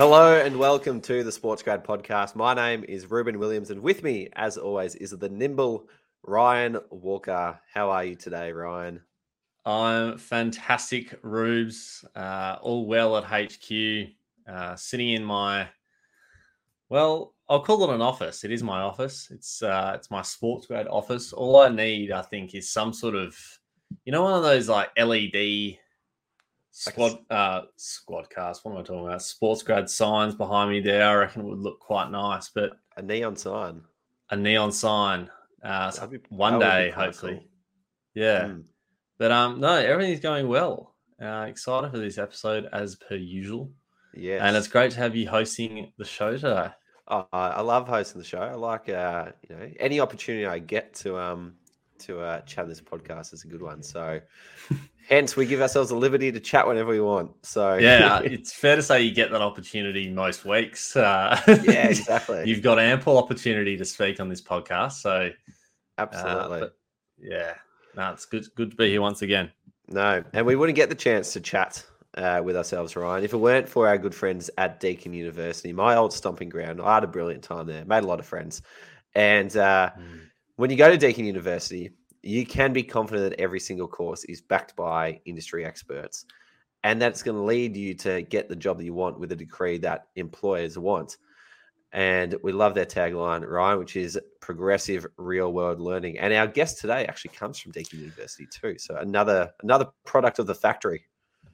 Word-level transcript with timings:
Hello 0.00 0.40
and 0.42 0.58
welcome 0.58 1.02
to 1.02 1.22
the 1.22 1.30
Sports 1.30 1.62
Grad 1.62 1.84
podcast. 1.84 2.34
My 2.34 2.54
name 2.54 2.84
is 2.88 3.10
Reuben 3.10 3.38
Williams, 3.38 3.70
and 3.70 3.82
with 3.82 4.02
me, 4.02 4.30
as 4.34 4.56
always, 4.56 4.94
is 4.94 5.10
the 5.10 5.28
nimble 5.28 5.86
Ryan 6.22 6.78
Walker. 6.88 7.60
How 7.74 7.90
are 7.90 8.04
you 8.04 8.14
today, 8.16 8.50
Ryan? 8.52 9.02
I'm 9.66 10.16
fantastic, 10.16 11.18
Rubes. 11.20 12.02
Uh, 12.16 12.56
all 12.62 12.86
well 12.86 13.18
at 13.18 13.24
HQ. 13.24 14.08
Uh, 14.48 14.74
sitting 14.76 15.10
in 15.10 15.22
my, 15.22 15.68
well, 16.88 17.34
I'll 17.50 17.60
call 17.60 17.82
it 17.90 17.94
an 17.94 18.00
office. 18.00 18.44
It 18.44 18.52
is 18.52 18.62
my 18.62 18.80
office. 18.80 19.28
It's 19.30 19.62
uh, 19.62 19.92
it's 19.96 20.10
my 20.10 20.22
sports 20.22 20.66
grad 20.66 20.86
office. 20.88 21.32
All 21.32 21.56
I 21.58 21.68
need, 21.68 22.12
I 22.12 22.22
think, 22.22 22.54
is 22.54 22.70
some 22.70 22.92
sort 22.94 23.14
of, 23.16 23.36
you 24.04 24.12
know, 24.12 24.22
one 24.22 24.34
of 24.34 24.42
those 24.44 24.68
like 24.68 24.88
LED 24.96 25.78
squad 26.70 27.18
uh 27.30 27.62
squad 27.76 28.30
cast. 28.30 28.64
What 28.64 28.72
am 28.72 28.78
I 28.78 28.82
talking 28.82 29.06
about? 29.06 29.22
Sports 29.22 29.62
grad 29.62 29.90
signs 29.90 30.34
behind 30.34 30.70
me 30.70 30.80
there. 30.80 31.06
I 31.08 31.14
reckon 31.14 31.42
it 31.42 31.46
would 31.48 31.58
look 31.58 31.80
quite 31.80 32.10
nice. 32.10 32.48
But 32.50 32.70
A 32.96 33.02
neon 33.02 33.36
sign. 33.36 33.82
a 34.30 34.36
neon 34.36 34.72
sign. 34.72 35.30
Uh, 35.62 35.90
That'd 35.90 36.10
be- 36.22 36.28
one 36.28 36.58
that 36.58 36.58
would 36.58 36.84
be 36.84 36.90
day, 36.90 36.90
hopefully. 36.90 37.32
cool. 37.34 37.44
Yeah. 38.14 38.40
Mm. 38.44 38.64
But 39.18 39.32
um, 39.32 39.60
no, 39.60 39.74
everything's 39.74 40.20
going 40.20 40.48
well. 40.48 40.94
Uh, 41.20 41.46
excited 41.48 41.90
for 41.90 41.98
this 41.98 42.16
episode 42.16 42.66
as 42.72 42.96
per 42.96 43.14
usual, 43.14 43.70
Yeah, 44.14 44.46
and 44.46 44.56
it's 44.56 44.68
great 44.68 44.92
to 44.92 44.98
have 44.98 45.14
you 45.14 45.28
hosting 45.28 45.92
the 45.98 46.04
show 46.06 46.32
today. 46.38 46.70
Oh, 47.10 47.26
I 47.32 47.60
love 47.60 47.88
hosting 47.88 48.20
the 48.20 48.26
show. 48.26 48.38
I 48.38 48.54
like 48.54 48.88
uh, 48.88 49.32
you 49.48 49.56
know 49.56 49.68
any 49.80 49.98
opportunity 49.98 50.46
I 50.46 50.60
get 50.60 50.94
to 50.96 51.18
um 51.18 51.54
to 52.00 52.20
uh, 52.20 52.40
chat 52.42 52.68
this 52.68 52.80
podcast 52.80 53.34
is 53.34 53.44
a 53.44 53.48
good 53.48 53.60
one. 53.60 53.82
So, 53.82 54.20
hence 55.08 55.36
we 55.36 55.44
give 55.44 55.60
ourselves 55.60 55.90
the 55.90 55.96
liberty 55.96 56.30
to 56.30 56.38
chat 56.38 56.66
whenever 56.66 56.90
we 56.90 57.00
want. 57.00 57.32
So 57.44 57.74
Yeah, 57.74 58.20
it's 58.24 58.52
fair 58.52 58.76
to 58.76 58.82
say 58.82 59.02
you 59.02 59.12
get 59.12 59.32
that 59.32 59.42
opportunity 59.42 60.08
most 60.08 60.44
weeks. 60.44 60.94
Uh, 60.94 61.40
yeah, 61.64 61.88
exactly, 61.88 62.44
You've 62.46 62.62
got 62.62 62.78
ample 62.78 63.18
opportunity 63.18 63.76
to 63.76 63.84
speak 63.84 64.20
on 64.20 64.28
this 64.28 64.40
podcast, 64.40 64.92
so 64.92 65.30
uh, 65.98 66.00
absolutely. 66.00 66.68
yeah, 67.20 67.54
no, 67.96 68.12
it's 68.12 68.24
good. 68.24 68.46
Good 68.54 68.70
to 68.70 68.76
be 68.76 68.88
here 68.90 69.00
once 69.00 69.22
again. 69.22 69.50
No, 69.88 70.22
and 70.32 70.46
we 70.46 70.54
wouldn't 70.54 70.76
get 70.76 70.90
the 70.90 70.94
chance 70.94 71.32
to 71.32 71.40
chat 71.40 71.84
uh, 72.16 72.40
with 72.44 72.56
ourselves, 72.56 72.96
Ryan, 72.96 73.24
if 73.24 73.32
it 73.32 73.38
weren't 73.38 73.68
for 73.68 73.86
our 73.86 73.98
good 73.98 74.14
friends 74.14 74.50
at 74.58 74.80
Deakin 74.80 75.12
University, 75.12 75.72
my 75.72 75.96
old 75.96 76.12
stomping 76.12 76.48
ground. 76.48 76.80
I 76.80 76.94
had 76.94 77.04
a 77.04 77.08
brilliant 77.08 77.42
time 77.42 77.66
there, 77.66 77.84
made 77.84 78.04
a 78.04 78.06
lot 78.06 78.20
of 78.20 78.26
friends, 78.26 78.62
and 79.14 79.56
uh, 79.56 79.90
when 80.56 80.70
you 80.70 80.76
go 80.76 80.90
to 80.90 80.98
Deakin 80.98 81.24
University, 81.24 81.90
you 82.22 82.44
can 82.44 82.72
be 82.72 82.82
confident 82.82 83.30
that 83.30 83.40
every 83.40 83.60
single 83.60 83.88
course 83.88 84.24
is 84.24 84.40
backed 84.40 84.76
by 84.76 85.20
industry 85.24 85.64
experts, 85.64 86.26
and 86.84 87.00
that's 87.00 87.22
going 87.22 87.36
to 87.36 87.42
lead 87.42 87.76
you 87.76 87.94
to 87.94 88.22
get 88.22 88.48
the 88.48 88.56
job 88.56 88.78
that 88.78 88.84
you 88.84 88.94
want 88.94 89.18
with 89.18 89.32
a 89.32 89.36
degree 89.36 89.78
that 89.78 90.06
employers 90.16 90.78
want. 90.78 91.16
And 91.92 92.36
we 92.44 92.52
love 92.52 92.74
their 92.74 92.86
tagline, 92.86 93.44
Ryan, 93.48 93.78
which 93.78 93.96
is 93.96 94.18
progressive 94.40 95.06
real 95.16 95.52
world 95.52 95.80
learning. 95.80 96.18
And 96.18 96.32
our 96.32 96.46
guest 96.46 96.80
today 96.80 97.04
actually 97.06 97.32
comes 97.34 97.58
from 97.58 97.72
Deakin 97.72 97.98
University 97.98 98.46
too. 98.46 98.78
So 98.78 98.96
another 98.96 99.50
another 99.62 99.86
product 100.04 100.38
of 100.38 100.46
the 100.46 100.54
factory. 100.54 101.04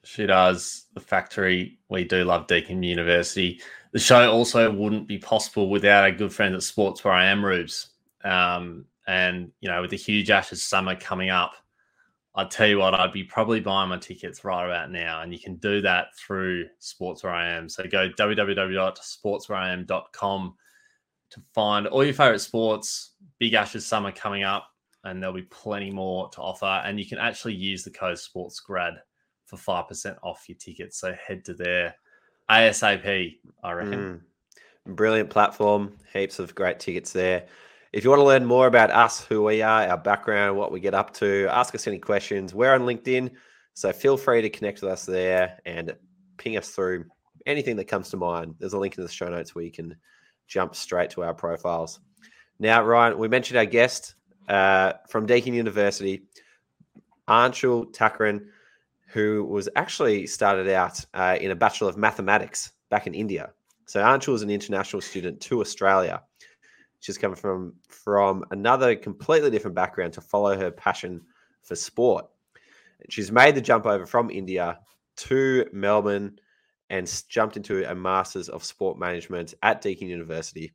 She 0.07 0.25
does 0.25 0.85
the 0.93 1.01
factory. 1.01 1.79
We 1.89 2.05
do 2.05 2.23
love 2.23 2.47
Deakin 2.47 2.81
University. 2.81 3.59
The 3.91 3.99
show 3.99 4.31
also 4.31 4.71
wouldn't 4.71 5.05
be 5.05 5.17
possible 5.17 5.69
without 5.69 6.05
our 6.05 6.11
good 6.11 6.33
friends 6.33 6.55
at 6.55 6.63
Sports 6.63 7.03
Where 7.03 7.13
I 7.13 7.25
Am 7.25 7.43
Rubes. 7.43 7.89
Um, 8.23 8.85
and 9.05 9.51
you 9.59 9.67
know, 9.67 9.81
with 9.81 9.91
the 9.91 9.97
huge 9.97 10.31
Ashes 10.31 10.63
summer 10.63 10.95
coming 10.95 11.29
up, 11.29 11.55
I'd 12.35 12.49
tell 12.49 12.67
you 12.67 12.77
what, 12.77 12.93
I'd 12.93 13.11
be 13.11 13.25
probably 13.25 13.59
buying 13.59 13.89
my 13.89 13.97
tickets 13.97 14.45
right 14.45 14.65
about 14.65 14.91
now. 14.91 15.23
And 15.23 15.33
you 15.33 15.39
can 15.39 15.57
do 15.57 15.81
that 15.81 16.15
through 16.15 16.67
Sports 16.79 17.23
Where 17.23 17.33
I 17.33 17.49
Am. 17.49 17.67
So 17.67 17.83
go 17.83 18.09
www.sportswhereiam.com 18.09 20.55
to 21.31 21.41
find 21.53 21.85
all 21.85 22.05
your 22.05 22.13
favorite 22.13 22.39
sports. 22.39 23.11
Big 23.39 23.55
Ashes 23.55 23.85
summer 23.85 24.13
coming 24.13 24.43
up, 24.43 24.69
and 25.03 25.21
there'll 25.21 25.35
be 25.35 25.41
plenty 25.41 25.91
more 25.91 26.29
to 26.29 26.39
offer. 26.39 26.81
And 26.85 26.97
you 26.97 27.05
can 27.05 27.17
actually 27.17 27.55
use 27.55 27.83
the 27.83 27.91
code 27.91 28.15
SportsGrad 28.15 28.99
for 29.47 29.57
5% 29.57 30.17
off 30.21 30.45
your 30.47 30.57
tickets. 30.57 30.99
So 30.99 31.13
head 31.13 31.43
to 31.45 31.53
there 31.53 31.95
ASAP, 32.49 33.39
I 33.63 33.71
reckon. 33.71 34.21
Mm. 34.87 34.95
Brilliant 34.95 35.29
platform, 35.29 35.97
heaps 36.13 36.39
of 36.39 36.55
great 36.55 36.79
tickets 36.79 37.11
there. 37.11 37.47
If 37.91 38.03
you 38.03 38.09
want 38.09 38.19
to 38.19 38.25
learn 38.25 38.45
more 38.45 38.67
about 38.67 38.91
us, 38.91 39.25
who 39.25 39.43
we 39.43 39.61
are, 39.61 39.87
our 39.87 39.97
background, 39.97 40.57
what 40.57 40.71
we 40.71 40.79
get 40.79 40.93
up 40.93 41.13
to, 41.15 41.47
ask 41.49 41.73
us 41.75 41.87
any 41.87 41.99
questions. 41.99 42.53
We're 42.53 42.73
on 42.73 42.81
LinkedIn, 42.81 43.31
so 43.73 43.91
feel 43.91 44.17
free 44.17 44.41
to 44.41 44.49
connect 44.49 44.81
with 44.81 44.91
us 44.91 45.05
there 45.05 45.59
and 45.65 45.95
ping 46.37 46.57
us 46.57 46.69
through 46.69 47.05
anything 47.45 47.75
that 47.77 47.85
comes 47.85 48.09
to 48.09 48.17
mind. 48.17 48.55
There's 48.59 48.73
a 48.73 48.77
link 48.77 48.97
in 48.97 49.03
the 49.03 49.09
show 49.09 49.27
notes 49.27 49.55
where 49.55 49.63
you 49.63 49.71
can 49.71 49.95
jump 50.47 50.75
straight 50.75 51.09
to 51.11 51.23
our 51.23 51.33
profiles. 51.33 51.99
Now, 52.59 52.83
Ryan, 52.83 53.17
we 53.17 53.27
mentioned 53.27 53.57
our 53.57 53.65
guest 53.65 54.15
uh, 54.47 54.93
from 55.09 55.25
Deakin 55.25 55.53
University, 55.53 56.23
Anshul 57.27 57.93
Thakran, 57.93 58.47
who 59.07 59.43
was 59.45 59.69
actually 59.75 60.27
started 60.27 60.69
out 60.69 61.03
uh, 61.13 61.37
in 61.39 61.51
a 61.51 61.55
Bachelor 61.55 61.89
of 61.89 61.97
Mathematics 61.97 62.71
back 62.89 63.07
in 63.07 63.13
India. 63.13 63.51
So 63.85 64.01
Anshul 64.01 64.35
is 64.35 64.41
an 64.41 64.49
international 64.49 65.01
student 65.01 65.39
to 65.41 65.61
Australia. 65.61 66.23
She's 66.99 67.17
come 67.17 67.35
from 67.35 67.75
from 67.87 68.43
another 68.51 68.95
completely 68.95 69.49
different 69.49 69.75
background 69.75 70.13
to 70.13 70.21
follow 70.21 70.57
her 70.57 70.71
passion 70.71 71.21
for 71.63 71.75
sport. 71.75 72.25
She's 73.09 73.31
made 73.31 73.55
the 73.55 73.61
jump 73.61 73.85
over 73.85 74.05
from 74.05 74.29
India 74.29 74.79
to 75.17 75.65
Melbourne 75.71 76.39
and 76.89 77.23
jumped 77.29 77.57
into 77.57 77.89
a 77.89 77.93
Masters 77.93 78.49
of 78.49 78.63
Sport 78.63 78.97
Management 78.97 79.53
at 79.61 79.81
Deakin 79.81 80.07
University. 80.07 80.73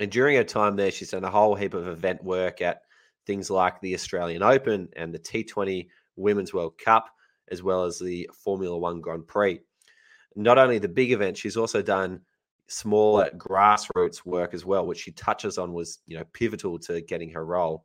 And 0.00 0.10
during 0.10 0.36
her 0.36 0.44
time 0.44 0.76
there, 0.76 0.90
she's 0.90 1.10
done 1.10 1.24
a 1.24 1.30
whole 1.30 1.54
heap 1.54 1.74
of 1.74 1.86
event 1.86 2.22
work 2.22 2.60
at 2.60 2.82
things 3.26 3.50
like 3.50 3.80
the 3.80 3.94
Australian 3.94 4.42
Open 4.42 4.88
and 4.96 5.12
the 5.12 5.18
T20 5.18 5.88
Women's 6.16 6.54
World 6.54 6.78
Cup, 6.78 7.10
as 7.50 7.62
well 7.62 7.84
as 7.84 7.98
the 7.98 8.28
Formula 8.32 8.76
One 8.76 9.00
Grand 9.00 9.26
Prix. 9.26 9.60
Not 10.36 10.58
only 10.58 10.78
the 10.78 10.88
big 10.88 11.12
event, 11.12 11.36
she's 11.36 11.56
also 11.56 11.82
done 11.82 12.20
smaller 12.68 13.30
grassroots 13.36 14.24
work 14.24 14.54
as 14.54 14.64
well, 14.64 14.86
which 14.86 15.00
she 15.00 15.12
touches 15.12 15.58
on 15.58 15.72
was 15.72 16.00
you 16.06 16.16
know 16.16 16.24
pivotal 16.32 16.78
to 16.80 17.00
getting 17.00 17.30
her 17.30 17.44
role. 17.44 17.84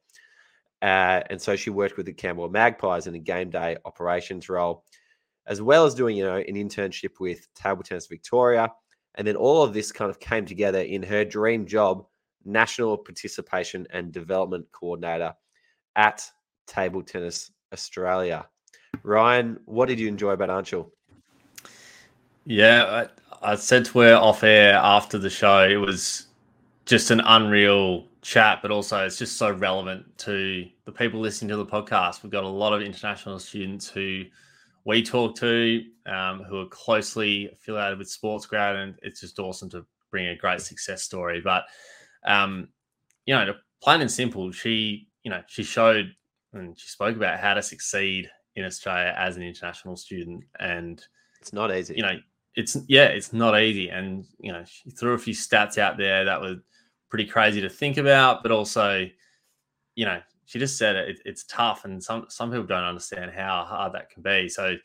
Uh, 0.81 1.21
and 1.29 1.41
so 1.41 1.55
she 1.55 1.69
worked 1.69 1.95
with 1.95 2.05
the 2.05 2.13
Camberwell 2.13 2.49
Magpies 2.49 3.07
in 3.07 3.15
a 3.15 3.19
game 3.19 3.49
day 3.49 3.77
operations 3.85 4.49
role, 4.49 4.83
as 5.47 5.61
well 5.61 5.85
as 5.85 5.95
doing 5.95 6.17
you 6.17 6.25
know 6.25 6.37
an 6.37 6.55
internship 6.55 7.19
with 7.19 7.51
Table 7.53 7.83
Tennis 7.83 8.07
Victoria. 8.07 8.71
And 9.15 9.27
then 9.27 9.35
all 9.35 9.61
of 9.61 9.73
this 9.73 9.91
kind 9.91 10.09
of 10.09 10.19
came 10.19 10.45
together 10.45 10.81
in 10.81 11.03
her 11.03 11.23
dream 11.23 11.67
job, 11.67 12.05
national 12.45 12.97
participation 12.97 13.87
and 13.91 14.11
development 14.11 14.65
coordinator 14.71 15.33
at 15.95 16.23
Table 16.67 17.03
Tennis 17.03 17.51
Australia. 17.71 18.47
Ryan, 19.01 19.59
what 19.65 19.87
did 19.87 19.99
you 19.99 20.07
enjoy 20.07 20.31
about 20.31 20.49
Anshul? 20.49 20.89
Yeah, 22.45 23.07
I, 23.41 23.51
I 23.51 23.55
said 23.55 23.85
to 23.85 23.99
her 23.99 24.15
off 24.15 24.43
air 24.43 24.73
after 24.75 25.17
the 25.17 25.29
show, 25.29 25.67
it 25.67 25.77
was 25.77 26.27
just 26.85 27.11
an 27.11 27.21
unreal 27.21 28.07
chat, 28.21 28.59
but 28.61 28.71
also 28.71 29.05
it's 29.05 29.17
just 29.17 29.37
so 29.37 29.51
relevant 29.51 30.05
to 30.19 30.67
the 30.85 30.91
people 30.91 31.19
listening 31.19 31.49
to 31.49 31.57
the 31.57 31.65
podcast. 31.65 32.23
We've 32.23 32.31
got 32.31 32.43
a 32.43 32.47
lot 32.47 32.73
of 32.73 32.81
international 32.81 33.39
students 33.39 33.87
who 33.87 34.23
we 34.85 35.03
talk 35.03 35.35
to 35.37 35.83
um, 36.05 36.43
who 36.43 36.59
are 36.59 36.67
closely 36.67 37.49
affiliated 37.51 37.97
with 37.97 38.09
Sports 38.09 38.45
Grad, 38.45 38.75
and 38.75 38.95
it's 39.01 39.21
just 39.21 39.39
awesome 39.39 39.69
to 39.71 39.85
bring 40.11 40.27
a 40.27 40.35
great 40.35 40.61
success 40.61 41.03
story. 41.03 41.41
But 41.41 41.63
um, 42.25 42.69
you 43.25 43.33
know, 43.33 43.53
plain 43.81 44.01
and 44.01 44.11
simple, 44.11 44.51
she 44.51 45.07
you 45.23 45.31
know 45.31 45.41
she 45.47 45.63
showed 45.63 46.13
and 46.53 46.77
she 46.77 46.87
spoke 46.87 47.15
about 47.15 47.39
how 47.39 47.53
to 47.53 47.61
succeed 47.61 48.29
in 48.55 48.65
Australia 48.65 49.13
as 49.17 49.35
an 49.37 49.43
international 49.43 49.95
student, 49.95 50.43
and 50.59 51.05
It's 51.39 51.53
not 51.53 51.75
easy. 51.75 51.95
you 51.95 52.03
know, 52.03 52.19
it's 52.55 52.77
yeah, 52.87 53.05
it's 53.05 53.33
not 53.33 53.59
easy. 53.59 53.89
And 53.89 54.25
you 54.39 54.51
know, 54.51 54.63
she 54.65 54.91
threw 54.91 55.13
a 55.13 55.17
few 55.19 55.33
stats 55.33 55.77
out 55.77 55.97
there 55.97 56.25
that 56.25 56.41
were 56.41 56.57
pretty 57.09 57.25
crazy 57.25 57.61
to 57.61 57.69
think 57.69 57.97
about, 57.97 58.43
but 58.43 58.51
also, 58.51 59.07
you 59.95 60.05
know, 60.05 60.21
she 60.45 60.59
just 60.59 60.77
said 60.77 60.95
it, 60.95 61.19
it's 61.25 61.45
tough, 61.45 61.85
and 61.85 62.03
some 62.03 62.25
some 62.29 62.51
people 62.51 62.65
don't 62.65 62.83
understand 62.83 63.31
how 63.31 63.63
hard 63.67 63.93
that 63.93 64.09
can 64.09 64.21
be. 64.23 64.49
So 64.49 64.75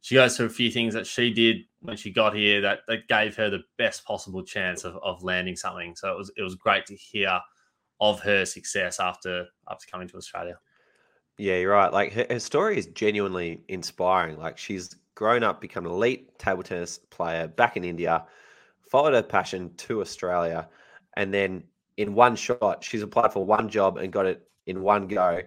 she 0.00 0.16
goes 0.16 0.36
through 0.36 0.46
a 0.46 0.50
few 0.50 0.70
things 0.70 0.92
that 0.94 1.06
she 1.06 1.32
did 1.32 1.58
when 1.80 1.96
she 1.96 2.10
got 2.10 2.34
here 2.34 2.60
that 2.62 2.80
that 2.88 3.08
gave 3.08 3.36
her 3.36 3.48
the 3.50 3.62
best 3.78 4.04
possible 4.04 4.42
chance 4.42 4.84
of, 4.84 4.96
of 5.02 5.22
landing 5.22 5.56
something. 5.56 5.94
So 5.96 6.10
it 6.12 6.18
was 6.18 6.32
it 6.36 6.42
was 6.42 6.56
great 6.56 6.86
to 6.86 6.96
hear 6.96 7.40
of 8.00 8.20
her 8.20 8.44
success 8.44 8.98
after 8.98 9.46
after 9.70 9.86
coming 9.90 10.08
to 10.08 10.16
Australia. 10.16 10.58
Yeah, 11.38 11.56
you're 11.58 11.72
right. 11.72 11.92
Like 11.92 12.12
her, 12.12 12.26
her 12.30 12.38
story 12.38 12.78
is 12.78 12.86
genuinely 12.86 13.62
inspiring. 13.68 14.38
Like 14.38 14.58
she's 14.58 14.94
grown 15.14 15.42
up, 15.42 15.60
become 15.60 15.86
an 15.86 15.92
elite 15.92 16.38
table 16.38 16.62
tennis 16.62 16.98
player 16.98 17.48
back 17.48 17.76
in 17.76 17.84
India, 17.84 18.24
followed 18.90 19.14
her 19.14 19.22
passion 19.22 19.74
to 19.76 20.00
Australia, 20.00 20.68
and 21.16 21.32
then 21.32 21.64
in 21.96 22.14
one 22.14 22.36
shot, 22.36 22.82
she's 22.82 23.02
applied 23.02 23.32
for 23.32 23.44
one 23.44 23.68
job 23.68 23.98
and 23.98 24.12
got 24.12 24.26
it 24.26 24.48
in 24.66 24.82
one 24.82 25.06
go. 25.06 25.40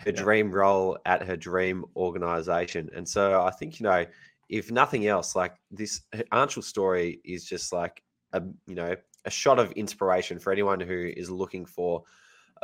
her 0.00 0.10
yeah. 0.10 0.22
dream 0.22 0.50
role 0.50 0.98
at 1.06 1.22
her 1.22 1.36
dream 1.36 1.84
organization. 1.96 2.90
And 2.94 3.08
so 3.08 3.42
I 3.42 3.50
think, 3.50 3.80
you 3.80 3.84
know, 3.84 4.04
if 4.48 4.70
nothing 4.70 5.06
else, 5.06 5.36
like 5.36 5.54
this 5.70 6.02
Anshul 6.32 6.64
story 6.64 7.20
is 7.24 7.44
just 7.44 7.72
like 7.72 8.02
a, 8.32 8.42
you 8.66 8.74
know, 8.74 8.94
a 9.24 9.30
shot 9.30 9.58
of 9.58 9.72
inspiration 9.72 10.38
for 10.38 10.52
anyone 10.52 10.80
who 10.80 11.12
is 11.16 11.30
looking 11.30 11.64
for 11.64 12.02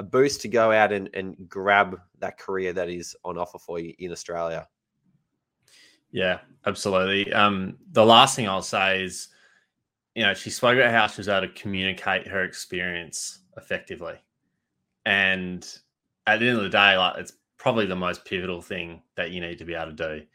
a 0.00 0.02
boost 0.02 0.40
to 0.40 0.48
go 0.48 0.72
out 0.72 0.92
and, 0.92 1.10
and 1.12 1.36
grab 1.46 2.00
that 2.20 2.38
career 2.38 2.72
that 2.72 2.88
is 2.88 3.14
on 3.22 3.36
offer 3.36 3.58
for 3.58 3.78
you 3.78 3.92
in 3.98 4.10
Australia. 4.10 4.66
Yeah, 6.10 6.38
absolutely. 6.64 7.30
Um, 7.34 7.76
the 7.92 8.04
last 8.04 8.34
thing 8.34 8.48
I'll 8.48 8.62
say 8.62 9.04
is, 9.04 9.28
you 10.14 10.22
know, 10.22 10.32
she 10.32 10.48
spoke 10.48 10.78
about 10.78 10.90
how 10.90 11.06
she 11.06 11.20
was 11.20 11.28
able 11.28 11.46
to 11.46 11.52
communicate 11.52 12.26
her 12.26 12.44
experience 12.44 13.40
effectively. 13.58 14.14
And 15.04 15.68
at 16.26 16.40
the 16.40 16.48
end 16.48 16.56
of 16.56 16.62
the 16.62 16.70
day, 16.70 16.96
like 16.96 17.18
it's 17.18 17.34
probably 17.58 17.84
the 17.84 17.94
most 17.94 18.24
pivotal 18.24 18.62
thing 18.62 19.02
that 19.16 19.32
you 19.32 19.42
need 19.42 19.58
to 19.58 19.66
be 19.66 19.74
able 19.74 19.94
to 19.94 20.18
do. 20.18 20.26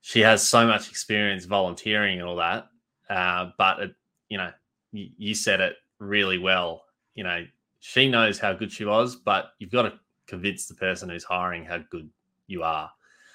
She 0.00 0.20
has 0.20 0.42
so 0.42 0.66
much 0.66 0.88
experience 0.88 1.44
volunteering 1.44 2.18
and 2.18 2.26
all 2.26 2.36
that, 2.36 2.66
uh, 3.10 3.50
but 3.58 3.78
it, 3.78 3.94
you 4.30 4.38
know, 4.38 4.50
you, 4.90 5.10
you 5.18 5.34
said 5.34 5.60
it 5.60 5.76
really 5.98 6.38
well. 6.38 6.84
You 7.14 7.24
know, 7.24 7.44
she 7.84 8.08
knows 8.08 8.38
how 8.38 8.52
good 8.52 8.70
she 8.70 8.84
was, 8.84 9.16
but 9.16 9.54
you've 9.58 9.72
got 9.72 9.82
to 9.82 9.94
convince 10.28 10.66
the 10.66 10.74
person 10.74 11.08
who's 11.08 11.24
hiring 11.24 11.64
how 11.64 11.78
good 11.90 12.08
you 12.46 12.62
are. 12.62 12.88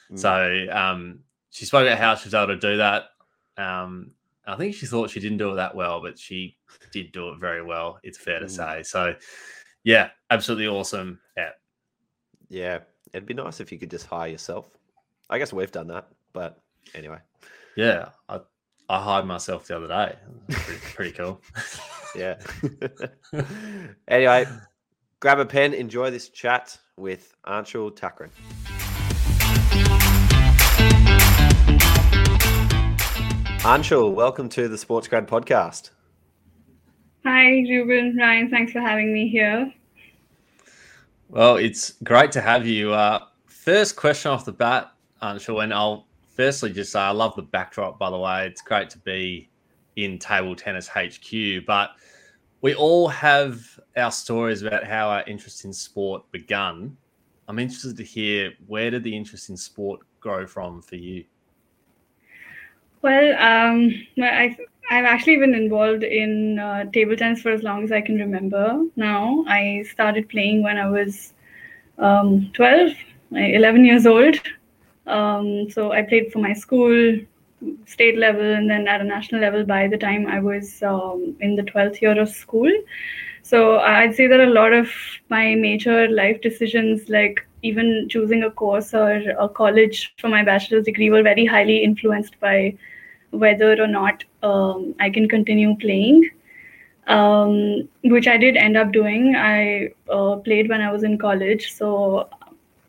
Mm. 0.09 0.17
So 0.17 0.73
um, 0.73 1.19
she 1.49 1.65
spoke 1.65 1.85
about 1.85 1.97
how 1.99 2.15
she 2.15 2.27
was 2.27 2.33
able 2.33 2.47
to 2.47 2.57
do 2.57 2.77
that. 2.77 3.09
Um, 3.57 4.11
I 4.47 4.55
think 4.55 4.73
she 4.73 4.85
thought 4.85 5.09
she 5.09 5.19
didn't 5.19 5.39
do 5.39 5.51
it 5.51 5.55
that 5.55 5.75
well, 5.75 6.01
but 6.01 6.17
she 6.17 6.55
did 6.93 7.11
do 7.11 7.27
it 7.29 7.39
very 7.39 7.61
well. 7.61 7.99
It's 8.03 8.17
fair 8.17 8.39
to 8.39 8.45
mm. 8.45 8.49
say. 8.49 8.83
So, 8.83 9.15
yeah, 9.83 10.11
absolutely 10.31 10.67
awesome. 10.67 11.19
Yeah, 11.35 11.49
yeah, 12.47 12.79
it'd 13.11 13.27
be 13.27 13.33
nice 13.33 13.59
if 13.59 13.69
you 13.69 13.77
could 13.77 13.91
just 13.91 14.05
hire 14.05 14.29
yourself. 14.29 14.69
I 15.29 15.39
guess 15.39 15.51
we've 15.51 15.73
done 15.73 15.87
that, 15.87 16.07
but 16.31 16.61
anyway. 16.95 17.19
Yeah, 17.75 18.11
I 18.29 18.39
I 18.87 19.01
hired 19.01 19.25
myself 19.25 19.67
the 19.67 19.75
other 19.75 19.89
day. 19.89 20.15
Pretty, 20.49 20.79
pretty 20.93 21.11
cool. 21.11 21.41
yeah. 22.15 22.35
anyway, 24.07 24.45
grab 25.19 25.39
a 25.39 25.45
pen, 25.45 25.73
enjoy 25.73 26.11
this 26.11 26.29
chat 26.29 26.77
with 26.97 27.35
Anshul 27.45 27.91
Thakran. 27.91 28.29
Anshul, 33.61 34.13
welcome 34.13 34.47
to 34.49 34.67
the 34.67 34.77
Sports 34.77 35.07
Grad 35.07 35.27
podcast. 35.27 35.89
Hi, 37.25 37.65
Reuben, 37.69 38.15
Ryan. 38.17 38.49
Thanks 38.49 38.71
for 38.71 38.79
having 38.79 39.13
me 39.13 39.27
here. 39.27 39.73
Well, 41.29 41.57
it's 41.57 41.91
great 42.03 42.31
to 42.33 42.41
have 42.41 42.65
you. 42.65 42.93
Uh, 42.93 43.25
first 43.45 43.97
question 43.97 44.31
off 44.31 44.45
the 44.45 44.53
bat, 44.53 44.91
Anshul, 45.21 45.61
and 45.61 45.73
I'll 45.73 46.07
firstly 46.35 46.71
just 46.71 46.93
say 46.93 46.99
I 46.99 47.11
love 47.11 47.35
the 47.35 47.41
backdrop, 47.41 47.99
by 47.99 48.09
the 48.09 48.17
way. 48.17 48.47
It's 48.47 48.61
great 48.61 48.89
to 48.91 48.99
be 48.99 49.49
in 49.97 50.17
Table 50.17 50.55
Tennis 50.55 50.87
HQ, 50.87 51.65
but 51.65 51.91
we 52.61 52.73
all 52.75 53.07
have 53.07 53.61
our 53.97 54.11
stories 54.11 54.61
about 54.61 54.85
how 54.85 55.09
our 55.09 55.23
interest 55.27 55.65
in 55.65 55.73
sport 55.73 56.23
begun. 56.31 56.95
I'm 57.47 57.59
interested 57.59 57.97
to 57.97 58.03
hear 58.03 58.53
where 58.67 58.91
did 58.91 59.03
the 59.03 59.15
interest 59.15 59.49
in 59.49 59.57
sport 59.57 60.01
grow 60.19 60.45
from 60.47 60.81
for 60.81 60.95
you? 60.95 61.25
Well, 63.01 63.33
um, 63.33 63.93
I, 64.21 64.57
I've 64.89 65.05
actually 65.05 65.37
been 65.37 65.53
involved 65.53 66.03
in 66.03 66.59
uh, 66.59 66.85
table 66.91 67.15
tennis 67.15 67.41
for 67.41 67.51
as 67.51 67.63
long 67.63 67.83
as 67.83 67.91
I 67.91 68.01
can 68.01 68.17
remember 68.17 68.85
now. 68.95 69.45
I 69.47 69.85
started 69.91 70.29
playing 70.29 70.63
when 70.63 70.77
I 70.77 70.89
was 70.89 71.33
um, 71.97 72.51
12, 72.53 72.91
11 73.31 73.85
years 73.85 74.05
old. 74.05 74.35
Um, 75.05 75.69
so 75.69 75.91
I 75.91 76.01
played 76.01 76.31
for 76.31 76.39
my 76.39 76.53
school, 76.53 77.17
state 77.85 78.17
level, 78.17 78.41
and 78.41 78.69
then 78.69 78.87
at 78.87 79.01
a 79.01 79.03
national 79.03 79.41
level 79.41 79.63
by 79.63 79.87
the 79.87 79.97
time 79.97 80.27
I 80.27 80.39
was 80.39 80.81
um, 80.83 81.35
in 81.39 81.55
the 81.55 81.63
12th 81.63 82.01
year 82.01 82.19
of 82.19 82.29
school. 82.29 82.71
So 83.41 83.79
I'd 83.79 84.13
say 84.13 84.27
that 84.27 84.39
a 84.41 84.45
lot 84.45 84.73
of 84.73 84.89
my 85.29 85.55
major 85.55 86.09
life 86.09 86.41
decisions, 86.41 87.07
like 87.09 87.47
even 87.63 88.07
choosing 88.09 88.43
a 88.43 88.51
course 88.51 88.93
or 88.93 89.11
a 89.39 89.47
college 89.47 90.13
for 90.17 90.27
my 90.27 90.43
bachelor's 90.43 90.85
degree, 90.85 91.09
were 91.09 91.23
very 91.23 91.45
highly 91.45 91.83
influenced 91.83 92.39
by 92.39 92.77
whether 93.31 93.81
or 93.81 93.87
not 93.87 94.23
um, 94.43 94.95
I 94.99 95.09
can 95.09 95.27
continue 95.27 95.75
playing, 95.77 96.29
um, 97.07 97.87
which 98.03 98.27
I 98.27 98.37
did 98.37 98.57
end 98.57 98.77
up 98.77 98.91
doing. 98.91 99.35
I 99.35 99.91
uh, 100.11 100.35
played 100.37 100.69
when 100.69 100.81
I 100.81 100.91
was 100.91 101.03
in 101.03 101.17
college, 101.17 101.73
so 101.73 102.29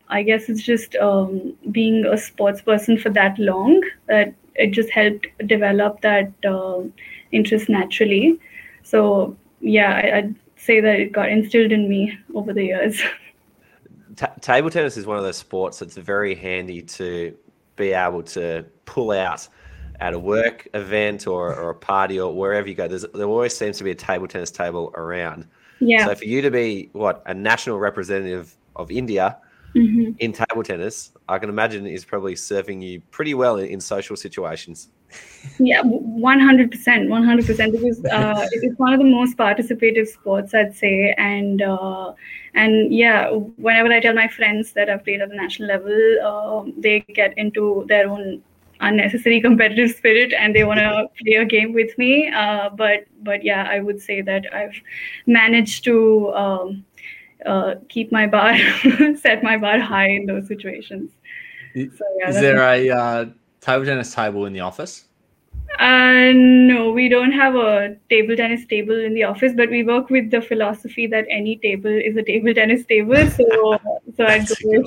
I 0.09 0.23
guess 0.23 0.49
it's 0.49 0.63
just 0.63 0.97
um, 0.97 1.55
being 1.71 2.05
a 2.07 2.17
sports 2.17 2.63
person 2.63 2.99
for 2.99 3.11
that 3.11 3.39
long 3.39 3.81
that 4.07 4.35
it 4.59 4.73
just 4.73 4.91
helped 4.91 5.27
develop 5.47 6.01
that 6.03 6.33
uh, 6.45 6.83
interest 7.33 7.69
naturally. 7.69 8.39
So 8.83 9.37
yeah, 9.61 10.11
I, 10.15 10.21
would 10.21 10.35
say 10.57 10.81
that 10.81 11.01
it 11.01 11.13
got 11.13 11.31
instilled 11.31 11.73
in 11.73 11.89
me 11.89 12.19
over 12.35 12.53
the 12.53 12.65
years. 12.65 13.01
table 14.41 14.69
tennis 14.69 14.97
is 14.97 15.07
one 15.07 15.17
of 15.17 15.23
those 15.23 15.37
sports 15.37 15.79
that's 15.79 15.97
very 15.97 16.35
handy 16.35 16.83
to 16.83 17.37
be 17.77 17.93
able 17.93 18.23
to 18.25 18.65
pull 18.85 19.13
out 19.13 19.49
at 20.01 20.13
a 20.13 20.19
work 20.19 20.67
event 20.75 21.27
or, 21.27 21.55
or 21.55 21.71
a 21.71 21.75
party 21.75 22.19
or 22.19 22.35
wherever 22.35 22.69
you 22.69 22.75
go, 22.75 22.87
there's, 22.87 23.05
there 23.15 23.27
always 23.27 23.57
seems 23.57 23.79
to 23.79 23.85
be 23.85 23.91
a 23.91 23.95
table 23.95 24.29
tennis 24.29 24.51
table 24.51 24.93
around. 24.97 25.47
Yeah. 25.81 26.07
So 26.07 26.15
for 26.17 26.25
you 26.25 26.43
to 26.43 26.51
be 26.51 26.91
what 26.93 27.23
a 27.27 27.35
national 27.35 27.79
representative 27.79 28.57
of 28.77 28.91
India 28.91 29.39
mm-hmm. 29.79 30.13
in 30.19 30.33
table 30.33 30.63
tennis, 30.63 31.13
I 31.29 31.39
can 31.39 31.49
imagine 31.49 31.87
is 31.87 32.05
probably 32.05 32.37
serving 32.37 32.83
you 32.83 33.01
pretty 33.11 33.35
well 33.35 33.57
in, 33.59 33.67
in 33.67 33.81
social 33.81 34.17
situations. 34.17 34.89
Yeah, 35.59 35.83
one 35.83 36.41
hundred 36.41 36.71
percent, 36.71 37.09
one 37.09 37.25
hundred 37.25 37.47
percent. 37.47 37.73
Because 37.73 38.05
uh, 38.07 38.47
it's 38.53 38.79
one 38.79 38.93
of 38.93 38.99
the 38.99 39.07
most 39.07 39.37
participative 39.37 40.07
sports, 40.09 40.55
I'd 40.55 40.77
say, 40.77 41.15
and 41.17 41.63
uh, 41.63 42.13
and 42.55 42.93
yeah, 42.93 43.31
whenever 43.31 43.93
I 43.93 44.01
tell 44.01 44.15
my 44.15 44.29
friends 44.29 44.73
that 44.73 44.91
I've 44.91 45.05
played 45.05 45.23
at 45.23 45.31
the 45.31 45.37
national 45.37 45.69
level, 45.69 46.17
uh, 46.23 46.71
they 46.77 47.01
get 47.01 47.37
into 47.39 47.87
their 47.89 48.09
own 48.09 48.43
unnecessary 48.81 49.41
competitive 49.49 49.91
spirit 49.91 50.33
and 50.33 50.55
they 50.55 50.65
want 50.65 50.79
to 50.79 51.07
play 51.23 51.35
a 51.35 51.45
game 51.45 51.73
with 51.73 51.97
me 51.99 52.31
uh, 52.31 52.71
but 52.71 53.07
but 53.23 53.43
yeah 53.45 53.67
i 53.69 53.81
would 53.81 54.01
say 54.01 54.21
that 54.21 54.45
i've 54.55 54.81
managed 55.27 55.85
to 55.85 56.33
um, 56.35 56.85
uh, 57.47 57.75
keep 57.89 58.11
my 58.13 58.27
bar 58.27 58.57
set 59.21 59.43
my 59.43 59.57
bar 59.57 59.79
high 59.79 60.09
in 60.09 60.27
those 60.27 60.47
situations 60.47 61.11
so, 61.75 62.05
yeah, 62.19 62.31
is 62.31 62.41
there 62.41 62.59
a 62.59 62.91
uh, 62.91 63.25
table 63.61 63.85
tennis 63.85 64.15
table 64.15 64.47
in 64.47 64.53
the 64.53 64.61
office 64.61 65.05
uh, 65.79 66.33
no, 66.35 66.91
we 66.91 67.09
don't 67.09 67.31
have 67.31 67.55
a 67.55 67.95
table 68.11 68.35
tennis 68.35 68.67
table 68.67 68.99
in 68.99 69.15
the 69.15 69.23
office, 69.23 69.53
but 69.55 69.69
we 69.71 69.85
work 69.85 70.11
with 70.11 70.31
the 70.31 70.41
philosophy 70.41 71.07
that 71.07 71.27
any 71.31 71.57
table 71.57 71.91
is 71.91 72.17
a 72.17 72.23
table 72.23 72.53
tennis 72.55 72.85
table. 72.87 73.15
So, 73.29 73.79
so 74.17 74.25
I 74.25 74.45
go 74.63 74.83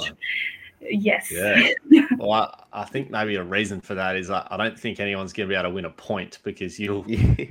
Yes. 0.82 1.32
Yeah. 1.32 1.72
well, 2.18 2.34
I, 2.34 2.82
I, 2.82 2.86
think 2.86 3.12
maybe 3.12 3.36
a 3.36 3.44
reason 3.44 3.82
for 3.82 3.94
that 3.96 4.16
is 4.16 4.30
I, 4.30 4.46
I 4.50 4.58
don't 4.58 4.78
think 4.78 5.00
anyone's 5.00 5.32
going 5.32 5.48
to 5.48 5.54
be 5.54 5.56
able 5.56 5.70
to 5.70 5.76
win 5.76 5.86
a 5.86 5.92
point 5.92 6.40
because 6.44 6.80
you'll 6.80 7.06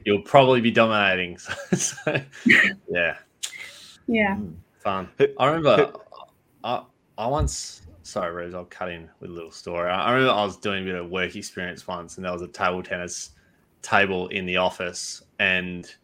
you'll 0.04 0.22
probably 0.22 0.60
be 0.60 0.70
dominating. 0.70 1.38
So, 1.38 1.54
so 1.76 2.20
yeah. 2.88 3.16
Yeah. 4.06 4.36
Hmm, 4.36 4.50
fun. 4.80 5.08
I 5.38 5.46
remember 5.46 5.92
I, 6.64 6.82
I 7.18 7.26
once 7.26 7.82
sorry, 8.02 8.32
Rose, 8.32 8.54
I'll 8.54 8.64
cut 8.64 8.90
in 8.90 9.08
with 9.20 9.30
a 9.30 9.32
little 9.32 9.52
story. 9.52 9.88
I 9.88 10.10
remember 10.10 10.32
I 10.32 10.44
was 10.44 10.56
doing 10.56 10.82
a 10.82 10.86
bit 10.86 10.96
of 10.96 11.10
work 11.10 11.36
experience 11.36 11.86
once 11.86 12.16
and 12.16 12.24
there 12.24 12.32
was 12.32 12.42
a 12.42 12.48
table 12.48 12.82
tennis 12.82 13.30
table 13.82 14.28
in 14.28 14.46
the 14.46 14.56
office 14.56 15.22
and 15.38 15.94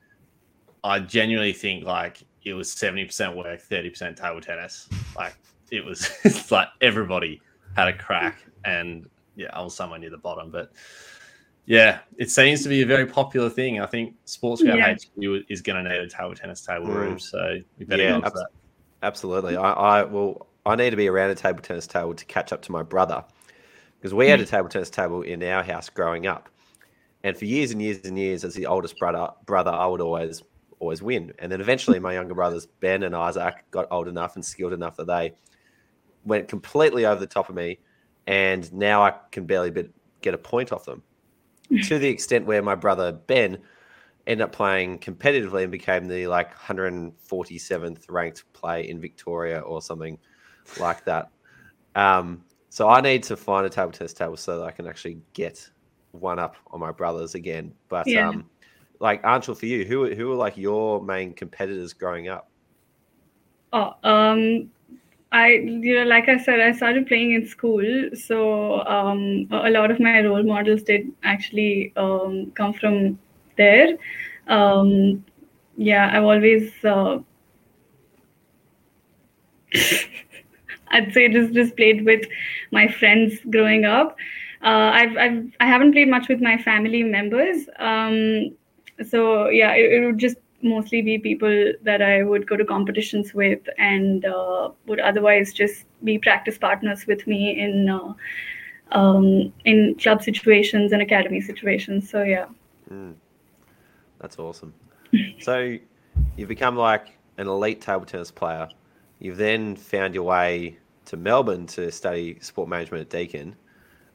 I 0.85 1.01
genuinely 1.01 1.53
think 1.53 1.85
like 1.85 2.23
it 2.45 2.55
was 2.55 2.73
70% 2.75 3.37
work, 3.37 3.61
30% 3.61 4.17
table 4.17 4.41
tennis. 4.41 4.89
Like 5.17 5.37
it 5.71 5.85
was 5.85 6.11
it's 6.25 6.51
like 6.51 6.69
everybody 6.81 7.41
had 7.75 7.89
a 7.89 7.97
crack, 7.97 8.39
and 8.65 9.09
yeah, 9.35 9.49
I 9.53 9.63
was 9.63 9.75
somewhere 9.75 9.99
near 9.99 10.11
the 10.11 10.17
bottom, 10.17 10.51
but 10.51 10.73
yeah, 11.67 11.99
it 12.17 12.31
seems 12.31 12.63
to 12.63 12.69
be 12.69 12.83
a 12.83 12.87
very 12.87 13.07
popular 13.07 13.51
thing. 13.51 13.81
I 13.81 13.87
think 13.87 14.15
Sports 14.25 14.63
Grad 14.63 14.79
yeah. 14.79 14.95
HQ 14.95 15.45
is 15.49 15.61
going 15.61 15.83
to 15.85 15.91
need 15.91 15.99
a 15.99 16.09
table 16.09 16.35
tennis 16.35 16.61
table 16.61 16.87
mm. 16.87 16.95
room, 16.95 17.19
so 17.19 17.59
we 17.79 17.85
better 17.85 18.05
yeah, 18.05 18.19
abs- 18.19 18.33
that. 18.33 18.49
Absolutely, 19.03 19.57
I, 19.57 19.73
I 19.73 20.05
will. 20.05 20.47
I 20.65 20.75
need 20.75 20.91
to 20.91 20.97
be 20.97 21.09
around 21.09 21.31
a 21.31 21.35
table 21.35 21.61
tennis 21.61 21.87
table 21.87 22.15
to 22.15 22.25
catch 22.25 22.53
up 22.53 22.63
to 22.63 22.73
my 22.73 22.83
brother 22.83 23.25
because 23.99 24.13
we 24.13 24.29
had 24.29 24.41
a 24.41 24.45
mm. 24.45 24.49
table 24.49 24.69
tennis 24.69 24.91
table 24.91 25.23
in 25.23 25.43
our 25.43 25.63
house 25.63 25.89
growing 25.89 26.27
up, 26.27 26.49
and 27.23 27.37
for 27.37 27.45
years 27.45 27.71
and 27.71 27.81
years 27.81 28.05
and 28.05 28.19
years, 28.19 28.45
as 28.45 28.55
the 28.55 28.67
oldest 28.67 28.99
brother, 28.99 29.29
brother, 29.45 29.71
I 29.71 29.87
would 29.87 30.01
always 30.01 30.43
always 30.79 31.03
win. 31.03 31.33
And 31.39 31.51
then 31.51 31.61
eventually, 31.61 31.99
my 31.99 32.15
younger 32.15 32.35
brothers 32.35 32.67
Ben 32.67 33.03
and 33.03 33.15
Isaac 33.15 33.65
got 33.71 33.87
old 33.91 34.09
enough 34.09 34.35
and 34.37 34.45
skilled 34.45 34.73
enough 34.73 34.97
that 34.97 35.07
they 35.07 35.35
went 36.25 36.49
completely 36.49 37.07
over 37.07 37.21
the 37.21 37.27
top 37.27 37.49
of 37.49 37.55
me, 37.55 37.79
and 38.27 38.73
now 38.73 39.03
I 39.03 39.15
can 39.31 39.47
barely 39.47 39.73
get 40.23 40.35
a 40.35 40.39
point 40.39 40.73
off 40.73 40.85
them. 40.85 41.03
to 41.85 41.99
the 41.99 42.09
extent 42.09 42.47
where 42.47 42.63
my 42.63 42.75
brother 42.75 43.13
Ben 43.13 43.59
ended 44.27 44.45
up 44.45 44.53
playing 44.53 44.99
competitively 44.99 45.63
and 45.63 45.73
became 45.73 46.09
the 46.09 46.27
like 46.27 46.49
147th 46.49 48.07
ranked 48.09 48.45
play 48.53 48.89
in 48.89 49.01
Victoria 49.01 49.61
or 49.61 49.81
something 49.81 50.19
like 50.81 51.05
that. 51.05 51.31
Um, 51.95 52.45
so 52.69 52.89
I 52.89 53.01
need 53.01 53.23
to 53.25 53.37
find 53.37 53.65
a 53.67 53.71
table 53.71 53.93
tennis 53.93 54.13
table 54.13 54.37
so 54.37 54.59
that 54.59 54.65
I 54.65 54.71
can 54.71 54.87
actually 54.87 55.21
get 55.33 55.69
one 56.13 56.39
up 56.39 56.57
on 56.71 56.81
my 56.81 56.93
brothers 56.93 57.35
again. 57.35 57.75
But 57.89 58.07
Yeah. 58.07 58.29
um, 58.29 58.51
like 59.01 59.23
Anshul, 59.23 59.57
for 59.57 59.67
you, 59.67 59.85
who 59.85 60.15
who 60.15 60.29
were 60.29 60.35
like 60.35 60.57
your 60.57 61.03
main 61.03 61.33
competitors 61.35 61.93
growing 61.93 62.29
up? 62.29 62.51
Oh, 63.73 63.95
um, 64.05 64.71
I, 65.33 65.49
you 65.55 65.99
know, 65.99 66.05
like 66.05 66.29
I 66.29 66.39
said, 66.39 66.61
I 66.61 66.73
started 66.73 67.07
playing 67.07 67.33
in 67.33 67.47
school, 67.47 68.11
so 68.15 68.81
um, 68.87 69.49
a 69.51 69.69
a 69.69 69.71
lot 69.71 69.91
of 69.91 70.01
my 70.01 70.21
role 70.21 70.43
models 70.43 70.83
did 70.83 71.13
actually 71.25 71.93
um, 71.97 72.53
come 72.55 72.73
from 72.73 73.19
there. 73.57 73.97
Um, 74.49 75.25
yeah, 75.77 76.11
I've 76.13 76.25
always, 76.25 76.73
uh, 76.85 77.19
I'd 80.89 81.13
say, 81.13 81.29
just 81.29 81.53
just 81.53 81.77
played 81.77 82.05
with 82.05 82.27
my 82.71 82.89
friends 82.89 83.39
growing 83.51 83.85
up. 83.85 84.17
Uh, 84.63 84.91
I've, 84.95 85.17
I've 85.17 85.53
I 85.61 85.67
haven't 85.67 85.93
played 85.93 86.09
much 86.09 86.29
with 86.29 86.41
my 86.41 86.57
family 86.59 87.03
members. 87.03 87.69
Um, 87.79 88.57
so 89.09 89.49
yeah, 89.49 89.73
it, 89.75 89.93
it 89.93 90.07
would 90.07 90.19
just 90.19 90.37
mostly 90.63 91.03
be 91.03 91.19
people 91.19 91.73
that 91.83 92.01
I 92.01 92.23
would 92.23 92.47
go 92.47 92.57
to 92.57 92.65
competitions 92.65 93.35
with 93.35 93.61
and 93.79 94.25
uh, 94.25 94.71
would 94.87 95.01
otherwise 95.01 95.53
just 95.53 95.85
be 96.03 96.19
practice 96.19 96.59
partners 96.59 97.07
with 97.07 97.27
me 97.27 97.61
in 97.61 97.89
uh, 97.89 98.15
um, 98.93 99.53
in 99.65 99.97
club 99.97 100.23
situations 100.23 100.93
and 100.93 101.03
academy 101.03 101.41
situations. 101.41 102.09
So 102.09 102.23
yeah, 102.23 102.47
Mm. 102.93 103.15
That's 104.21 104.39
awesome. 104.39 104.75
so 105.41 105.77
you've 106.37 106.49
become 106.49 106.77
like 106.77 107.09
an 107.39 107.47
elite 107.47 107.81
table 107.81 108.05
tennis 108.05 108.31
player. 108.31 108.69
You've 109.19 109.37
then 109.37 109.77
found 109.77 110.15
your 110.15 110.25
way 110.25 110.79
to 111.07 111.17
Melbourne 111.17 111.67
to 111.69 111.91
study 111.91 112.39
sport 112.41 112.69
management 112.69 113.03
at 113.03 113.11
Deakin. 113.11 113.57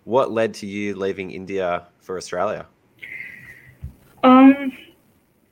What 0.04 0.32
led 0.32 0.54
to 0.56 0.68
you 0.68 0.96
leaving 0.96 1.32
India 1.32 1.88
for 2.00 2.18
Australia? 2.18 2.66
um, 4.24 4.72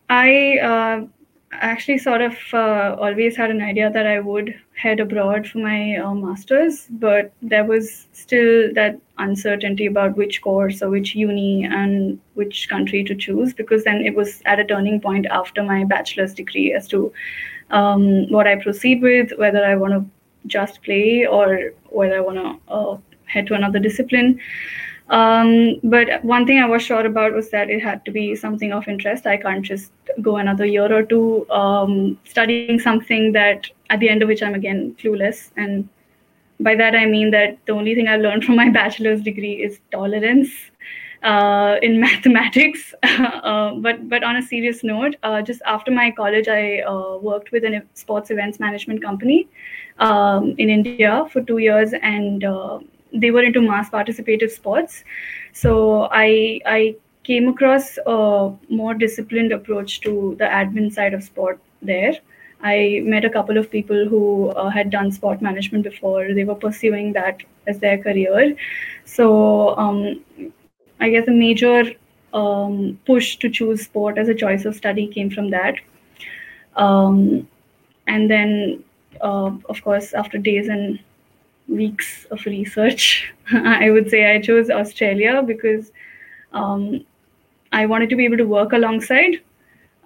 I 0.09 0.57
uh, 0.59 1.05
actually 1.51 1.97
sort 1.97 2.21
of 2.21 2.35
uh, 2.53 2.95
always 2.99 3.35
had 3.35 3.51
an 3.51 3.61
idea 3.61 3.89
that 3.91 4.07
I 4.07 4.19
would 4.19 4.59
head 4.81 4.99
abroad 5.01 5.45
for 5.45 5.57
my 5.57 5.97
uh, 5.97 6.13
masters, 6.13 6.87
but 6.91 7.33
there 7.41 7.65
was 7.65 8.07
still 8.13 8.73
that 8.73 8.97
uncertainty 9.17 9.85
about 9.85 10.15
which 10.15 10.41
course 10.41 10.81
or 10.81 10.89
which 10.89 11.15
uni 11.15 11.65
and 11.65 12.17
which 12.35 12.69
country 12.69 13.03
to 13.03 13.13
choose 13.13 13.53
because 13.53 13.83
then 13.83 13.99
it 14.01 14.15
was 14.15 14.41
at 14.45 14.59
a 14.59 14.63
turning 14.63 15.01
point 15.01 15.25
after 15.31 15.63
my 15.63 15.83
bachelor's 15.83 16.33
degree 16.33 16.73
as 16.73 16.87
to 16.87 17.11
um, 17.71 18.29
what 18.31 18.47
I 18.47 18.55
proceed 18.55 19.01
with, 19.01 19.31
whether 19.37 19.65
I 19.65 19.75
want 19.75 19.93
to 19.93 20.05
just 20.47 20.81
play 20.81 21.25
or 21.25 21.73
whether 21.89 22.15
I 22.15 22.21
want 22.21 22.37
to 22.37 22.73
uh, 22.73 22.97
head 23.25 23.47
to 23.47 23.55
another 23.55 23.79
discipline. 23.79 24.39
Um, 25.09 25.79
but 25.83 26.23
one 26.23 26.45
thing 26.45 26.59
I 26.59 26.67
was 26.67 26.83
sure 26.83 27.05
about 27.05 27.33
was 27.33 27.49
that 27.49 27.69
it 27.69 27.81
had 27.81 28.05
to 28.05 28.11
be 28.11 28.35
something 28.35 28.71
of 28.71 28.87
interest. 28.87 29.27
I 29.27 29.37
can't 29.37 29.65
just 29.65 29.91
go 30.21 30.37
another 30.37 30.65
year 30.65 30.93
or 30.93 31.03
two 31.03 31.49
um, 31.49 32.17
studying 32.23 32.79
something 32.79 33.33
that 33.33 33.69
at 33.89 33.99
the 33.99 34.09
end 34.09 34.21
of 34.21 34.27
which 34.27 34.43
I'm 34.43 34.55
again 34.55 34.95
clueless. 34.99 35.51
And 35.57 35.89
by 36.59 36.75
that 36.75 36.95
I 36.95 37.05
mean 37.05 37.31
that 37.31 37.57
the 37.65 37.73
only 37.73 37.95
thing 37.95 38.07
I've 38.07 38.21
learned 38.21 38.43
from 38.43 38.55
my 38.55 38.69
bachelor's 38.79 39.21
degree 39.21 39.63
is 39.63 39.79
tolerance 39.91 40.49
uh, 41.23 41.77
in 41.81 41.99
mathematics. 42.07 42.93
uh, 43.03 43.75
but 43.75 44.07
but 44.09 44.23
on 44.23 44.37
a 44.37 44.41
serious 44.41 44.83
note, 44.83 45.15
uh, 45.23 45.41
just 45.41 45.61
after 45.65 45.91
my 45.91 46.11
college, 46.11 46.47
I 46.47 46.79
uh, 46.81 47.17
worked 47.17 47.51
with 47.51 47.63
a 47.63 47.83
sports 47.93 48.31
events 48.31 48.59
management 48.59 49.01
company 49.01 49.47
um, 49.99 50.55
in 50.57 50.69
India 50.69 51.25
for 51.31 51.41
two 51.41 51.57
years, 51.57 51.93
and 52.01 52.43
uh, 52.43 52.79
they 53.13 53.31
were 53.31 53.43
into 53.43 53.61
mass 53.61 53.89
participative 53.89 54.51
sports. 54.51 55.03
So 55.53 56.09
I 56.11 56.61
I 56.65 56.95
came 57.23 57.47
across 57.47 57.97
a 58.05 58.51
more 58.69 58.93
disciplined 58.93 59.51
approach 59.51 60.01
to 60.01 60.35
the 60.39 60.45
admin 60.45 60.91
side 60.91 61.13
of 61.13 61.23
sport 61.23 61.59
there. 61.81 62.13
I 62.61 63.01
met 63.05 63.23
a 63.23 63.29
couple 63.29 63.57
of 63.57 63.71
people 63.71 64.05
who 64.07 64.49
uh, 64.49 64.69
had 64.69 64.89
done 64.89 65.11
sport 65.11 65.41
management 65.41 65.83
before. 65.83 66.33
They 66.33 66.43
were 66.43 66.55
pursuing 66.55 67.13
that 67.13 67.41
as 67.67 67.79
their 67.79 67.97
career. 67.97 68.55
So 69.05 69.77
um, 69.77 70.23
I 70.99 71.09
guess 71.09 71.27
a 71.27 71.31
major 71.31 71.93
um, 72.33 72.99
push 73.05 73.37
to 73.37 73.49
choose 73.49 73.83
sport 73.83 74.17
as 74.17 74.27
a 74.27 74.35
choice 74.35 74.65
of 74.65 74.75
study 74.75 75.07
came 75.07 75.29
from 75.29 75.49
that. 75.51 75.75
Um, 76.75 77.47
and 78.07 78.29
then, 78.29 78.83
uh, 79.21 79.51
of 79.69 79.81
course, 79.83 80.13
after 80.13 80.37
days 80.37 80.67
and 80.67 80.99
weeks 81.67 82.25
of 82.31 82.45
research, 82.45 83.31
I 83.51 83.89
would 83.89 84.09
say 84.09 84.35
I 84.35 84.41
chose 84.41 84.69
Australia 84.69 85.43
because 85.45 85.91
um, 86.51 87.05
I 87.71 87.85
wanted 87.85 88.09
to 88.09 88.15
be 88.15 88.25
able 88.25 88.37
to 88.37 88.47
work 88.47 88.73
alongside 88.73 89.41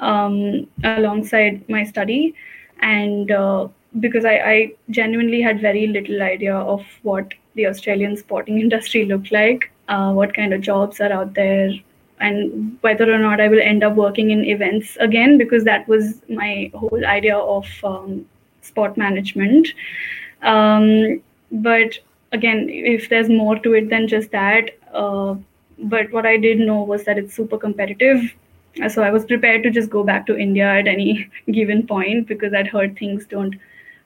um, 0.04 0.68
alongside 0.84 1.68
my 1.70 1.84
study, 1.84 2.36
and 2.80 3.32
uh, 3.32 3.68
because 4.00 4.26
I, 4.26 4.36
I 4.56 4.74
genuinely 4.90 5.42
had 5.42 5.62
very 5.62 5.88
little 5.88 6.22
idea 6.22 6.56
of 6.56 6.86
what 7.04 7.34
the 7.56 7.68
Australian 7.68 8.18
sporting 8.18 8.60
industry 8.66 9.06
looked 9.06 9.32
like, 9.32 9.72
uh, 9.88 10.12
what 10.12 10.34
kind 10.34 10.54
of 10.54 10.62
jobs 10.62 11.00
are 11.00 11.12
out 11.12 11.34
there, 11.34 11.72
and 12.20 12.78
whether 12.82 13.12
or 13.14 13.20
not 13.20 13.42
I 13.42 13.48
will 13.48 13.62
end 13.62 13.84
up 13.84 13.96
working 13.96 14.32
in 14.32 14.46
events 14.46 14.98
again, 15.00 15.38
because 15.38 15.64
that 15.64 15.88
was 15.88 16.22
my 16.30 16.72
whole 16.74 17.06
idea 17.06 17.38
of 17.38 17.66
um, 17.84 18.26
sport 18.62 18.98
management. 18.98 19.68
Um, 20.42 21.22
but 21.52 22.00
again, 22.32 22.68
if 22.70 23.10
there's 23.10 23.30
more 23.30 23.58
to 23.60 23.74
it 23.74 23.90
than 23.90 24.08
just 24.08 24.32
that, 24.32 24.72
uh, 24.94 25.36
but 25.80 26.12
what 26.12 26.26
I 26.26 26.38
did 26.38 26.60
know 26.60 26.84
was 26.84 27.04
that 27.06 27.18
it's 27.18 27.36
super 27.36 27.58
competitive. 27.58 28.34
So 28.90 29.04
I 29.04 29.12
was 29.12 29.26
prepared 29.26 29.64
to 29.64 29.70
just 29.70 29.90
go 29.90 30.04
back 30.04 30.26
to 30.28 30.38
India 30.38 30.68
at 30.68 30.88
any 30.88 31.30
given 31.52 31.86
point 31.86 32.28
because 32.28 32.54
I'd 32.54 32.68
heard 32.68 32.98
things 32.98 33.26
don't 33.26 33.56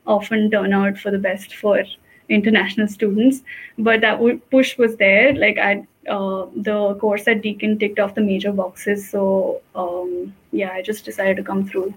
often 0.06 0.50
turn 0.52 0.74
out 0.74 0.98
for 0.98 1.12
the 1.12 1.18
best 1.18 1.56
for 1.56 1.84
international 2.30 2.88
students. 2.88 3.44
But 3.78 4.02
that 4.02 4.20
push 4.50 4.78
was 4.78 4.98
there. 4.98 5.34
Like 5.34 5.58
I, 5.58 5.86
uh, 6.10 6.48
the 6.56 6.96
course 6.96 7.28
at 7.28 7.42
Deakin 7.42 7.80
ticked 7.80 8.00
off 8.00 8.16
the 8.16 8.22
major 8.22 8.52
boxes. 8.52 9.10
So 9.10 9.62
um, 9.76 10.34
yeah, 10.52 10.72
I 10.72 10.82
just 10.82 11.06
decided 11.06 11.38
to 11.38 11.44
come 11.44 11.68
through. 11.68 11.94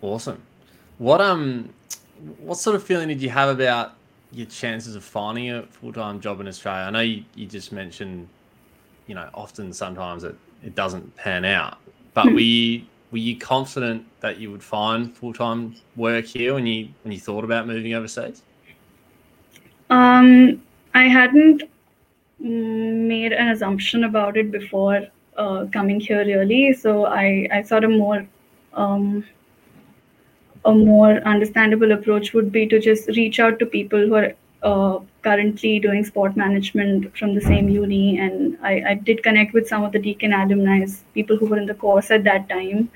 Awesome. 0.00 0.42
What 0.98 1.20
um, 1.20 1.70
what 2.38 2.58
sort 2.58 2.76
of 2.76 2.82
feeling 2.82 3.08
did 3.08 3.22
you 3.22 3.30
have 3.30 3.48
about 3.48 3.94
your 4.32 4.46
chances 4.46 4.96
of 4.96 5.04
finding 5.04 5.50
a 5.50 5.62
full 5.62 5.92
time 5.92 6.20
job 6.20 6.40
in 6.40 6.48
Australia? 6.48 6.82
I 6.82 6.90
know 6.90 7.00
you, 7.00 7.24
you 7.34 7.46
just 7.46 7.72
mentioned, 7.72 8.28
you 9.12 9.16
know, 9.16 9.28
often 9.34 9.74
sometimes 9.74 10.24
it, 10.24 10.34
it 10.64 10.74
doesn't 10.74 11.14
pan 11.16 11.44
out, 11.44 11.76
but 12.14 12.32
were 12.32 12.40
you 12.40 12.80
were 13.10 13.18
you 13.18 13.36
confident 13.36 14.06
that 14.20 14.38
you 14.38 14.50
would 14.50 14.62
find 14.64 15.14
full 15.14 15.34
time 15.34 15.74
work 15.96 16.24
here 16.24 16.54
when 16.54 16.66
you 16.66 16.88
when 17.02 17.12
you 17.12 17.20
thought 17.20 17.44
about 17.44 17.66
moving 17.66 17.92
overseas? 17.92 18.42
Um, 19.90 20.62
I 20.94 21.02
hadn't 21.08 21.64
made 22.38 23.34
an 23.34 23.48
assumption 23.48 24.04
about 24.04 24.38
it 24.38 24.50
before 24.50 25.06
uh, 25.36 25.66
coming 25.70 26.00
here, 26.00 26.24
really. 26.24 26.72
So 26.72 27.04
I, 27.04 27.46
I 27.52 27.60
sort 27.60 27.84
of 27.84 27.90
more, 27.90 28.26
um, 28.72 29.26
a 30.64 30.72
more 30.72 31.16
understandable 31.34 31.92
approach 31.92 32.32
would 32.32 32.50
be 32.50 32.66
to 32.66 32.80
just 32.80 33.08
reach 33.08 33.40
out 33.40 33.58
to 33.58 33.66
people 33.66 33.98
who 34.00 34.14
are 34.14 34.32
uh, 34.62 34.98
currently 35.22 35.78
doing 35.78 36.04
sport 36.04 36.36
management 36.36 37.16
from 37.16 37.34
the 37.34 37.40
same 37.40 37.68
uni. 37.68 38.18
And 38.18 38.58
I, 38.62 38.82
I 38.90 38.94
did 38.94 39.22
connect 39.22 39.52
with 39.54 39.68
some 39.68 39.84
of 39.84 39.92
the 39.92 39.98
Deakin 39.98 40.32
alumni, 40.32 40.86
people 41.14 41.36
who 41.36 41.46
were 41.46 41.58
in 41.58 41.66
the 41.66 41.74
course 41.74 42.10
at 42.10 42.24
that 42.24 42.48
time. 42.48 42.90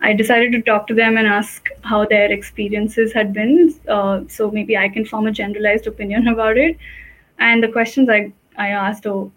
I 0.00 0.12
decided 0.12 0.52
to 0.52 0.62
talk 0.62 0.86
to 0.88 0.94
them 0.94 1.16
and 1.16 1.26
ask 1.26 1.68
how 1.82 2.04
their 2.04 2.30
experiences 2.30 3.12
had 3.12 3.32
been. 3.32 3.74
Uh, 3.88 4.20
so 4.28 4.50
maybe 4.50 4.76
I 4.76 4.88
can 4.88 5.04
form 5.04 5.26
a 5.26 5.32
generalized 5.32 5.86
opinion 5.86 6.28
about 6.34 6.56
it. 6.56 6.76
And 7.38 7.62
the 7.62 7.68
questions 7.68 8.08
I, 8.08 8.32
I 8.56 8.68
asked, 8.68 9.06
oh, 9.06 9.32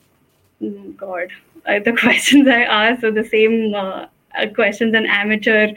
mm, 0.62 0.96
God, 0.98 1.29
uh, 1.65 1.79
the 1.79 1.93
questions 2.00 2.48
I 2.48 2.63
asked 2.63 3.03
are 3.03 3.12
the 3.12 3.24
same 3.24 3.74
uh, 3.74 4.07
questions 4.53 4.94
an 4.94 5.06
amateur 5.06 5.70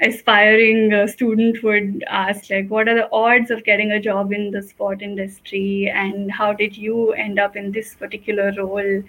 aspiring 0.00 0.92
uh, 0.92 1.06
student 1.06 1.62
would 1.62 2.04
ask 2.08 2.50
like 2.50 2.68
what 2.68 2.88
are 2.88 2.94
the 2.94 3.08
odds 3.12 3.50
of 3.50 3.64
getting 3.64 3.92
a 3.92 4.00
job 4.00 4.32
in 4.32 4.50
the 4.50 4.62
sport 4.62 5.02
industry? 5.02 5.90
And 5.94 6.30
how 6.30 6.52
did 6.52 6.76
you 6.76 7.12
end 7.12 7.38
up 7.38 7.56
in 7.56 7.72
this 7.72 7.94
particular 7.94 8.52
role 8.56 9.02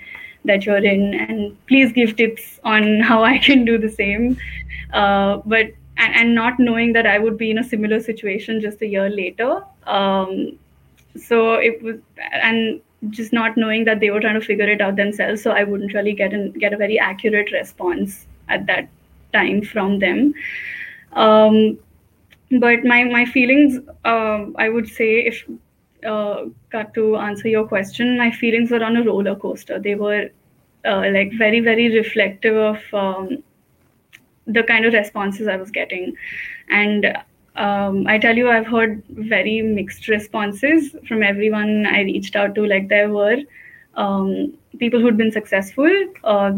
that 0.45 0.65
you're 0.65 0.83
in? 0.83 1.13
And 1.13 1.57
please 1.67 1.91
give 1.91 2.15
tips 2.15 2.59
on 2.63 2.99
how 3.11 3.23
i 3.23 3.37
can 3.37 3.65
do 3.65 3.77
the 3.77 3.89
same. 3.89 4.37
Uh, 4.93 5.37
but 5.45 5.71
and, 5.97 6.15
and 6.15 6.35
not 6.35 6.59
knowing 6.59 6.93
that 6.93 7.05
i 7.05 7.19
would 7.19 7.37
be 7.37 7.51
in 7.51 7.57
a 7.57 7.63
similar 7.63 7.99
situation 7.99 8.61
just 8.61 8.81
a 8.81 8.87
year 8.87 9.09
later. 9.09 9.63
Um, 9.85 10.57
so 11.15 11.53
it 11.53 11.81
was 11.81 11.97
and 12.19 12.81
just 13.09 13.33
not 13.33 13.57
knowing 13.57 13.83
that 13.85 13.99
they 13.99 14.09
were 14.09 14.19
trying 14.19 14.39
to 14.39 14.45
figure 14.45 14.67
it 14.67 14.81
out 14.81 14.95
themselves 14.95 15.41
so 15.41 15.51
i 15.51 15.63
wouldn't 15.63 15.93
really 15.93 16.13
get 16.13 16.33
an, 16.33 16.51
get 16.53 16.73
a 16.73 16.77
very 16.77 16.97
accurate 16.97 17.51
response 17.51 18.27
at 18.57 18.65
that 18.67 18.89
time 19.33 19.61
from 19.61 19.99
them 19.99 20.33
um, 21.13 21.77
but 22.59 22.83
my 22.83 23.03
my 23.03 23.25
feelings, 23.25 23.79
uh, 24.05 24.45
I 24.57 24.69
would 24.69 24.87
say, 24.87 25.25
if 25.25 25.43
uh, 26.05 26.45
to 26.95 27.17
answer 27.17 27.47
your 27.47 27.67
question, 27.67 28.17
my 28.17 28.31
feelings 28.31 28.71
were 28.71 28.83
on 28.83 28.97
a 28.97 29.03
roller 29.03 29.35
coaster. 29.35 29.79
They 29.79 29.95
were 29.95 30.29
uh, 30.85 31.09
like 31.11 31.33
very 31.33 31.59
very 31.59 31.95
reflective 31.95 32.55
of 32.55 32.93
um, 32.93 33.43
the 34.45 34.63
kind 34.63 34.85
of 34.85 34.93
responses 34.93 35.47
I 35.47 35.55
was 35.55 35.71
getting, 35.71 36.15
and 36.69 37.17
um, 37.55 38.05
I 38.07 38.17
tell 38.17 38.35
you, 38.35 38.49
I've 38.49 38.67
heard 38.67 39.03
very 39.09 39.61
mixed 39.61 40.07
responses 40.07 40.95
from 41.07 41.23
everyone 41.23 41.85
I 41.85 42.01
reached 42.01 42.35
out 42.35 42.55
to. 42.55 42.65
Like 42.65 42.89
there 42.89 43.09
were 43.09 43.37
um, 43.95 44.53
people 44.79 44.99
who'd 44.99 45.17
been 45.17 45.31
successful. 45.31 45.91
Uh, 46.23 46.53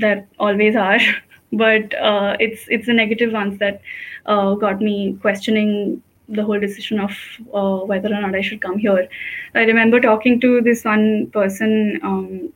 there 0.00 0.26
always 0.38 0.76
are, 0.76 0.98
but 1.52 1.94
uh, 1.94 2.36
it's 2.40 2.66
it's 2.68 2.86
the 2.86 2.92
negative 2.92 3.32
ones 3.32 3.58
that 3.58 3.82
uh, 4.26 4.54
got 4.54 4.80
me 4.80 5.18
questioning 5.20 6.02
the 6.28 6.44
whole 6.44 6.60
decision 6.60 7.00
of 7.00 7.10
uh, 7.52 7.84
whether 7.84 8.08
or 8.08 8.20
not 8.20 8.34
I 8.34 8.40
should 8.40 8.60
come 8.60 8.78
here. 8.78 9.08
I 9.54 9.62
remember 9.62 10.00
talking 10.00 10.40
to 10.40 10.60
this 10.60 10.84
one 10.84 11.30
person 11.32 11.98
um, 12.02 12.52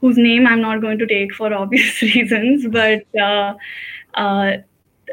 whose 0.00 0.18
name 0.18 0.46
I'm 0.46 0.60
not 0.60 0.82
going 0.82 0.98
to 0.98 1.06
take 1.06 1.34
for 1.34 1.52
obvious 1.62 2.02
reasons, 2.02 2.66
but 2.68 3.04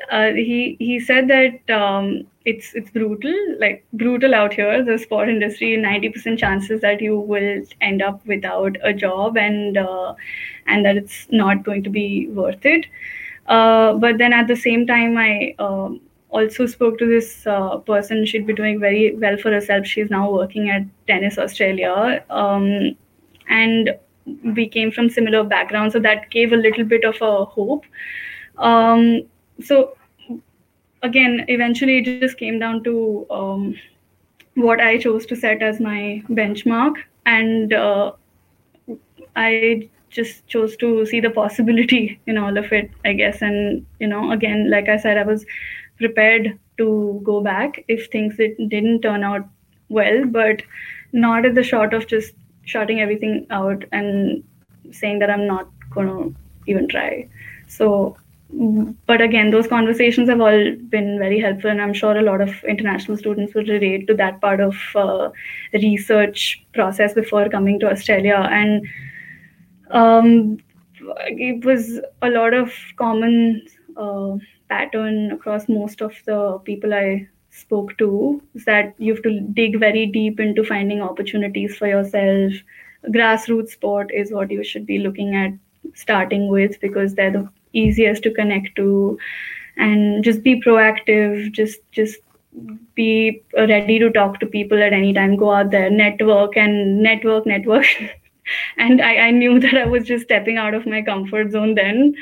uh, 0.09 0.31
he 0.31 0.75
he 0.79 0.99
said 0.99 1.27
that 1.27 1.69
um, 1.69 2.25
it's 2.45 2.73
it's 2.73 2.89
brutal, 2.89 3.33
like 3.59 3.85
brutal 3.93 4.33
out 4.33 4.53
here. 4.53 4.83
The 4.83 4.97
sport 4.97 5.29
industry, 5.29 5.77
ninety 5.77 6.09
percent 6.09 6.39
chances 6.39 6.81
that 6.81 7.01
you 7.01 7.19
will 7.19 7.63
end 7.81 8.01
up 8.01 8.25
without 8.25 8.77
a 8.83 8.93
job, 8.93 9.37
and 9.37 9.77
uh, 9.77 10.13
and 10.67 10.85
that 10.85 10.97
it's 10.97 11.27
not 11.31 11.63
going 11.63 11.83
to 11.83 11.89
be 11.89 12.27
worth 12.29 12.65
it. 12.65 12.85
Uh, 13.47 13.93
but 13.93 14.17
then 14.17 14.33
at 14.33 14.47
the 14.47 14.55
same 14.55 14.87
time, 14.87 15.17
I 15.17 15.55
um, 15.59 16.01
also 16.29 16.65
spoke 16.65 16.97
to 16.99 17.05
this 17.05 17.45
uh, 17.45 17.77
person. 17.77 18.25
She'd 18.25 18.47
be 18.47 18.53
doing 18.53 18.79
very 18.79 19.15
well 19.15 19.37
for 19.37 19.51
herself. 19.51 19.85
She's 19.85 20.09
now 20.09 20.31
working 20.31 20.69
at 20.69 20.83
Tennis 21.07 21.37
Australia, 21.37 22.23
um, 22.29 22.95
and 23.49 23.95
we 24.43 24.67
came 24.67 24.91
from 24.91 25.09
similar 25.09 25.43
backgrounds, 25.43 25.93
so 25.93 25.99
that 25.99 26.29
gave 26.29 26.53
a 26.53 26.57
little 26.57 26.85
bit 26.85 27.03
of 27.03 27.21
a 27.21 27.45
hope. 27.45 27.85
Um, 28.57 29.23
so 29.63 29.95
again, 31.03 31.45
eventually 31.47 31.99
it 31.99 32.19
just 32.19 32.37
came 32.37 32.59
down 32.59 32.83
to 32.83 33.25
um, 33.29 33.75
what 34.55 34.79
I 34.79 34.97
chose 34.97 35.25
to 35.27 35.35
set 35.35 35.61
as 35.61 35.79
my 35.79 36.23
benchmark, 36.29 36.95
and 37.25 37.73
uh, 37.73 38.13
I 39.35 39.89
just 40.09 40.45
chose 40.47 40.75
to 40.77 41.05
see 41.05 41.19
the 41.19 41.29
possibility 41.29 42.19
in 42.27 42.37
all 42.37 42.57
of 42.57 42.71
it, 42.71 42.91
I 43.05 43.13
guess. 43.13 43.41
And 43.41 43.85
you 43.99 44.07
know, 44.07 44.31
again, 44.31 44.69
like 44.69 44.89
I 44.89 44.97
said, 44.97 45.17
I 45.17 45.23
was 45.23 45.45
prepared 45.97 46.57
to 46.77 47.21
go 47.23 47.41
back 47.41 47.83
if 47.87 48.07
things 48.09 48.35
didn't 48.37 49.01
turn 49.01 49.23
out 49.23 49.47
well, 49.89 50.25
but 50.25 50.63
not 51.13 51.45
at 51.45 51.55
the 51.55 51.63
short 51.63 51.93
of 51.93 52.07
just 52.07 52.33
shutting 52.65 53.01
everything 53.01 53.45
out 53.49 53.83
and 53.91 54.43
saying 54.91 55.19
that 55.19 55.29
I'm 55.29 55.47
not 55.47 55.69
going 55.89 56.07
to 56.07 56.35
even 56.67 56.87
try. 56.87 57.27
So 57.67 58.17
but 58.53 59.21
again, 59.21 59.49
those 59.51 59.67
conversations 59.67 60.29
have 60.29 60.41
all 60.41 60.75
been 60.89 61.17
very 61.17 61.39
helpful, 61.39 61.69
and 61.69 61.81
I'm 61.81 61.93
sure 61.93 62.17
a 62.17 62.21
lot 62.21 62.41
of 62.41 62.63
international 62.65 63.17
students 63.17 63.53
will 63.53 63.65
relate 63.65 64.07
to 64.07 64.13
that 64.15 64.41
part 64.41 64.59
of 64.59 64.75
uh, 64.95 65.29
the 65.71 65.79
research 65.79 66.63
process 66.73 67.13
before 67.13 67.47
coming 67.49 67.79
to 67.79 67.89
Australia. 67.89 68.47
And 68.51 68.85
um, 69.91 70.57
it 71.27 71.63
was 71.63 71.99
a 72.21 72.29
lot 72.29 72.53
of 72.53 72.73
common 72.97 73.65
uh, 73.95 74.35
pattern 74.69 75.31
across 75.31 75.69
most 75.69 76.01
of 76.01 76.13
the 76.25 76.59
people 76.65 76.93
I 76.93 77.27
spoke 77.51 77.97
to 77.97 78.41
is 78.53 78.65
that 78.65 78.95
you 78.97 79.13
have 79.13 79.23
to 79.23 79.41
dig 79.53 79.79
very 79.79 80.05
deep 80.05 80.39
into 80.39 80.63
finding 80.63 81.01
opportunities 81.01 81.77
for 81.77 81.87
yourself. 81.87 82.53
Grassroots 83.07 83.71
sport 83.71 84.11
is 84.13 84.31
what 84.31 84.51
you 84.51 84.63
should 84.63 84.85
be 84.85 84.99
looking 84.99 85.35
at 85.35 85.51
starting 85.93 86.47
with 86.47 86.79
because 86.79 87.15
they're 87.15 87.31
the 87.31 87.49
easiest 87.73 88.23
to 88.23 88.31
connect 88.31 88.75
to 88.75 89.17
and 89.77 90.23
just 90.23 90.43
be 90.43 90.61
proactive 90.61 91.51
just 91.51 91.79
just 91.91 92.17
be 92.95 93.43
ready 93.57 93.99
to 93.99 94.09
talk 94.11 94.39
to 94.39 94.45
people 94.45 94.81
at 94.81 94.93
any 94.93 95.13
time. 95.13 95.35
Go 95.35 95.51
out 95.51 95.71
there 95.71 95.89
network 95.89 96.57
and 96.57 97.01
network 97.01 97.45
network. 97.45 97.85
And 98.77 99.01
I, 99.01 99.27
I 99.27 99.31
knew 99.31 99.59
that 99.59 99.75
i 99.75 99.85
was 99.85 100.03
just 100.03 100.23
stepping 100.25 100.57
out 100.57 100.73
of 100.73 100.85
my 100.85 101.01
comfort 101.03 101.51
zone 101.51 101.75
then. 101.75 102.15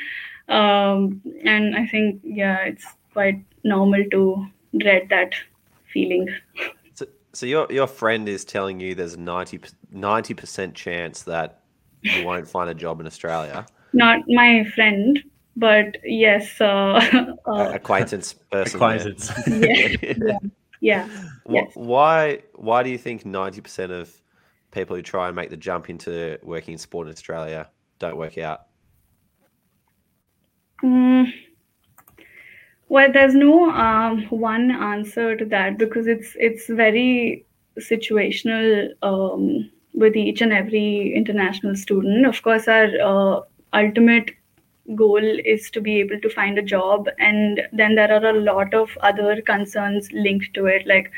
Um, 0.50 1.22
and 1.46 1.76
i 1.76 1.86
think 1.88 2.22
yeah 2.24 2.58
it's 2.66 2.86
quite 3.14 3.44
normal 3.64 4.04
to 4.12 4.46
dread 4.78 5.08
that 5.10 5.34
feeling. 5.94 6.28
So, 6.94 7.06
so 7.34 7.46
your 7.46 7.68
your 7.72 7.88
friend 7.88 8.28
is 8.28 8.46
telling 8.46 8.80
you 8.80 8.94
there's 8.96 9.14
a 9.14 9.20
90 9.20 10.34
percent 10.34 10.76
chance 10.76 11.24
that 11.24 11.62
you 12.02 12.26
won't 12.26 12.48
find 12.48 12.70
a 12.70 12.76
job 12.76 13.00
in 13.00 13.08
australia? 13.08 13.66
Not 13.94 14.20
my 14.28 14.66
friend 14.76 15.24
but 15.56 15.98
yes, 16.04 16.60
uh, 16.62 17.00
uh, 17.46 17.72
acquaintance 17.74 18.34
person. 18.34 18.76
Acquaintance. 18.76 19.32
Yeah. 19.48 19.98
yeah. 20.22 20.38
yeah. 20.82 21.10
Yes. 21.50 21.72
Why? 21.74 22.42
Why 22.56 22.84
do 22.84 22.90
you 22.90 22.98
think 22.98 23.26
ninety 23.26 23.62
percent 23.62 23.92
of 23.92 24.14
people 24.72 24.96
who 24.96 25.02
try 25.02 25.28
and 25.28 25.36
make 25.36 25.50
the 25.50 25.58
jump 25.58 25.90
into 25.90 26.38
working 26.44 26.74
in 26.74 26.78
sport 26.78 27.08
in 27.08 27.14
Australia 27.14 27.70
don't 28.00 28.18
work 28.18 28.38
out? 28.38 28.68
Mm. 30.84 31.34
Well, 32.88 33.12
there's 33.12 33.36
no 33.36 33.70
um, 33.72 34.24
one 34.30 34.72
answer 34.72 35.36
to 35.36 35.46
that 35.46 35.78
because 35.78 36.08
it's 36.08 36.36
it's 36.40 36.68
very 36.68 37.46
situational 37.78 38.90
um, 39.04 39.70
with 39.94 40.16
each 40.16 40.42
and 40.42 40.52
every 40.52 41.14
international 41.16 41.76
student. 41.76 42.26
Of 42.26 42.42
course, 42.42 42.68
our 42.68 42.90
uh, 43.02 43.42
ultimate 43.74 44.32
goal 44.96 45.24
is 45.46 45.70
to 45.72 45.82
be 45.82 46.00
able 46.00 46.20
to 46.20 46.30
find 46.30 46.58
a 46.58 46.62
job 46.62 47.08
and 47.20 47.62
then 47.72 47.96
there 47.96 48.12
are 48.12 48.30
a 48.30 48.40
lot 48.40 48.74
of 48.74 48.98
other 49.02 49.42
concerns 49.42 50.12
linked 50.12 50.54
to 50.54 50.66
it. 50.66 50.88
Like 50.88 51.12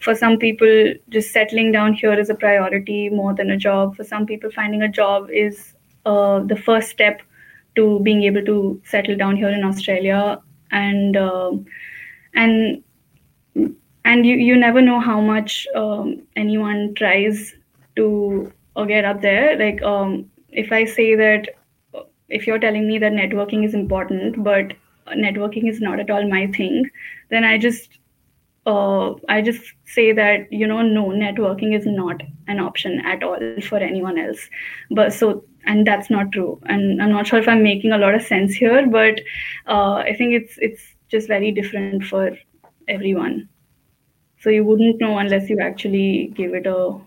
for 0.00 0.14
some 0.14 0.38
people 0.38 0.94
just 1.08 1.32
settling 1.32 1.72
down 1.72 1.92
here 1.94 2.18
is 2.18 2.30
a 2.30 2.34
priority 2.34 3.08
more 3.08 3.34
than 3.34 3.50
a 3.50 3.56
job. 3.56 3.96
For 3.96 4.04
some 4.04 4.26
people 4.26 4.50
finding 4.50 4.82
a 4.82 4.88
job 4.88 5.28
is 5.30 5.74
uh, 6.06 6.40
the 6.40 6.56
first 6.56 6.90
step 6.90 7.20
to 7.76 8.00
being 8.00 8.22
able 8.22 8.44
to 8.44 8.80
settle 8.84 9.16
down 9.16 9.36
here 9.36 9.50
in 9.50 9.64
australia. 9.64 10.40
And 10.70 11.16
uh, 11.16 11.52
and 12.34 12.82
and 14.04 14.26
you, 14.26 14.36
you 14.36 14.56
never 14.56 14.80
know 14.80 15.00
how 15.00 15.20
much 15.20 15.66
um, 15.74 16.22
anyone 16.36 16.94
tries 16.94 17.54
to 17.96 18.52
uh, 18.76 18.84
get 18.84 19.04
up 19.04 19.22
there. 19.22 19.58
Like 19.58 19.82
um, 19.82 20.30
if 20.50 20.72
i 20.72 20.84
say 20.84 21.14
that 21.14 21.48
if 22.28 22.46
you're 22.46 22.58
telling 22.58 22.86
me 22.86 22.98
that 22.98 23.12
networking 23.12 23.64
is 23.64 23.74
important 23.74 24.42
but 24.42 24.74
networking 25.08 25.68
is 25.68 25.80
not 25.80 26.00
at 26.00 26.10
all 26.10 26.28
my 26.28 26.46
thing 26.48 26.84
then 27.30 27.44
i 27.44 27.56
just 27.56 27.98
uh, 28.66 29.14
i 29.28 29.40
just 29.40 29.72
say 29.86 30.12
that 30.12 30.52
you 30.52 30.66
know 30.66 30.82
no 30.82 31.06
networking 31.06 31.74
is 31.76 31.86
not 31.86 32.22
an 32.48 32.60
option 32.60 33.00
at 33.06 33.22
all 33.22 33.38
for 33.62 33.78
anyone 33.78 34.18
else. 34.18 34.48
But 34.90 35.12
so 35.12 35.44
and 35.64 35.86
that's 35.86 36.10
not 36.10 36.32
true. 36.32 36.60
And 36.66 37.02
i'm 37.02 37.10
not 37.10 37.26
sure 37.26 37.38
if 37.38 37.48
i'm 37.48 37.62
making 37.62 37.92
a 37.92 37.98
lot 37.98 38.14
of 38.14 38.22
sense 38.22 38.54
here 38.54 38.86
but 38.86 39.20
uh, 39.66 39.94
i 39.94 40.14
think 40.14 40.34
it's 40.34 40.58
it's 40.58 40.82
just 41.08 41.28
very 41.28 41.52
different 41.52 42.04
for 42.04 42.36
everyone. 42.88 43.48
So 44.40 44.50
you 44.50 44.64
wouldn't 44.64 45.00
know 45.00 45.18
unless 45.18 45.48
you 45.50 45.60
actually 45.60 46.32
give 46.34 46.54
it 46.54 46.66
a 46.66 46.98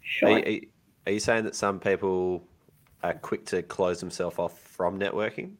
shot. 0.00 0.30
are 0.30 0.50
you, 0.50 0.66
are 1.06 1.12
you 1.12 1.20
saying 1.20 1.44
that 1.44 1.54
some 1.54 1.78
people 1.78 2.42
are 3.02 3.14
quick 3.14 3.46
to 3.46 3.62
close 3.62 4.00
themselves 4.00 4.38
off 4.38 4.69
from 4.80 4.98
networking? 4.98 5.50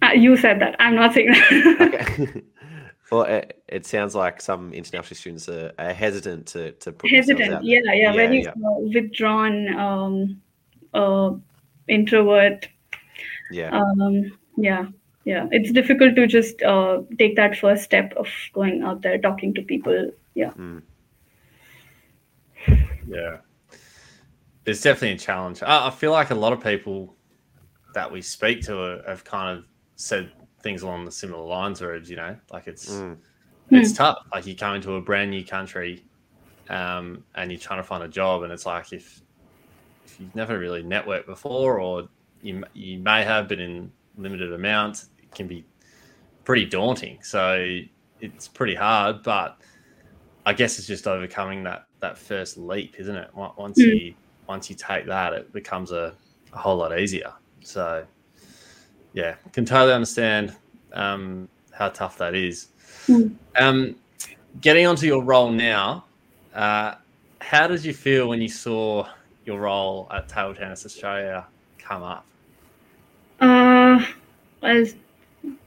Uh, 0.00 0.12
you 0.14 0.34
said 0.34 0.58
that. 0.62 0.74
I'm 0.78 0.94
not 0.94 1.12
saying 1.12 1.30
that. 1.32 1.76
okay. 1.78 2.42
well, 3.12 3.24
it, 3.24 3.62
it, 3.68 3.84
sounds 3.84 4.14
like 4.14 4.40
some 4.40 4.72
international 4.72 5.14
students 5.14 5.46
are, 5.46 5.72
are 5.78 5.92
hesitant 5.92 6.46
to, 6.46 6.72
to 6.72 6.90
put 6.90 7.10
hesitant. 7.10 7.62
Yeah, 7.62 7.80
yeah, 7.84 7.92
yeah, 7.92 8.12
very 8.14 8.44
yeah. 8.44 8.52
Uh, 8.52 8.78
withdrawn, 8.94 9.78
um, 9.78 10.40
uh, 10.94 11.32
introvert. 11.86 12.66
Yeah. 13.50 13.78
Um, 13.78 14.38
yeah. 14.56 14.86
Yeah. 15.26 15.48
It's 15.50 15.70
difficult 15.70 16.16
to 16.16 16.26
just 16.26 16.62
uh, 16.62 17.02
take 17.18 17.36
that 17.36 17.58
first 17.58 17.84
step 17.84 18.14
of 18.16 18.26
going 18.54 18.82
out 18.84 19.02
there, 19.02 19.18
talking 19.18 19.52
to 19.52 19.60
people. 19.60 20.12
Yeah. 20.34 20.52
Mm. 20.52 20.82
Yeah 23.06 23.36
it's 24.64 24.80
definitely 24.80 25.16
a 25.16 25.18
challenge. 25.18 25.62
I, 25.62 25.88
I, 25.88 25.90
feel 25.90 26.12
like 26.12 26.30
a 26.30 26.34
lot 26.34 26.52
of 26.52 26.62
people 26.62 27.14
that 27.94 28.10
we 28.10 28.22
speak 28.22 28.62
to 28.62 29.02
have 29.06 29.24
kind 29.24 29.58
of 29.58 29.64
said 29.96 30.32
things 30.62 30.82
along 30.82 31.04
the 31.04 31.10
similar 31.10 31.44
lines, 31.44 31.82
or 31.82 31.96
you 31.98 32.16
know, 32.16 32.36
like 32.52 32.66
it's 32.66 32.90
mm. 32.90 33.16
it's 33.70 33.92
mm. 33.92 33.96
tough. 33.96 34.18
Like 34.32 34.46
you 34.46 34.56
come 34.56 34.76
into 34.76 34.94
a 34.94 35.00
brand 35.00 35.30
new 35.30 35.44
country, 35.44 36.04
um, 36.68 37.24
and 37.34 37.50
you're 37.50 37.60
trying 37.60 37.80
to 37.80 37.84
find 37.84 38.02
a 38.02 38.08
job, 38.08 38.42
and 38.42 38.52
it's 38.52 38.66
like 38.66 38.92
if 38.92 39.20
if 40.04 40.20
you've 40.20 40.34
never 40.34 40.58
really 40.58 40.82
networked 40.82 41.26
before, 41.26 41.80
or 41.80 42.08
you 42.42 42.64
you 42.74 42.98
may 42.98 43.24
have, 43.24 43.48
but 43.48 43.58
in 43.60 43.90
limited 44.16 44.52
amount, 44.52 45.06
it 45.18 45.34
can 45.34 45.46
be 45.46 45.64
pretty 46.44 46.64
daunting. 46.64 47.18
So 47.22 47.80
it's 48.20 48.48
pretty 48.48 48.74
hard, 48.74 49.22
but 49.22 49.60
I 50.44 50.52
guess 50.52 50.78
it's 50.78 50.86
just 50.86 51.06
overcoming 51.06 51.62
that 51.64 51.86
that 52.00 52.18
first 52.18 52.56
leap, 52.56 52.96
isn't 52.98 53.16
it? 53.16 53.30
Once 53.34 53.78
mm. 53.78 53.86
you 53.86 54.14
once 54.48 54.68
you 54.68 54.76
take 54.76 55.06
that, 55.06 55.32
it 55.32 55.52
becomes 55.52 55.92
a, 55.92 56.14
a 56.52 56.58
whole 56.58 56.76
lot 56.76 56.98
easier. 56.98 57.32
So 57.62 58.06
yeah, 59.12 59.34
can 59.52 59.64
totally 59.64 59.92
understand 59.92 60.54
um, 60.92 61.48
how 61.72 61.88
tough 61.88 62.18
that 62.18 62.34
is. 62.34 62.68
Mm. 63.06 63.34
Um, 63.58 63.96
getting 64.60 64.86
onto 64.86 65.06
your 65.06 65.22
role 65.22 65.50
now, 65.50 66.04
uh, 66.54 66.94
how 67.40 67.66
did 67.66 67.84
you 67.84 67.92
feel 67.92 68.28
when 68.28 68.40
you 68.40 68.48
saw 68.48 69.08
your 69.44 69.60
role 69.60 70.06
at 70.10 70.28
Table 70.28 70.54
Tennis 70.54 70.86
Australia 70.86 71.46
come 71.78 72.02
up? 72.02 72.26
Uh, 73.40 74.04
well, 74.62 74.86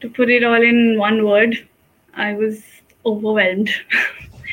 to 0.01 0.10
put 0.10 0.29
it 0.29 0.43
all 0.43 0.62
in 0.62 0.97
one 0.97 1.25
word, 1.25 1.67
I 2.13 2.34
was 2.34 2.63
overwhelmed. 3.05 3.69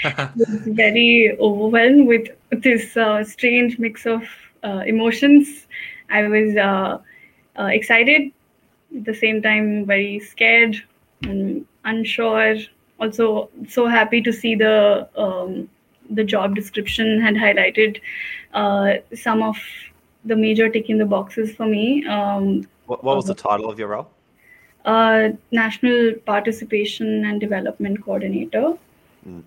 was 0.35 0.49
very 0.67 1.37
overwhelmed 1.39 2.09
with 2.09 2.29
this 2.51 2.97
uh, 2.97 3.23
strange 3.23 3.79
mix 3.79 4.05
of 4.05 4.25
uh, 4.65 4.83
emotions. 4.85 5.67
I 6.11 6.27
was 6.27 6.57
uh, 7.59 7.63
uh 7.63 7.67
excited, 7.67 8.33
at 8.97 9.05
the 9.05 9.15
same 9.15 9.43
time 9.43 9.87
very 9.87 10.19
scared 10.21 10.77
and 11.23 11.67
unsure. 11.85 12.57
Also, 13.01 13.51
so 13.69 13.87
happy 13.87 14.21
to 14.23 14.33
see 14.33 14.55
the 14.55 15.09
um, 15.17 15.69
the 16.11 16.25
job 16.25 16.55
description 16.55 17.21
had 17.21 17.35
highlighted 17.35 18.01
uh, 18.55 18.95
some 19.15 19.43
of 19.43 19.57
the 20.25 20.37
major 20.37 20.69
ticking 20.69 20.99
the 20.99 21.07
boxes 21.07 21.55
for 21.55 21.67
me. 21.67 22.07
Um, 22.07 22.67
what, 22.87 23.03
what 23.03 23.17
was 23.17 23.27
the 23.27 23.35
title 23.35 23.69
of 23.69 23.79
your 23.79 23.89
role? 23.89 24.09
Uh, 24.85 25.31
National 25.51 26.13
Participation 26.27 27.25
and 27.25 27.41
Development 27.41 28.03
Coordinator. 28.05 28.77
Mm. 29.29 29.43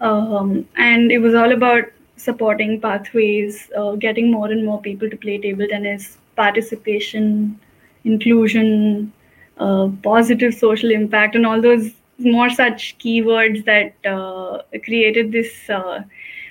Um, 0.00 0.68
and 0.76 1.10
it 1.10 1.18
was 1.18 1.34
all 1.34 1.52
about 1.52 1.84
supporting 2.16 2.80
pathways, 2.80 3.70
uh, 3.76 3.92
getting 3.92 4.30
more 4.30 4.50
and 4.50 4.64
more 4.64 4.80
people 4.80 5.08
to 5.08 5.16
play 5.16 5.38
table 5.38 5.66
tennis, 5.68 6.18
participation, 6.36 7.58
inclusion, 8.04 9.12
uh, 9.58 9.88
positive 10.02 10.54
social 10.54 10.90
impact, 10.90 11.34
and 11.34 11.46
all 11.46 11.60
those 11.60 11.90
more 12.18 12.50
such 12.50 12.98
keywords 12.98 13.64
that 13.64 13.94
uh, 14.06 14.62
created 14.84 15.32
this 15.32 15.70
uh, 15.70 16.02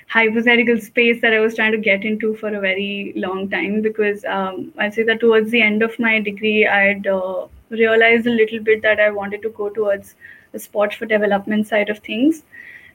hypothetical 0.08 0.80
space 0.80 1.20
that 1.20 1.32
I 1.32 1.38
was 1.38 1.54
trying 1.54 1.72
to 1.72 1.78
get 1.78 2.04
into 2.04 2.34
for 2.36 2.48
a 2.48 2.60
very 2.60 3.12
long 3.16 3.48
time. 3.48 3.80
Because 3.80 4.24
um, 4.24 4.72
I 4.78 4.90
say 4.90 5.04
that 5.04 5.20
towards 5.20 5.50
the 5.50 5.62
end 5.62 5.82
of 5.82 5.98
my 5.98 6.20
degree, 6.20 6.66
I'd 6.66 7.06
uh, 7.06 7.46
realized 7.70 8.26
a 8.26 8.30
little 8.30 8.60
bit 8.60 8.82
that 8.82 9.00
I 9.00 9.10
wanted 9.10 9.42
to 9.42 9.50
go 9.50 9.68
towards 9.68 10.14
the 10.52 10.58
sport 10.58 10.94
for 10.94 11.06
development 11.06 11.68
side 11.68 11.88
of 11.90 12.00
things, 12.00 12.42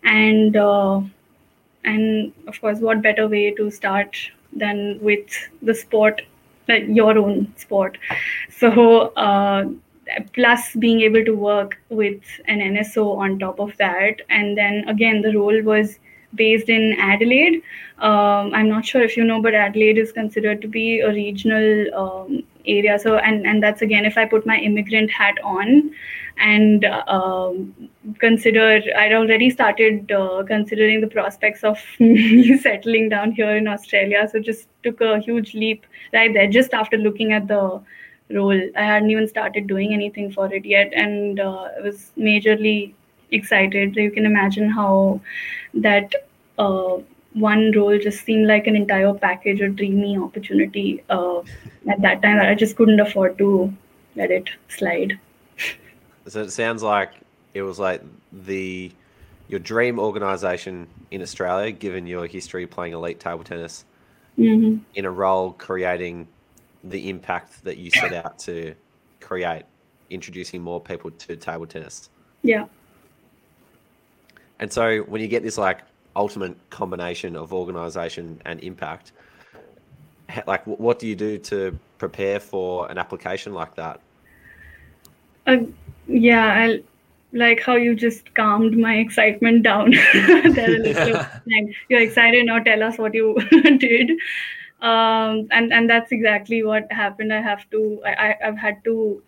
and 0.03 0.57
uh, 0.57 1.01
and 1.85 2.33
of 2.47 2.59
course, 2.59 2.79
what 2.79 3.01
better 3.01 3.27
way 3.27 3.51
to 3.51 3.71
start 3.71 4.17
than 4.51 4.99
with 5.01 5.27
the 5.61 5.73
sport, 5.73 6.21
your 6.67 7.17
own 7.17 7.53
sport. 7.57 7.97
So 8.49 9.13
uh, 9.15 9.65
plus 10.33 10.75
being 10.75 11.01
able 11.01 11.23
to 11.25 11.33
work 11.33 11.77
with 11.89 12.21
an 12.45 12.59
NSO 12.59 13.17
on 13.17 13.39
top 13.39 13.59
of 13.59 13.75
that. 13.77 14.21
And 14.29 14.57
then 14.57 14.87
again, 14.87 15.21
the 15.21 15.35
role 15.35 15.61
was 15.63 15.99
based 16.35 16.69
in 16.69 16.95
Adelaide. 16.99 17.61
Um, 17.99 18.53
I'm 18.53 18.67
not 18.67 18.85
sure 18.85 19.01
if 19.01 19.15
you 19.15 19.23
know, 19.23 19.41
but 19.41 19.53
Adelaide 19.53 19.97
is 19.97 20.11
considered 20.11 20.61
to 20.61 20.67
be 20.67 20.99
a 20.99 21.09
regional 21.09 21.93
um, 21.95 22.43
area. 22.67 22.99
So, 22.99 23.17
and, 23.17 23.45
and 23.45 23.63
that's 23.63 23.81
again, 23.81 24.05
if 24.05 24.17
I 24.17 24.25
put 24.25 24.45
my 24.45 24.57
immigrant 24.57 25.11
hat 25.11 25.35
on 25.43 25.91
and 26.37 26.85
um, 27.07 27.89
consider, 28.19 28.81
I'd 28.97 29.13
already 29.13 29.49
started 29.49 30.11
uh, 30.11 30.43
considering 30.45 31.01
the 31.01 31.07
prospects 31.07 31.63
of 31.63 31.79
me 31.99 32.57
settling 32.57 33.09
down 33.09 33.31
here 33.31 33.55
in 33.55 33.67
Australia. 33.67 34.27
So, 34.31 34.39
just 34.39 34.67
took 34.83 35.01
a 35.01 35.19
huge 35.19 35.53
leap 35.53 35.85
right 36.13 36.33
there 36.33 36.49
just 36.49 36.73
after 36.73 36.97
looking 36.97 37.31
at 37.31 37.47
the 37.47 37.81
role. 38.31 38.61
I 38.75 38.81
hadn't 38.81 39.11
even 39.11 39.27
started 39.27 39.67
doing 39.67 39.93
anything 39.93 40.31
for 40.31 40.53
it 40.53 40.65
yet, 40.65 40.91
and 40.93 41.39
uh, 41.39 41.69
was 41.83 42.11
majorly 42.17 42.93
excited. 43.31 43.95
You 43.95 44.11
can 44.11 44.25
imagine 44.25 44.69
how 44.69 45.21
that 45.73 46.13
uh, 46.57 46.97
one 47.33 47.71
role 47.71 47.97
just 47.99 48.23
seemed 48.23 48.47
like 48.47 48.67
an 48.67 48.75
entire 48.75 49.13
package, 49.13 49.61
or 49.61 49.69
dreamy 49.69 50.17
opportunity 50.17 51.03
uh, 51.09 51.39
at 51.89 52.01
that 52.01 52.21
time 52.21 52.39
I 52.39 52.55
just 52.55 52.75
couldn't 52.75 52.99
afford 52.99 53.37
to 53.39 53.73
let 54.15 54.31
it 54.31 54.49
slide. 54.69 55.19
So 56.27 56.41
it 56.41 56.51
sounds 56.51 56.81
like 56.81 57.11
it 57.53 57.61
was 57.61 57.79
like 57.79 58.01
the 58.31 58.91
your 59.47 59.59
dream 59.59 59.99
organization 59.99 60.87
in 61.11 61.21
Australia, 61.21 61.71
given 61.71 62.07
your 62.07 62.25
history 62.25 62.65
playing 62.65 62.93
elite 62.93 63.19
table 63.19 63.43
tennis, 63.43 63.85
mm-hmm. 64.37 64.77
in 64.95 65.05
a 65.05 65.11
role 65.11 65.53
creating 65.53 66.27
the 66.83 67.09
impact 67.09 67.63
that 67.63 67.77
you 67.77 67.91
set 67.91 68.13
out 68.13 68.39
to 68.39 68.73
create, 69.19 69.63
introducing 70.09 70.61
more 70.61 70.81
people 70.81 71.11
to 71.11 71.35
table 71.35 71.65
tennis. 71.65 72.09
Yeah. 72.41 72.65
And 74.59 74.71
so 74.71 74.99
when 74.99 75.21
you 75.21 75.27
get 75.27 75.43
this 75.43 75.57
like 75.57 75.81
ultimate 76.15 76.57
combination 76.69 77.35
of 77.35 77.53
organization 77.53 78.41
and 78.45 78.59
impact, 78.61 79.11
like 80.47 80.65
what 80.65 80.99
do 80.99 81.07
you 81.07 81.15
do 81.15 81.37
to 81.37 81.77
prepare 81.97 82.39
for 82.39 82.89
an 82.89 82.97
application 82.97 83.53
like 83.53 83.75
that? 83.75 83.99
Uh, 85.45 85.57
yeah, 86.07 86.45
I 86.45 86.83
like 87.33 87.61
how 87.61 87.75
you 87.75 87.95
just 87.95 88.33
calmed 88.33 88.77
my 88.77 88.95
excitement 88.95 89.63
down. 89.63 89.91
You're 91.89 92.01
excited 92.01 92.45
now. 92.45 92.59
Tell 92.59 92.83
us 92.83 92.97
what 92.97 93.13
you 93.13 93.37
did 93.79 94.11
um, 94.81 95.47
and 95.51 95.73
and 95.73 95.89
that's 95.89 96.11
exactly 96.11 96.63
what 96.63 96.91
happened. 96.91 97.33
I 97.33 97.41
have 97.41 97.69
to 97.71 98.01
I, 98.05 98.35
I've 98.43 98.57
had 98.57 98.83
to 98.85 99.21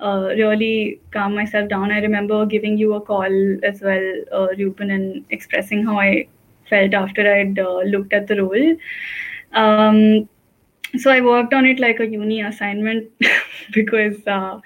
uh, 0.00 0.28
really 0.36 1.00
calm 1.12 1.34
myself 1.34 1.68
down. 1.68 1.92
I 1.92 2.00
remember 2.00 2.44
giving 2.46 2.76
you 2.78 2.94
a 2.94 3.00
call 3.00 3.64
as 3.64 3.80
well, 3.80 4.12
uh, 4.32 4.48
Reuben, 4.58 4.90
and 4.90 5.24
expressing 5.30 5.84
how 5.84 5.98
I 5.98 6.28
felt 6.68 6.94
after 6.94 7.32
I'd 7.32 7.58
uh, 7.58 7.80
looked 7.82 8.12
at 8.12 8.26
the 8.26 8.42
role. 8.42 8.76
Um, 9.52 10.28
so 10.98 11.10
I 11.10 11.20
worked 11.20 11.54
on 11.54 11.66
it 11.66 11.80
like 11.80 12.00
a 12.00 12.06
uni 12.06 12.42
assignment 12.42 13.10
because 13.72 14.26
uh, 14.26 14.60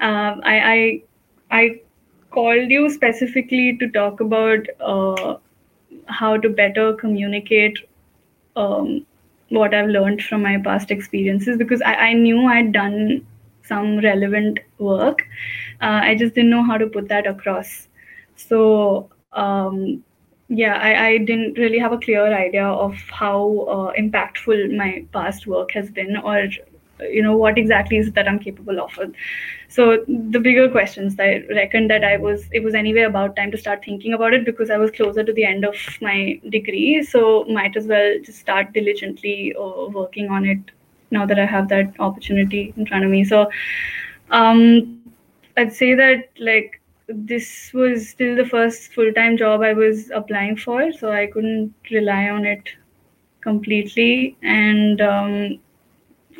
uh, 0.00 0.36
I, 0.42 0.60
I 0.74 1.02
I 1.50 1.80
called 2.30 2.70
you 2.70 2.90
specifically 2.90 3.76
to 3.78 3.90
talk 3.90 4.20
about 4.20 4.66
uh, 4.80 5.36
how 6.06 6.36
to 6.36 6.48
better 6.48 6.92
communicate 6.94 7.78
um, 8.56 9.06
what 9.48 9.74
I've 9.74 9.88
learned 9.88 10.22
from 10.22 10.42
my 10.42 10.58
past 10.58 10.90
experiences 10.90 11.56
because 11.56 11.82
I, 11.82 11.94
I 11.94 12.12
knew 12.14 12.46
I'd 12.46 12.72
done 12.72 13.26
some 13.62 13.98
relevant 14.00 14.58
work. 14.78 15.22
Uh, 15.80 16.00
I 16.02 16.14
just 16.14 16.34
didn't 16.34 16.50
know 16.50 16.64
how 16.64 16.76
to 16.76 16.86
put 16.86 17.08
that 17.08 17.26
across. 17.26 17.88
So, 18.36 19.10
um, 19.32 20.02
yeah, 20.48 20.74
I, 20.76 21.06
I 21.06 21.18
didn't 21.18 21.58
really 21.58 21.78
have 21.78 21.92
a 21.92 21.98
clear 21.98 22.26
idea 22.26 22.66
of 22.66 22.94
how 23.10 23.66
uh, 23.68 23.92
impactful 23.98 24.76
my 24.76 25.06
past 25.12 25.46
work 25.46 25.70
has 25.72 25.90
been 25.90 26.16
or 26.16 26.48
you 27.00 27.22
know 27.22 27.36
what 27.36 27.58
exactly 27.58 27.96
is 27.98 28.12
that 28.12 28.28
i'm 28.28 28.38
capable 28.38 28.80
of? 28.80 28.98
So 29.68 30.04
the 30.08 30.38
bigger 30.38 30.68
questions 30.68 31.16
i 31.18 31.42
reckon 31.50 31.88
that 31.88 32.04
i 32.04 32.16
was 32.16 32.48
it 32.52 32.62
was 32.62 32.74
anyway 32.74 33.02
about 33.02 33.36
time 33.36 33.50
to 33.52 33.58
start 33.58 33.84
thinking 33.84 34.12
about 34.14 34.32
it 34.34 34.44
because 34.44 34.70
i 34.70 34.76
was 34.76 34.90
closer 34.90 35.24
to 35.24 35.32
the 35.32 35.44
end 35.44 35.64
of 35.64 35.74
my 36.00 36.40
degree. 36.48 37.02
So 37.02 37.44
might 37.44 37.76
as 37.76 37.86
well 37.86 38.14
just 38.24 38.38
start 38.38 38.72
diligently 38.72 39.54
uh, 39.58 39.88
working 39.88 40.28
on 40.28 40.44
it 40.46 40.58
now 41.10 41.26
that 41.26 41.38
i 41.38 41.46
have 41.46 41.68
that 41.68 41.92
opportunity 41.98 42.72
in 42.76 42.86
front 42.86 43.04
of 43.04 43.10
me. 43.10 43.24
So 43.24 43.48
um 44.30 45.02
i'd 45.56 45.72
say 45.72 45.94
that 45.94 46.28
like 46.38 46.80
this 47.06 47.70
was 47.72 48.08
still 48.08 48.34
the 48.36 48.44
first 48.46 48.92
full-time 48.94 49.36
job 49.36 49.62
i 49.62 49.72
was 49.72 50.10
applying 50.10 50.56
for. 50.56 50.92
So 50.92 51.12
i 51.12 51.26
couldn't 51.26 51.74
rely 51.90 52.28
on 52.30 52.44
it 52.46 52.70
completely. 53.42 54.36
And 54.42 55.00
um, 55.00 55.58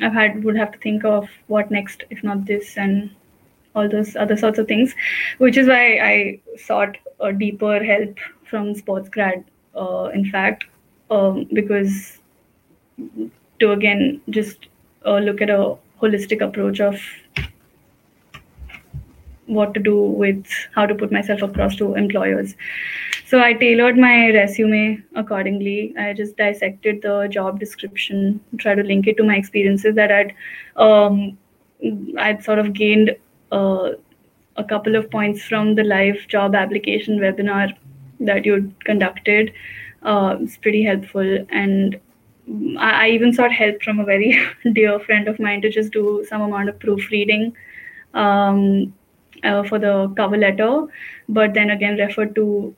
I've 0.02 0.12
had 0.12 0.42
would 0.44 0.56
have 0.56 0.72
to 0.72 0.78
think 0.78 1.04
of 1.04 1.28
what 1.46 1.70
next 1.70 2.04
if 2.10 2.22
not 2.24 2.46
this 2.46 2.76
and 2.76 3.10
all 3.74 3.88
those 3.88 4.16
other 4.16 4.36
sorts 4.36 4.58
of 4.58 4.68
things, 4.68 4.94
which 5.38 5.56
is 5.56 5.66
why 5.68 5.98
I 5.98 6.40
sought 6.58 6.96
a 7.20 7.32
deeper 7.32 7.82
help 7.82 8.18
from 8.44 8.74
sports 8.74 9.08
grad. 9.08 9.44
Uh, 9.76 10.10
in 10.14 10.30
fact, 10.30 10.64
um, 11.10 11.48
because 11.52 12.18
to 13.60 13.72
again 13.72 14.20
just 14.30 14.66
uh, 15.04 15.18
look 15.18 15.40
at 15.40 15.50
a 15.50 15.76
holistic 16.00 16.40
approach 16.40 16.80
of 16.80 17.00
what 19.46 19.74
to 19.74 19.80
do 19.80 20.00
with 20.00 20.46
how 20.74 20.86
to 20.86 20.94
put 20.94 21.12
myself 21.12 21.42
across 21.42 21.76
to 21.76 21.94
employers. 21.94 22.54
So 23.26 23.40
I 23.40 23.54
tailored 23.54 23.96
my 23.96 24.30
resume 24.30 25.02
accordingly. 25.14 25.94
I 25.98 26.12
just 26.12 26.36
dissected 26.36 27.00
the 27.00 27.26
job 27.30 27.58
description, 27.58 28.38
try 28.58 28.74
to 28.74 28.82
link 28.82 29.06
it 29.06 29.16
to 29.16 29.24
my 29.24 29.36
experiences 29.36 29.94
that 29.94 30.12
I'd 30.12 30.34
um, 30.76 31.38
I'd 32.18 32.44
sort 32.44 32.58
of 32.58 32.74
gained 32.74 33.16
uh, 33.50 33.92
a 34.56 34.64
couple 34.64 34.94
of 34.94 35.10
points 35.10 35.42
from 35.42 35.74
the 35.74 35.84
live 35.84 36.26
job 36.28 36.54
application 36.54 37.18
webinar 37.18 37.74
that 38.20 38.44
you 38.44 38.72
conducted. 38.84 39.52
Uh, 40.02 40.36
it's 40.40 40.58
pretty 40.58 40.84
helpful. 40.84 41.46
And 41.48 41.98
I, 42.78 43.08
even 43.08 43.32
sought 43.32 43.52
help 43.52 43.82
from 43.82 44.00
a 44.00 44.04
very 44.04 44.38
dear 44.72 44.98
friend 45.00 45.28
of 45.28 45.40
mine 45.40 45.62
to 45.62 45.70
just 45.70 45.92
do 45.92 46.24
some 46.28 46.42
amount 46.42 46.68
of 46.68 46.78
proofreading 46.78 47.56
um, 48.12 48.92
uh, 49.42 49.62
for 49.62 49.78
the 49.78 50.12
cover 50.16 50.36
letter, 50.36 50.86
but 51.28 51.54
then 51.54 51.70
again 51.70 51.96
referred 51.96 52.34
to 52.34 52.74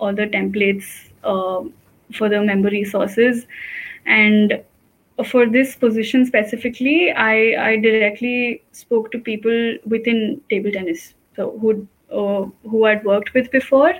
all 0.00 0.14
the 0.14 0.26
templates 0.26 1.10
uh, 1.24 1.62
for 2.14 2.28
the 2.28 2.40
member 2.42 2.70
resources. 2.70 3.46
And 4.06 4.62
for 5.26 5.46
this 5.46 5.76
position 5.76 6.24
specifically, 6.26 7.12
I, 7.12 7.70
I 7.70 7.76
directly 7.76 8.62
spoke 8.72 9.12
to 9.12 9.18
people 9.18 9.76
within 9.86 10.40
table 10.48 10.72
tennis, 10.72 11.14
so 11.36 11.58
who 11.60 11.86
uh, 12.10 12.46
who 12.68 12.86
I'd 12.86 13.04
worked 13.04 13.34
with 13.34 13.50
before, 13.50 13.94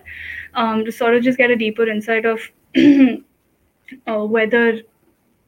um, 0.55 0.85
to 0.85 0.91
sort 0.91 1.15
of 1.15 1.23
just 1.23 1.39
get 1.39 1.51
a 1.51 1.57
deeper 1.57 1.87
insight 1.87 2.25
of 2.25 2.41
uh, 2.77 4.25
whether 4.27 4.81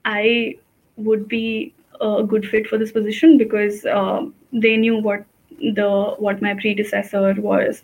I 0.04 0.58
would 0.96 1.26
be 1.26 1.74
a 2.00 2.22
good 2.22 2.46
fit 2.48 2.66
for 2.66 2.78
this 2.78 2.92
position 2.92 3.38
because 3.38 3.84
uh, 3.84 4.26
they 4.52 4.76
knew 4.76 4.98
what 4.98 5.24
the 5.60 6.14
what 6.18 6.42
my 6.42 6.54
predecessor 6.54 7.34
was 7.38 7.82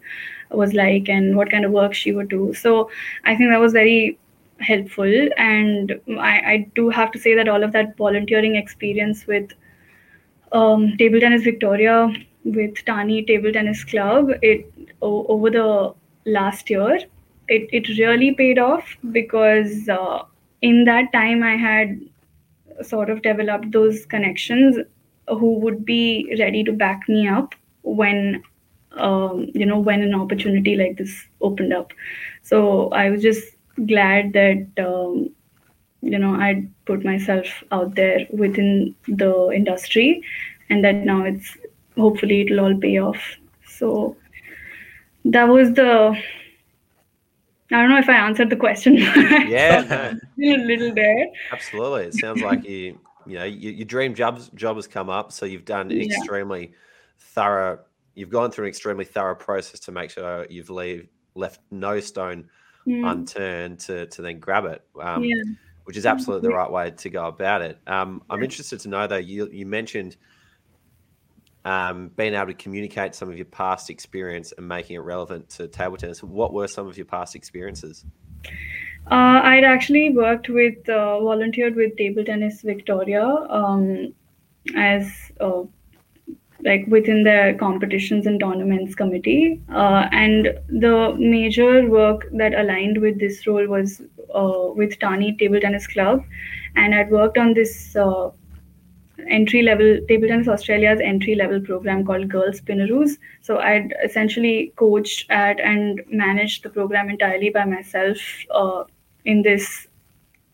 was 0.50 0.74
like 0.74 1.08
and 1.08 1.36
what 1.36 1.50
kind 1.50 1.64
of 1.64 1.72
work 1.72 1.94
she 1.94 2.12
would 2.12 2.28
do. 2.28 2.54
So 2.54 2.90
I 3.24 3.36
think 3.36 3.50
that 3.50 3.60
was 3.60 3.72
very 3.72 4.18
helpful 4.60 5.28
and 5.36 6.00
I, 6.18 6.40
I 6.52 6.70
do 6.74 6.88
have 6.90 7.12
to 7.12 7.18
say 7.18 7.34
that 7.34 7.48
all 7.48 7.62
of 7.62 7.72
that 7.72 7.96
volunteering 7.96 8.56
experience 8.56 9.26
with 9.26 9.52
um, 10.52 10.96
table 10.96 11.20
tennis 11.20 11.42
victoria 11.42 12.12
with 12.44 12.84
tani 12.84 13.24
table 13.24 13.52
tennis 13.52 13.84
club 13.84 14.30
it 14.42 14.70
o- 15.02 15.26
over 15.28 15.50
the 15.50 15.94
last 16.26 16.70
year 16.70 16.98
it, 17.48 17.68
it 17.72 17.88
really 17.98 18.32
paid 18.34 18.58
off 18.58 18.96
because 19.12 19.88
uh, 19.88 20.22
in 20.62 20.84
that 20.84 21.12
time 21.12 21.42
i 21.42 21.56
had 21.56 22.00
sort 22.82 23.10
of 23.10 23.22
developed 23.22 23.70
those 23.72 24.06
connections 24.06 24.78
who 25.28 25.58
would 25.58 25.84
be 25.84 26.34
ready 26.38 26.64
to 26.64 26.72
back 26.72 27.08
me 27.08 27.28
up 27.28 27.54
when 27.82 28.42
um, 28.92 29.48
you 29.54 29.66
know 29.66 29.78
when 29.78 30.02
an 30.02 30.14
opportunity 30.14 30.76
like 30.76 30.96
this 30.96 31.26
opened 31.40 31.72
up 31.72 31.92
so 32.42 32.88
i 32.90 33.10
was 33.10 33.22
just 33.22 33.56
glad 33.86 34.32
that 34.32 34.66
um, 34.78 35.30
you 36.02 36.18
know 36.18 36.34
I'd 36.34 36.68
put 36.86 37.04
myself 37.04 37.46
out 37.72 37.94
there 37.94 38.26
within 38.32 38.94
the 39.08 39.50
industry, 39.54 40.22
and 40.70 40.84
that 40.84 40.96
now 40.96 41.24
it's 41.24 41.56
hopefully 41.96 42.42
it'll 42.42 42.60
all 42.60 42.76
pay 42.78 42.98
off. 43.00 43.20
So 43.66 44.16
that 45.24 45.44
was 45.44 45.72
the. 45.74 46.16
I 47.70 47.80
don't 47.82 47.90
know 47.90 47.98
if 47.98 48.08
I 48.08 48.14
answered 48.16 48.50
the 48.50 48.56
question. 48.56 48.96
Yeah, 49.42 49.82
no, 49.82 50.10
a 50.42 50.56
little 50.56 50.94
there. 50.94 51.26
absolutely. 51.50 52.04
It 52.04 52.14
sounds 52.14 52.40
like 52.42 52.64
you, 52.64 53.00
you 53.24 53.38
know, 53.38 53.44
you, 53.44 53.70
your 53.70 53.86
dream 53.86 54.14
job 54.14 54.40
job 54.54 54.76
has 54.76 54.86
come 54.86 55.10
up, 55.10 55.32
so 55.32 55.46
you've 55.46 55.64
done 55.64 55.90
an 55.90 55.98
Yeah. 56.06 56.06
extremely 56.06 56.72
thorough. 57.18 57.80
You've 58.18 58.30
gone 58.30 58.50
through 58.50 58.66
an 58.66 58.70
extremely 58.70 59.04
thorough 59.04 59.34
process 59.34 59.80
to 59.80 59.92
make 59.92 60.10
sure 60.10 60.46
you've 60.50 60.70
leave, 60.70 61.08
left 61.34 61.60
no 61.70 62.00
stone 62.00 62.48
Mm, 62.88 63.10
unturned 63.10 63.80
to 63.80 64.06
to 64.06 64.22
then 64.22 64.38
grab 64.38 64.64
it. 64.64 64.82
Um, 65.00 65.24
yeah. 65.24 65.42
which 65.84 65.96
is 65.96 66.06
absolutely 66.06 66.48
the 66.48 66.54
right 66.54 66.70
way 66.70 66.90
to 66.90 67.10
go 67.10 67.26
about 67.26 67.60
it. 67.60 67.78
Um, 67.86 68.22
I'm 68.30 68.42
interested 68.42 68.80
to 68.80 68.88
know 68.88 69.06
though. 69.06 69.16
You 69.16 69.48
you 69.52 69.66
mentioned 69.66 70.16
um, 71.66 72.10
being 72.16 72.34
able 72.34 72.46
to 72.46 72.54
communicate 72.54 73.14
some 73.14 73.28
of 73.28 73.36
your 73.36 73.44
past 73.44 73.90
experience 73.90 74.52
and 74.56 74.66
making 74.66 74.96
it 74.96 75.00
relevant 75.00 75.50
to 75.50 75.68
table 75.68 75.98
tennis. 75.98 76.22
What 76.22 76.54
were 76.54 76.66
some 76.66 76.86
of 76.86 76.96
your 76.96 77.04
past 77.04 77.34
experiences? 77.34 78.06
Uh, 79.10 79.40
I'd 79.42 79.64
actually 79.64 80.10
worked 80.10 80.48
with, 80.48 80.88
uh, 80.88 81.20
volunteered 81.20 81.76
with 81.76 81.96
Table 81.96 82.24
Tennis 82.24 82.62
Victoria 82.62 83.24
um, 83.24 84.14
as 84.76 85.10
uh, 85.40 85.62
like 86.64 86.84
within 86.88 87.22
the 87.22 87.56
competitions 87.58 88.26
and 88.26 88.40
tournaments 88.40 88.94
committee. 88.94 89.60
Uh, 89.72 90.08
and 90.12 90.54
the 90.68 91.14
major 91.18 91.88
work 91.88 92.26
that 92.32 92.54
aligned 92.54 92.98
with 92.98 93.18
this 93.20 93.46
role 93.46 93.66
was 93.66 94.02
uh, 94.34 94.72
with 94.74 94.98
Tani 94.98 95.36
Table 95.36 95.60
Tennis 95.60 95.86
Club. 95.86 96.24
And 96.76 96.94
I'd 96.94 97.10
worked 97.10 97.38
on 97.38 97.54
this 97.54 97.94
uh, 97.96 98.30
entry 99.28 99.62
level 99.62 99.98
Table 100.08 100.28
Tennis 100.28 100.48
Australia's 100.48 101.00
entry 101.00 101.34
level 101.34 101.60
program 101.60 102.04
called 102.04 102.28
Girls 102.28 102.60
Spinneroos. 102.60 103.18
So 103.40 103.58
I'd 103.58 103.94
essentially 104.04 104.72
coached 104.76 105.30
at 105.30 105.60
and 105.60 106.02
managed 106.08 106.64
the 106.64 106.70
program 106.70 107.08
entirely 107.08 107.50
by 107.50 107.64
myself 107.64 108.18
uh, 108.50 108.84
in 109.24 109.42
this 109.42 109.86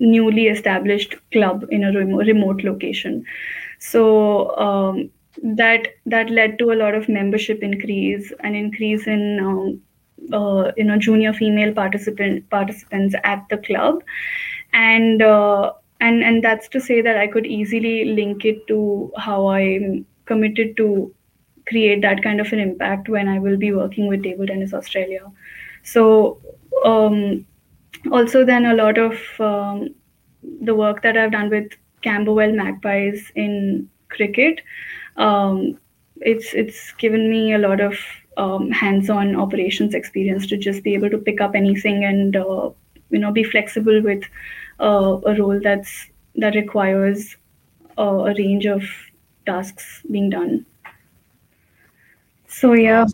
newly 0.01 0.49
established 0.49 1.17
club 1.33 1.65
in 1.71 1.85
a 1.85 1.93
remo- 1.93 2.19
remote 2.19 2.63
location. 2.63 3.25
So 3.79 4.57
um, 4.57 5.11
that 5.43 5.89
that 6.07 6.31
led 6.31 6.59
to 6.59 6.73
a 6.73 6.79
lot 6.83 6.95
of 6.95 7.09
membership 7.09 7.63
increase, 7.63 8.33
an 8.41 8.55
increase 8.55 9.07
in 9.07 9.41
um, 9.41 9.83
uh, 10.33 10.73
you 10.77 10.85
know 10.85 10.99
junior 10.99 11.33
female 11.33 11.73
participant 11.73 12.49
participants 12.51 13.15
at 13.25 13.45
the 13.51 13.59
club, 13.59 14.03
and 14.73 15.23
uh, 15.23 15.73
and 16.01 16.23
and 16.23 16.43
that's 16.43 16.69
to 16.69 16.81
say 16.81 17.01
that 17.01 17.17
I 17.17 17.27
could 17.27 17.47
easily 17.47 18.05
link 18.05 18.45
it 18.45 18.67
to 18.69 19.13
how 19.17 19.49
I'm 19.49 20.07
committed 20.27 20.77
to 20.77 21.15
create 21.67 22.03
that 22.03 22.23
kind 22.23 22.41
of 22.41 22.53
an 22.53 22.59
impact 22.59 23.09
when 23.09 23.29
I 23.29 23.39
will 23.39 23.57
be 23.57 23.73
working 23.73 24.07
with 24.07 24.23
Table 24.23 24.47
Tennis 24.47 24.75
Australia. 24.75 25.31
So 25.83 26.41
um, 26.85 27.47
also 28.11 28.45
then 28.45 28.67
a 28.67 28.75
lot 28.75 28.99
of 28.99 29.19
um, 29.41 29.95
the 30.61 30.75
work 30.75 31.03
that 31.03 31.17
I've 31.17 31.33
done 31.33 31.51
with 31.51 31.73
Camberwell 32.03 32.53
Magpies 32.53 33.33
in 33.35 33.89
cricket, 34.09 34.61
um, 35.17 35.79
it's 36.21 36.55
it's 36.55 36.93
given 36.93 37.31
me 37.31 37.53
a 37.53 37.59
lot 37.59 37.81
of 37.81 37.99
um, 38.37 38.71
hands-on 38.71 39.37
operations 39.37 39.95
experience 39.95 40.47
to 40.49 40.57
just 40.57 40.83
be 40.83 40.95
able 40.95 41.11
to 41.11 41.19
pick 41.19 41.41
up 41.41 41.55
anything 41.55 42.05
and 42.05 42.37
uh, 42.37 42.71
you 43.11 43.19
know 43.19 43.33
be 43.33 43.45
flexible 43.45 44.03
with 44.03 44.25
uh, 44.81 45.19
a 45.27 45.35
role 45.35 45.61
that's 45.63 46.07
that 46.37 46.55
requires 46.55 47.37
uh, 47.99 48.03
a 48.03 48.35
range 48.35 48.67
of 48.67 48.83
tasks 49.47 50.03
being 50.11 50.31
done. 50.31 50.67
So 52.49 52.73
yeah, 52.73 53.07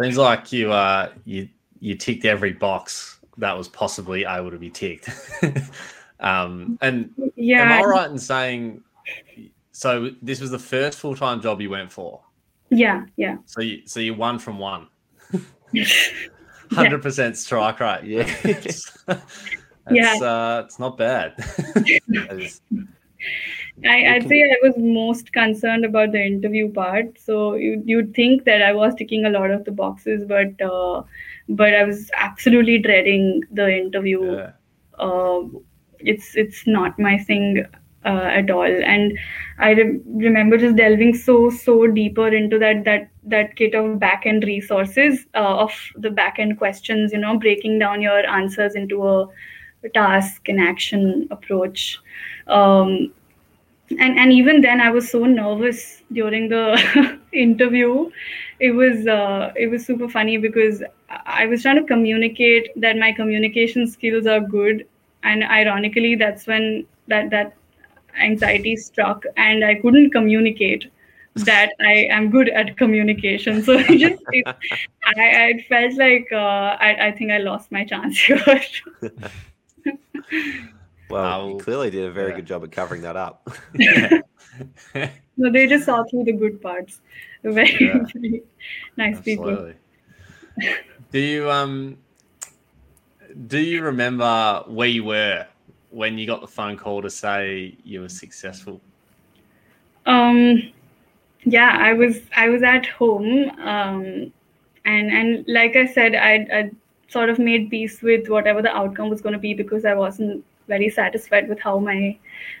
Seems 0.00 0.18
like 0.18 0.52
you 0.52 0.72
uh 0.72 1.10
you 1.24 1.48
you 1.80 1.94
ticked 1.94 2.24
every 2.24 2.52
box 2.52 3.18
that 3.38 3.56
was 3.56 3.68
possibly 3.68 4.24
able 4.24 4.50
to 4.50 4.58
be 4.58 4.70
ticked. 4.70 5.08
um 6.20 6.78
and 6.82 7.10
yeah. 7.36 7.62
am 7.62 7.84
I 7.84 7.86
right 7.86 8.10
in 8.10 8.18
saying 8.18 8.82
so 9.76 10.08
this 10.22 10.40
was 10.40 10.50
the 10.50 10.58
first 10.58 10.98
full 10.98 11.14
time 11.14 11.42
job 11.42 11.60
you 11.60 11.68
went 11.68 11.92
for? 11.92 12.22
Yeah, 12.70 13.04
yeah. 13.16 13.36
So 13.44 13.60
you 13.60 13.82
so 13.86 14.00
you 14.00 14.14
won 14.14 14.38
from 14.38 14.58
one. 14.58 14.88
Hundred 16.72 17.02
percent 17.02 17.36
strike 17.36 17.78
rate. 17.80 18.02
Yeah. 18.06 18.24
it's, 18.44 18.96
Yeah. 19.90 20.14
uh, 20.22 20.62
it's 20.64 20.78
not 20.78 20.96
bad. 20.96 21.34
That 21.36 22.38
is- 22.40 22.60
I, 23.84 24.14
I'd 24.14 24.28
say 24.28 24.42
I 24.42 24.56
was 24.66 24.74
most 24.78 25.32
concerned 25.34 25.84
about 25.84 26.12
the 26.12 26.24
interview 26.24 26.72
part. 26.72 27.18
So 27.18 27.54
you, 27.54 27.82
you'd 27.84 28.14
think 28.14 28.44
that 28.44 28.62
I 28.62 28.72
was 28.72 28.94
ticking 28.94 29.26
a 29.26 29.30
lot 29.30 29.50
of 29.50 29.64
the 29.66 29.72
boxes, 29.72 30.24
but 30.24 30.58
uh, 30.62 31.02
but 31.50 31.74
I 31.74 31.84
was 31.84 32.10
absolutely 32.16 32.78
dreading 32.78 33.42
the 33.52 33.68
interview. 33.76 34.36
yeah. 34.36 34.52
Uh, 34.98 35.42
it's 35.98 36.34
it's 36.36 36.66
not 36.66 36.98
my 36.98 37.18
thing 37.18 37.66
uh, 38.06 38.28
at 38.40 38.50
all. 38.50 38.62
And 38.62 39.18
I 39.58 39.70
re- 39.70 40.00
remember 40.06 40.56
just 40.56 40.76
delving 40.76 41.14
so 41.14 41.50
so 41.50 41.86
deeper 41.86 42.28
into 42.28 42.58
that 42.58 42.84
that 42.84 43.08
that 43.24 43.56
kit 43.56 43.74
of 43.74 43.98
back 43.98 44.24
end 44.24 44.44
resources 44.44 45.26
uh, 45.34 45.56
of 45.66 45.72
the 45.96 46.10
back 46.10 46.38
end 46.38 46.58
questions. 46.58 47.12
You 47.12 47.18
know, 47.18 47.38
breaking 47.38 47.78
down 47.78 48.00
your 48.00 48.26
answers 48.26 48.74
into 48.74 49.06
a, 49.06 49.26
task 49.94 50.48
and 50.48 50.60
action 50.60 51.28
approach. 51.30 52.00
Um, 52.48 53.12
and 53.90 54.18
and 54.18 54.32
even 54.32 54.60
then 54.60 54.80
i 54.80 54.90
was 54.90 55.08
so 55.08 55.24
nervous 55.24 56.02
during 56.12 56.48
the 56.48 57.18
interview 57.32 58.10
it 58.58 58.72
was 58.72 59.06
uh, 59.06 59.52
it 59.54 59.68
was 59.70 59.86
super 59.86 60.08
funny 60.08 60.38
because 60.38 60.82
i 61.08 61.42
I 61.42 61.46
was 61.46 61.62
trying 61.62 61.76
to 61.76 61.84
communicate 61.88 62.68
that 62.84 62.96
my 63.02 63.12
communication 63.18 63.86
skills 63.86 64.26
are 64.26 64.40
good 64.40 64.80
and 65.22 65.44
ironically 65.58 66.16
that's 66.22 66.48
when 66.52 66.64
that 67.12 67.30
that 67.34 67.54
anxiety 68.20 68.76
struck 68.76 69.24
and 69.36 69.64
i 69.64 69.74
couldn't 69.74 70.10
communicate 70.10 70.90
that 71.36 71.72
i 71.80 72.06
am 72.10 72.30
good 72.30 72.48
at 72.48 72.76
communication 72.76 73.62
so 73.62 73.72
it 73.78 73.98
just 73.98 74.22
it, 74.32 74.46
i 75.16 75.44
i 75.44 75.66
felt 75.68 75.94
like 75.94 76.26
uh, 76.32 76.76
i 76.80 77.08
i 77.08 77.12
think 77.12 77.30
i 77.30 77.38
lost 77.38 77.70
my 77.70 77.84
chance 77.84 78.18
here 78.18 78.60
Well, 81.08 81.50
you 81.50 81.58
clearly 81.58 81.90
did 81.90 82.04
a 82.04 82.10
very 82.10 82.30
yeah. 82.30 82.36
good 82.36 82.46
job 82.46 82.64
at 82.64 82.72
covering 82.72 83.02
that 83.02 83.16
up. 83.16 83.48
No, 85.38 85.52
they 85.52 85.66
just 85.66 85.84
saw 85.84 86.02
through 86.04 86.24
the 86.24 86.32
good 86.32 86.62
parts. 86.62 87.00
Very, 87.42 87.76
Yeah. 87.78 87.98
very 88.14 88.42
nice 88.96 89.20
people. 89.20 89.74
Do 91.12 91.18
you 91.18 91.50
um 91.50 91.98
do 93.46 93.58
you 93.58 93.82
remember 93.82 94.64
where 94.66 94.88
you 94.88 95.04
were 95.04 95.46
when 95.96 96.18
you 96.18 96.26
got 96.26 96.42
the 96.42 96.46
phone 96.46 96.76
call 96.76 97.00
to 97.00 97.08
say 97.08 97.74
you 97.82 98.02
were 98.02 98.08
successful? 98.08 98.80
Um, 100.04 100.70
yeah, 101.44 101.74
I 101.80 101.94
was 101.94 102.20
I 102.36 102.48
was 102.50 102.62
at 102.62 102.84
home, 102.86 103.50
um, 103.60 104.32
and 104.84 105.10
and 105.18 105.44
like 105.48 105.74
I 105.74 105.86
said, 105.86 106.14
I 106.14 106.34
I 106.58 106.70
sort 107.08 107.30
of 107.30 107.38
made 107.38 107.70
peace 107.70 108.02
with 108.02 108.28
whatever 108.28 108.60
the 108.60 108.76
outcome 108.76 109.08
was 109.08 109.22
going 109.22 109.32
to 109.32 109.38
be 109.38 109.54
because 109.54 109.86
I 109.86 109.94
wasn't 109.94 110.44
very 110.68 110.90
satisfied 110.90 111.48
with 111.48 111.60
how 111.60 111.78
my 111.78 112.18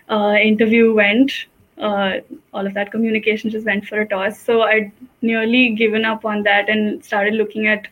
uh, 0.08 0.36
interview 0.40 0.94
went. 0.94 1.32
Uh, 1.76 2.20
all 2.54 2.66
of 2.66 2.72
that 2.72 2.90
communication 2.90 3.50
just 3.50 3.66
went 3.66 3.86
for 3.86 4.00
a 4.00 4.08
toss. 4.08 4.40
So 4.40 4.62
I'd 4.62 4.92
nearly 5.20 5.74
given 5.74 6.06
up 6.06 6.24
on 6.24 6.42
that 6.44 6.70
and 6.70 7.04
started 7.04 7.34
looking 7.34 7.66
at 7.66 7.86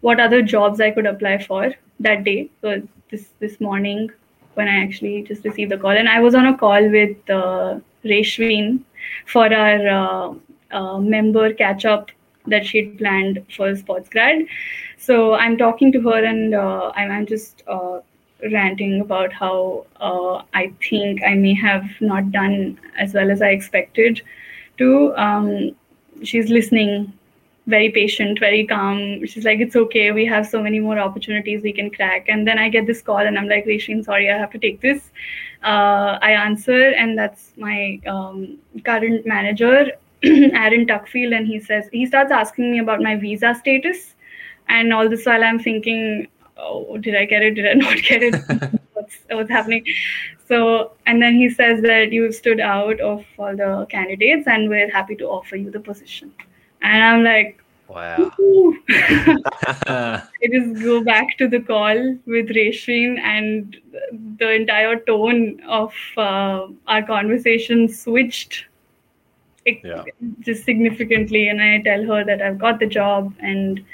what 0.00 0.18
other 0.18 0.42
jobs 0.42 0.80
I 0.80 0.90
could 0.90 1.06
apply 1.06 1.44
for 1.44 1.72
that 2.00 2.24
day. 2.24 2.50
So 2.60 2.82
this 3.10 3.28
this 3.38 3.60
morning 3.60 4.10
when 4.54 4.68
I 4.68 4.82
actually 4.82 5.22
just 5.22 5.44
received 5.44 5.70
the 5.70 5.78
call, 5.78 5.90
and 5.90 6.08
I 6.08 6.20
was 6.20 6.34
on 6.34 6.46
a 6.46 6.56
call 6.56 6.90
with 6.90 7.30
uh, 7.30 7.78
Reshwin 8.04 8.82
for 9.26 9.52
our 9.52 9.88
uh, 9.88 10.34
uh, 10.70 10.98
member 10.98 11.52
catch 11.52 11.84
up 11.84 12.10
that 12.46 12.66
she'd 12.66 12.98
planned 12.98 13.44
for 13.56 13.74
sports 13.76 14.08
grad. 14.08 14.46
So 14.98 15.34
I'm 15.34 15.56
talking 15.56 15.92
to 15.92 16.00
her 16.02 16.24
and 16.24 16.54
uh, 16.54 16.92
I'm, 16.94 17.26
just 17.26 17.62
uh, 17.66 18.00
ranting 18.52 19.00
about 19.00 19.32
how 19.32 19.86
uh, 20.00 20.42
I 20.54 20.72
think 20.88 21.22
I 21.22 21.34
may 21.34 21.54
have 21.54 21.88
not 22.00 22.30
done 22.32 22.78
as 22.98 23.14
well 23.14 23.30
as 23.30 23.42
I 23.42 23.48
expected 23.48 24.22
to. 24.78 25.14
Um, 25.16 25.76
she's 26.22 26.50
listening, 26.50 27.12
very 27.70 27.90
patient, 27.90 28.38
very 28.38 28.66
calm. 28.66 29.24
She's 29.26 29.44
like, 29.44 29.60
it's 29.60 29.76
okay. 29.76 30.12
We 30.12 30.26
have 30.26 30.46
so 30.46 30.62
many 30.62 30.80
more 30.80 30.98
opportunities 30.98 31.62
we 31.62 31.72
can 31.72 31.90
crack. 31.90 32.28
And 32.28 32.46
then 32.46 32.58
I 32.58 32.68
get 32.68 32.86
this 32.86 33.00
call 33.00 33.18
and 33.18 33.38
I'm 33.38 33.48
like, 33.48 33.64
Risheen, 33.64 34.04
sorry, 34.04 34.30
I 34.30 34.36
have 34.36 34.50
to 34.50 34.58
take 34.58 34.80
this. 34.80 35.10
Uh, 35.62 36.18
I 36.22 36.32
answer, 36.32 36.90
and 36.90 37.18
that's 37.18 37.52
my 37.56 38.00
um, 38.06 38.58
current 38.84 39.26
manager, 39.26 39.92
Aaron 40.22 40.86
Tuckfield, 40.86 41.36
and 41.36 41.46
he 41.46 41.60
says 41.60 41.88
he 41.92 42.06
starts 42.06 42.32
asking 42.32 42.72
me 42.72 42.78
about 42.78 43.00
my 43.00 43.16
visa 43.16 43.54
status, 43.54 44.14
and 44.68 44.92
all 44.92 45.08
this 45.08 45.26
while 45.26 45.44
I'm 45.44 45.58
thinking, 45.58 46.28
oh, 46.56 46.96
did 46.96 47.14
I 47.14 47.26
get 47.26 47.42
it? 47.42 47.54
Did 47.54 47.66
I 47.66 47.74
not 47.86 48.02
get 48.02 48.22
it? 48.22 48.80
what's 48.94 49.18
what's 49.28 49.50
happening? 49.50 49.84
So, 50.48 50.92
and 51.06 51.22
then 51.22 51.34
he 51.34 51.50
says 51.50 51.82
that 51.82 52.10
you 52.10 52.32
stood 52.32 52.58
out 52.58 52.98
of 53.00 53.24
all 53.38 53.54
the 53.54 53.86
candidates, 53.90 54.46
and 54.46 54.70
we're 54.70 54.90
happy 54.90 55.14
to 55.16 55.26
offer 55.26 55.56
you 55.56 55.70
the 55.70 55.80
position. 55.80 56.32
And 56.82 57.02
I'm 57.02 57.24
like, 57.24 57.56
Wow. 57.88 58.30
Uh, 59.86 60.20
I 60.42 60.46
just 60.52 60.80
go 60.82 61.02
back 61.02 61.36
to 61.38 61.48
the 61.48 61.60
call 61.60 61.96
with 62.24 62.48
Reshrin, 62.50 63.18
and 63.18 63.76
the 64.38 64.52
entire 64.52 64.96
tone 65.00 65.60
of 65.68 65.92
uh, 66.16 66.68
our 66.86 67.02
conversation 67.02 67.88
switched 67.88 68.66
Yeah. 69.66 70.04
just 70.40 70.64
significantly. 70.64 71.48
And 71.48 71.60
I 71.60 71.82
tell 71.82 72.04
her 72.04 72.24
that 72.24 72.40
I've 72.40 72.58
got 72.58 72.78
the 72.78 72.86
job, 72.86 73.34
and 73.40 73.84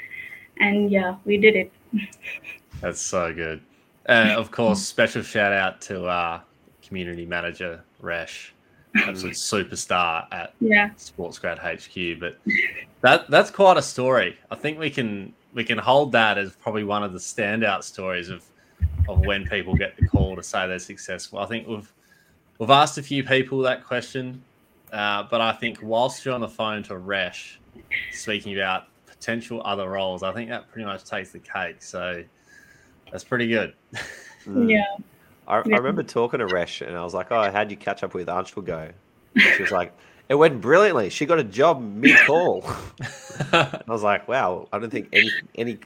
and 0.61 0.91
yeah, 0.91 1.17
we 1.25 1.39
did 1.39 1.57
it. 1.57 1.73
That's 2.83 3.01
so 3.01 3.33
good. 3.33 3.63
And 4.07 4.31
of 4.31 4.51
course, 4.51 4.83
special 4.83 5.23
shout 5.23 5.53
out 5.53 5.81
to 5.83 6.07
our 6.07 6.43
community 6.83 7.25
manager, 7.27 7.83
Resh, 8.01 8.55
absolute 8.99 9.35
superstar 9.35 10.27
at 10.33 10.55
Yeah, 10.61 10.91
Sportsgrad 10.91 11.59
HQ. 11.59 12.21
But 12.21 12.39
that 13.03 13.31
that's 13.31 13.51
quite 13.51 13.77
a 13.77 13.83
story. 13.83 14.39
I 14.51 14.57
think 14.57 14.79
we 14.79 14.91
can 14.91 15.33
we 15.55 15.65
can 15.65 15.79
hold 15.79 16.13
that 16.13 16.39
as 16.39 16.53
probably 16.57 16.85
one 16.85 17.03
of 17.03 17.13
the 17.13 17.19
standout 17.19 17.83
stories 17.83 18.29
of 18.29 18.45
of 19.09 19.21
when 19.21 19.47
people 19.47 19.75
get 19.75 19.97
the 19.97 20.07
call 20.07 20.37
to 20.37 20.43
say 20.43 20.67
they're 20.67 20.79
successful. 20.79 21.39
I 21.39 21.47
think 21.47 21.67
we've 21.67 21.93
we've 22.59 22.71
asked 22.71 22.99
a 22.99 23.03
few 23.03 23.25
people 23.25 23.59
that 23.61 23.85
question, 23.85 24.43
uh, 24.93 25.25
but 25.31 25.41
I 25.41 25.53
think 25.53 25.79
whilst 25.83 26.25
you're 26.25 26.35
on 26.35 26.41
the 26.41 26.49
phone 26.49 26.83
to 26.85 26.99
Resh, 26.99 27.61
speaking 28.13 28.55
about 28.55 28.85
potential 29.07 29.63
other 29.65 29.89
roles, 29.89 30.23
I 30.23 30.33
think 30.33 30.51
that 30.51 30.71
pretty 30.71 30.87
much 30.87 31.05
takes 31.05 31.31
the 31.31 31.39
cake. 31.39 31.83
So 31.83 32.23
that's 33.11 33.25
pretty 33.25 33.49
good. 33.49 33.75
Mm. 34.47 34.71
yeah, 34.71 34.85
I, 35.49 35.57
I 35.59 35.61
remember 35.77 36.03
talking 36.03 36.41
to 36.41 36.47
Resh 36.47 36.81
and 36.81 36.97
I 36.97 37.05
was 37.05 37.15
like, 37.15 37.31
Oh, 37.31 37.51
how'd 37.51 37.71
you 37.71 37.77
catch 37.77 38.03
up 38.03 38.15
with 38.15 38.29
Anshul 38.29 38.65
go? 38.65 38.89
And 39.35 39.43
she 39.57 39.63
was 39.63 39.71
like, 39.73 39.93
It 40.29 40.35
went 40.35 40.61
brilliantly. 40.61 41.11
She 41.11 41.27
got 41.27 41.39
a 41.39 41.45
job 41.45 41.81
mid 41.81 42.17
call. 42.27 42.65
I 43.53 43.81
was 43.87 44.03
like, 44.03 44.27
Wow, 44.29 44.69
I 44.73 44.79
don't 44.79 44.91
think 44.91 45.09
any 45.13 45.31
any 45.55 45.79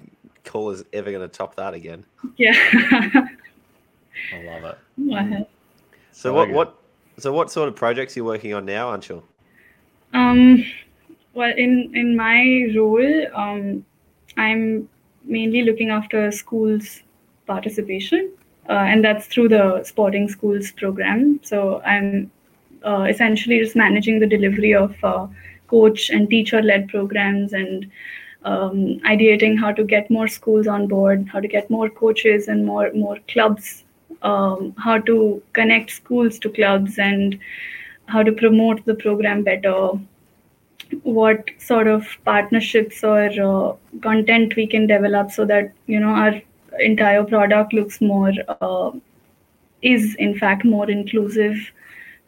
call 0.44 0.70
is 0.70 0.84
ever 0.92 1.10
going 1.10 1.22
to 1.22 1.28
top 1.28 1.56
that 1.56 1.74
again. 1.74 2.04
yeah. 2.36 2.54
I 4.32 4.42
love 4.42 4.64
it. 4.64 4.78
Wow. 4.98 5.46
So 6.12 6.30
So 6.30 6.32
what 6.34 6.46
good. 6.46 6.54
what 6.54 6.74
so 7.18 7.32
what 7.32 7.50
sort 7.50 7.68
of 7.68 7.76
projects 7.76 8.16
are 8.16 8.20
you 8.20 8.24
working 8.24 8.54
on 8.54 8.64
now, 8.64 8.96
Anshul? 8.96 9.22
Um, 10.14 10.64
well, 11.34 11.52
in 11.56 11.90
in 11.94 12.16
my 12.16 12.68
role, 12.74 13.26
um, 13.34 13.84
I'm 14.36 14.88
mainly 15.24 15.62
looking 15.62 15.90
after 15.90 16.30
schools' 16.30 17.02
participation, 17.46 18.32
and 18.74 19.04
that's 19.04 19.26
through 19.26 19.48
the 19.48 19.82
sporting 19.84 20.28
schools 20.28 20.70
program. 20.72 21.40
So 21.42 21.80
I'm 21.84 22.30
uh, 22.84 23.06
essentially 23.08 23.58
just 23.58 23.76
managing 23.76 24.20
the 24.20 24.26
delivery 24.26 24.74
of 24.74 24.94
uh, 25.02 25.26
coach 25.66 26.10
and 26.10 26.28
teacher-led 26.30 26.88
programs 26.88 27.52
and 27.52 27.90
um, 28.44 29.00
ideating 29.00 29.58
how 29.58 29.72
to 29.72 29.84
get 29.84 30.10
more 30.10 30.28
schools 30.28 30.66
on 30.66 30.86
board, 30.86 31.28
how 31.30 31.40
to 31.40 31.48
get 31.48 31.68
more 31.70 31.90
coaches 31.90 32.48
and 32.48 32.64
more 32.64 32.90
more 32.94 33.18
clubs, 33.28 33.84
um, 34.22 34.74
how 34.78 34.98
to 34.98 35.42
connect 35.52 35.90
schools 35.90 36.38
to 36.38 36.50
clubs 36.50 36.98
and 36.98 37.38
how 38.06 38.22
to 38.22 38.32
promote 38.32 38.84
the 38.86 38.94
program 38.94 39.42
better 39.42 39.90
what 41.02 41.50
sort 41.58 41.86
of 41.86 42.06
partnerships 42.24 43.04
or 43.04 43.28
uh, 43.40 43.72
content 44.00 44.56
we 44.56 44.66
can 44.66 44.86
develop 44.86 45.30
so 45.30 45.44
that 45.44 45.72
you 45.86 46.00
know 46.00 46.08
our 46.08 46.40
entire 46.78 47.24
product 47.24 47.72
looks 47.72 48.00
more 48.00 48.32
uh, 48.48 48.90
is 49.82 50.14
in 50.16 50.38
fact 50.38 50.64
more 50.64 50.90
inclusive 50.90 51.56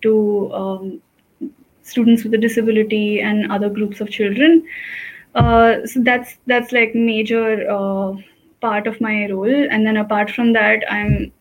to 0.02 0.52
um, 0.52 1.00
students 1.82 2.24
with 2.24 2.34
a 2.34 2.38
disability 2.38 3.20
and 3.20 3.50
other 3.52 3.68
groups 3.68 4.00
of 4.00 4.10
children. 4.10 4.66
Uh, 5.34 5.86
so 5.86 6.00
that's 6.00 6.38
that's 6.46 6.72
like 6.72 6.94
major 6.94 7.68
uh, 7.70 8.14
part 8.60 8.86
of 8.86 9.00
my 9.00 9.28
role. 9.30 9.68
And 9.70 9.86
then 9.86 9.96
apart 9.96 10.30
from 10.30 10.52
that 10.52 10.82
i'm 10.90 11.32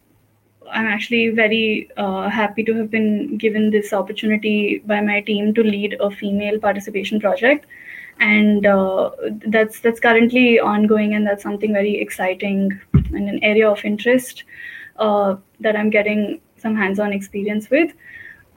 I'm 0.72 0.88
actually 0.88 1.30
very 1.30 1.90
uh, 1.98 2.30
happy 2.30 2.64
to 2.64 2.74
have 2.76 2.90
been 2.90 3.38
given 3.38 3.72
this 3.72 3.94
opportunity 3.94 4.82
by 4.86 5.02
my 5.02 5.22
team 5.22 5.54
to 5.54 5.64
lead 5.64 5.98
a 6.00 6.10
female 6.10 6.60
participation 6.60 7.20
project, 7.20 7.66
and 8.22 8.66
uh, 8.66 9.10
that's 9.48 9.80
that's 9.82 10.00
currently 10.00 10.60
ongoing, 10.60 11.16
and 11.16 11.28
that's 11.28 11.44
something 11.44 11.74
very 11.74 12.00
exciting 12.00 12.80
and 12.94 13.30
an 13.30 13.44
area 13.44 13.70
of 13.70 13.84
interest 13.84 14.44
uh, 14.98 15.36
that 15.60 15.76
I'm 15.76 15.90
getting 15.90 16.40
some 16.58 16.76
hands-on 16.76 17.12
experience 17.12 17.70
with. 17.70 17.94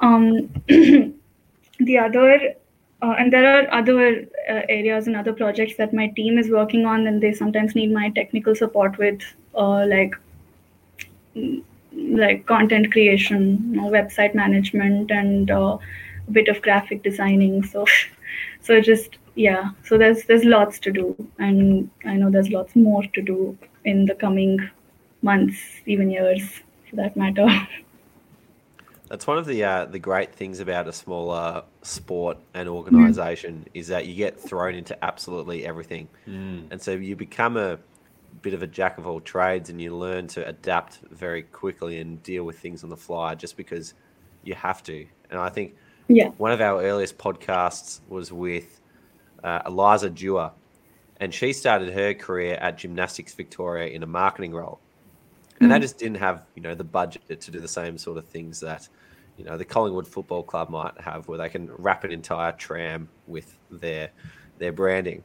Um, 0.01 0.51
the 0.69 1.99
other 1.99 2.55
uh, 3.03 3.15
and 3.19 3.33
there 3.33 3.47
are 3.55 3.73
other 3.73 4.27
uh, 4.49 4.63
areas 4.69 5.07
and 5.07 5.17
other 5.17 5.33
projects 5.33 5.77
that 5.77 5.93
my 5.95 6.09
team 6.09 6.39
is 6.39 6.51
working 6.51 6.85
on, 6.85 7.07
and 7.07 7.23
they 7.23 7.33
sometimes 7.33 7.75
need 7.75 7.93
my 7.93 8.11
technical 8.11 8.55
support 8.55 8.99
with, 8.99 9.21
uh, 9.55 9.87
like 9.87 10.15
like 11.93 12.47
content 12.47 12.93
creation, 12.93 13.71
you 13.71 13.81
know, 13.81 13.91
website 13.91 14.35
management, 14.35 15.11
and 15.11 15.51
uh, 15.51 15.79
a 16.29 16.31
bit 16.31 16.49
of 16.49 16.63
graphic 16.63 17.03
designing. 17.03 17.63
So, 17.63 17.87
so 18.61 18.81
just 18.81 19.19
yeah. 19.35 19.71
So 19.85 19.99
there's 19.99 20.25
there's 20.25 20.45
lots 20.45 20.79
to 20.81 20.93
do, 20.93 21.15
and 21.39 21.91
I 22.05 22.15
know 22.15 22.31
there's 22.31 22.51
lots 22.51 22.75
more 22.77 23.03
to 23.15 23.23
do 23.23 23.57
in 23.85 24.07
the 24.07 24.15
coming 24.15 24.59
months, 25.23 25.59
even 25.87 26.11
years, 26.11 26.43
for 26.89 26.97
that 26.97 27.17
matter. 27.17 27.47
That's 29.09 29.27
one 29.27 29.37
of 29.37 29.45
the 29.47 29.63
uh, 29.63 29.85
the 29.85 29.99
great 29.99 30.35
things 30.35 30.61
about 30.61 30.89
a 30.89 30.93
smaller 30.93 31.63
sport 31.83 32.39
and 32.55 32.69
organization 32.69 33.67
is 33.75 33.89
that 33.89 34.07
you 34.07 34.15
get 34.15 34.41
thrown 34.41 34.75
into 34.75 34.97
absolutely 35.05 35.67
everything, 35.67 36.09
Mm. 36.27 36.69
and 36.71 36.81
so 36.81 36.93
you 36.93 37.15
become 37.15 37.57
a 37.57 37.79
bit 38.43 38.55
of 38.55 38.63
a 38.63 38.67
jack 38.67 38.99
of 38.99 39.07
all 39.07 39.21
trades, 39.21 39.69
and 39.71 39.81
you 39.81 39.95
learn 39.95 40.27
to 40.29 40.47
adapt 40.49 41.01
very 41.11 41.43
quickly 41.43 42.01
and 42.01 42.23
deal 42.23 42.45
with 42.45 42.59
things 42.59 42.83
on 42.83 42.91
the 42.91 42.97
fly, 42.97 43.35
just 43.35 43.57
because 43.57 43.95
you 44.43 44.55
have 44.55 44.83
to. 44.85 45.07
And 45.31 45.39
I 45.39 45.49
think 45.51 45.75
Yeah. 46.09 46.29
one 46.39 46.51
of 46.53 46.61
our 46.61 46.83
earliest 46.83 47.17
podcasts 47.19 48.01
was 48.09 48.33
with 48.33 48.81
uh, 49.45 49.63
Eliza 49.67 50.11
Dewar, 50.11 50.51
and 51.21 51.33
she 51.33 51.53
started 51.53 51.93
her 51.93 52.15
career 52.15 52.55
at 52.61 52.79
Gymnastics 52.79 53.35
Victoria 53.35 53.89
in 53.95 54.03
a 54.03 54.07
marketing 54.07 54.53
role. 54.53 54.81
and 55.61 55.71
they 55.71 55.77
Mm. 55.79 55.83
just 55.83 55.99
didn't 55.99 56.17
have 56.17 56.45
you 56.57 56.63
know 56.63 56.75
the 56.75 56.83
budget 56.85 57.41
to 57.41 57.51
do 57.53 57.61
the 57.61 57.69
same 57.69 57.97
sort 57.97 58.19
of 58.19 58.25
things 58.27 58.59
that 58.61 58.89
you 59.37 59.45
know 59.45 59.57
the 59.57 59.65
Collingwood 59.65 60.07
Football 60.09 60.43
Club 60.43 60.69
might 60.69 61.01
have, 61.01 61.29
where 61.29 61.39
they 61.39 61.49
can 61.49 61.71
wrap 61.79 62.03
an 62.03 62.11
entire 62.11 62.51
tram 62.53 63.09
with 63.29 63.57
their 63.71 64.11
their 64.59 64.73
branding. 64.73 65.23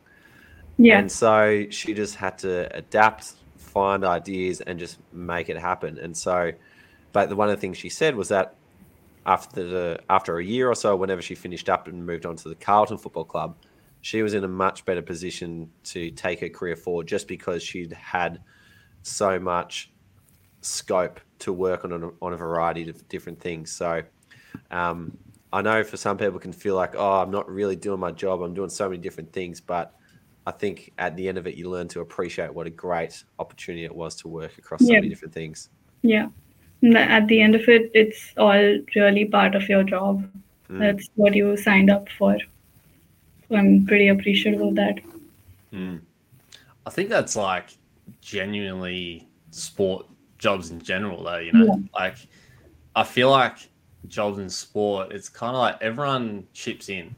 Yeah. 0.78 1.00
And 1.00 1.12
so 1.12 1.66
she 1.72 1.94
just 1.96 2.16
had 2.16 2.38
to 2.40 2.74
adapt, 2.76 3.34
find 3.58 4.06
ideas, 4.06 4.62
and 4.62 4.78
just 4.80 4.98
make 5.12 5.50
it 5.50 5.58
happen. 5.58 5.98
And 5.98 6.16
so, 6.16 6.52
but 7.12 7.30
the 7.30 7.36
one 7.36 7.50
of 7.50 7.56
the 7.58 7.62
things 7.62 7.78
she 7.78 7.90
said 7.90 8.16
was 8.16 8.30
that 8.30 8.56
after 9.26 9.64
the 9.68 10.00
after 10.10 10.38
a 10.38 10.44
year 10.44 10.70
or 10.70 10.76
so, 10.76 10.96
whenever 10.96 11.22
she 11.22 11.36
finished 11.36 11.70
up 11.70 11.88
and 11.88 12.06
moved 12.06 12.26
on 12.26 12.36
to 12.38 12.50
the 12.50 12.56
Carlton 12.56 12.98
Football 13.00 13.26
Club, 13.26 13.56
she 14.02 14.22
was 14.24 14.34
in 14.34 14.44
a 14.44 14.48
much 14.48 14.86
better 14.86 15.02
position 15.02 15.70
to 15.84 16.12
take 16.12 16.40
her 16.42 16.50
career 16.50 16.76
forward, 16.76 17.08
just 17.08 17.28
because 17.28 17.64
she'd 17.64 17.94
had 17.94 18.40
so 19.02 19.40
much 19.40 19.92
scope 20.62 21.20
to 21.40 21.54
work 21.54 21.86
on 21.86 21.92
a, 21.92 22.10
on 22.22 22.34
a 22.34 22.38
variety 22.38 22.90
of 22.90 23.08
different 23.10 23.40
things. 23.40 23.72
So. 23.72 24.04
Um, 24.72 25.18
I 25.52 25.64
know 25.64 25.84
for 25.84 25.98
some 25.98 26.18
people 26.18 26.40
can 26.40 26.54
feel 26.54 26.76
like, 26.76 26.94
oh, 26.96 27.22
I'm 27.22 27.32
not 27.32 27.50
really 27.50 27.76
doing 27.76 28.00
my 28.00 28.12
job. 28.12 28.42
I'm 28.42 28.54
doing 28.54 28.70
so 28.70 28.88
many 28.88 29.02
different 29.02 29.34
things, 29.34 29.60
but 29.60 29.96
I 30.46 30.52
think 30.52 30.94
at 31.00 31.16
the 31.16 31.28
end 31.28 31.40
of 31.40 31.48
it, 31.48 31.56
you 31.56 31.70
learn 31.70 31.88
to 31.90 32.02
appreciate 32.02 32.54
what 32.54 32.68
a 32.68 32.70
great 32.70 33.24
opportunity 33.40 33.84
it 33.84 33.96
was 33.96 34.16
to 34.18 34.28
work 34.28 34.58
across 34.60 34.82
so 34.82 34.92
Yeah. 34.92 35.00
many 35.00 35.10
different 35.10 35.34
things. 35.34 35.70
Yeah. 36.04 36.28
At 36.96 37.28
the 37.28 37.42
end 37.42 37.56
of 37.56 37.68
it, 37.68 37.90
it's 37.96 38.34
all 38.38 38.80
really 38.96 39.26
part 39.26 39.56
of 39.56 39.68
your 39.68 39.84
job. 39.84 40.30
Mm. 40.70 40.80
That's 40.80 41.10
what 41.16 41.34
you 41.36 41.58
signed 41.58 41.90
up 41.90 42.10
for. 42.10 42.38
I'm 43.52 43.86
pretty 43.86 44.10
appreciative 44.10 44.62
of 44.62 44.76
that. 44.76 45.00
Mm. 45.74 46.02
I 46.86 46.90
think 46.90 47.10
that's 47.10 47.36
like 47.36 47.78
genuinely 48.22 49.28
sport 49.52 50.06
jobs 50.38 50.72
in 50.72 50.82
general, 50.82 51.24
though. 51.24 51.38
You 51.38 51.52
know, 51.54 51.66
Yeah. 51.66 51.76
like 51.94 52.16
I 52.96 53.04
feel 53.04 53.30
like 53.30 53.58
jobs 54.08 54.40
in 54.40 54.50
sport, 54.50 55.12
it's 55.12 55.30
kind 55.30 55.56
of 55.56 55.60
like 55.60 55.78
everyone 55.82 56.48
chips 56.54 56.90
in, 56.90 57.16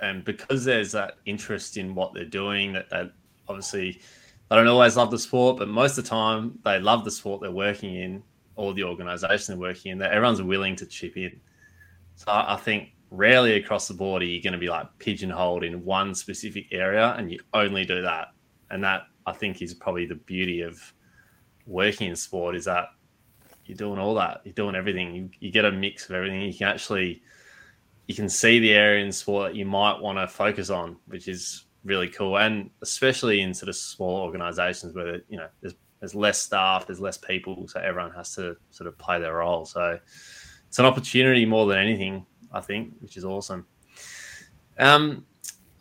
and 0.00 0.24
because 0.24 0.64
there's 0.64 0.92
that 0.92 1.16
interest 1.26 1.76
in 1.76 1.94
what 1.94 2.14
they're 2.14 2.24
doing, 2.24 2.72
that 2.72 2.88
they 2.90 3.10
obviously 3.48 4.00
they 4.48 4.56
don't 4.56 4.68
always 4.68 4.96
love 4.96 5.10
the 5.10 5.18
sport, 5.18 5.58
but 5.58 5.68
most 5.68 5.98
of 5.98 6.04
the 6.04 6.10
time 6.10 6.58
they 6.64 6.78
love 6.78 7.04
the 7.04 7.10
sport 7.10 7.40
they're 7.40 7.50
working 7.50 7.94
in 7.96 8.22
or 8.54 8.72
the 8.72 8.84
organization 8.84 9.54
they're 9.54 9.68
working 9.68 9.92
in. 9.92 9.98
That 9.98 10.12
everyone's 10.12 10.40
willing 10.40 10.76
to 10.76 10.86
chip 10.86 11.16
in. 11.16 11.38
So 12.14 12.26
I 12.28 12.56
think 12.56 12.92
rarely 13.10 13.54
across 13.54 13.88
the 13.88 13.94
board 13.94 14.22
are 14.22 14.26
you 14.26 14.42
going 14.42 14.52
to 14.52 14.58
be 14.58 14.68
like 14.68 14.86
pigeonholed 14.98 15.64
in 15.64 15.84
one 15.84 16.14
specific 16.14 16.66
area 16.72 17.14
and 17.18 17.30
you 17.30 17.38
only 17.54 17.84
do 17.84 18.02
that. 18.02 18.28
And 18.70 18.82
that 18.84 19.02
I 19.26 19.32
think 19.32 19.62
is 19.62 19.74
probably 19.74 20.06
the 20.06 20.16
beauty 20.16 20.62
of 20.62 20.80
working 21.66 22.08
in 22.08 22.16
sport 22.16 22.56
is 22.56 22.64
that 22.64 22.88
you're 23.64 23.76
doing 23.76 23.98
all 23.98 24.14
that. 24.14 24.40
You're 24.44 24.54
doing 24.54 24.74
everything. 24.74 25.14
You, 25.14 25.30
you 25.40 25.50
get 25.50 25.64
a 25.64 25.72
mix 25.72 26.08
of 26.08 26.14
everything. 26.14 26.40
You 26.42 26.54
can 26.54 26.68
actually 26.68 27.22
you 28.06 28.14
can 28.14 28.28
see 28.28 28.60
the 28.60 28.72
area 28.72 29.04
in 29.04 29.10
sport 29.10 29.50
that 29.50 29.56
you 29.56 29.66
might 29.66 30.00
want 30.00 30.18
to 30.18 30.28
focus 30.28 30.70
on, 30.70 30.96
which 31.06 31.26
is 31.26 31.66
really 31.84 32.08
cool. 32.08 32.38
And 32.38 32.70
especially 32.82 33.40
in 33.40 33.52
sort 33.52 33.68
of 33.68 33.76
small 33.76 34.22
organizations 34.22 34.94
where 34.94 35.20
you 35.28 35.38
know 35.38 35.48
there's 35.60 35.74
there's 36.00 36.14
less 36.14 36.40
staff, 36.40 36.86
there's 36.86 37.00
less 37.00 37.16
people, 37.16 37.66
so 37.68 37.80
everyone 37.80 38.12
has 38.12 38.34
to 38.34 38.56
sort 38.70 38.86
of 38.86 38.98
play 38.98 39.18
their 39.18 39.36
role. 39.36 39.64
So 39.64 39.98
it's 40.68 40.78
an 40.78 40.84
opportunity 40.84 41.46
more 41.46 41.66
than 41.66 41.78
anything, 41.78 42.26
I 42.56 42.60
think, 42.60 42.94
which 43.00 43.16
is 43.16 43.24
awesome. 43.24 43.66
Um, 44.78 45.26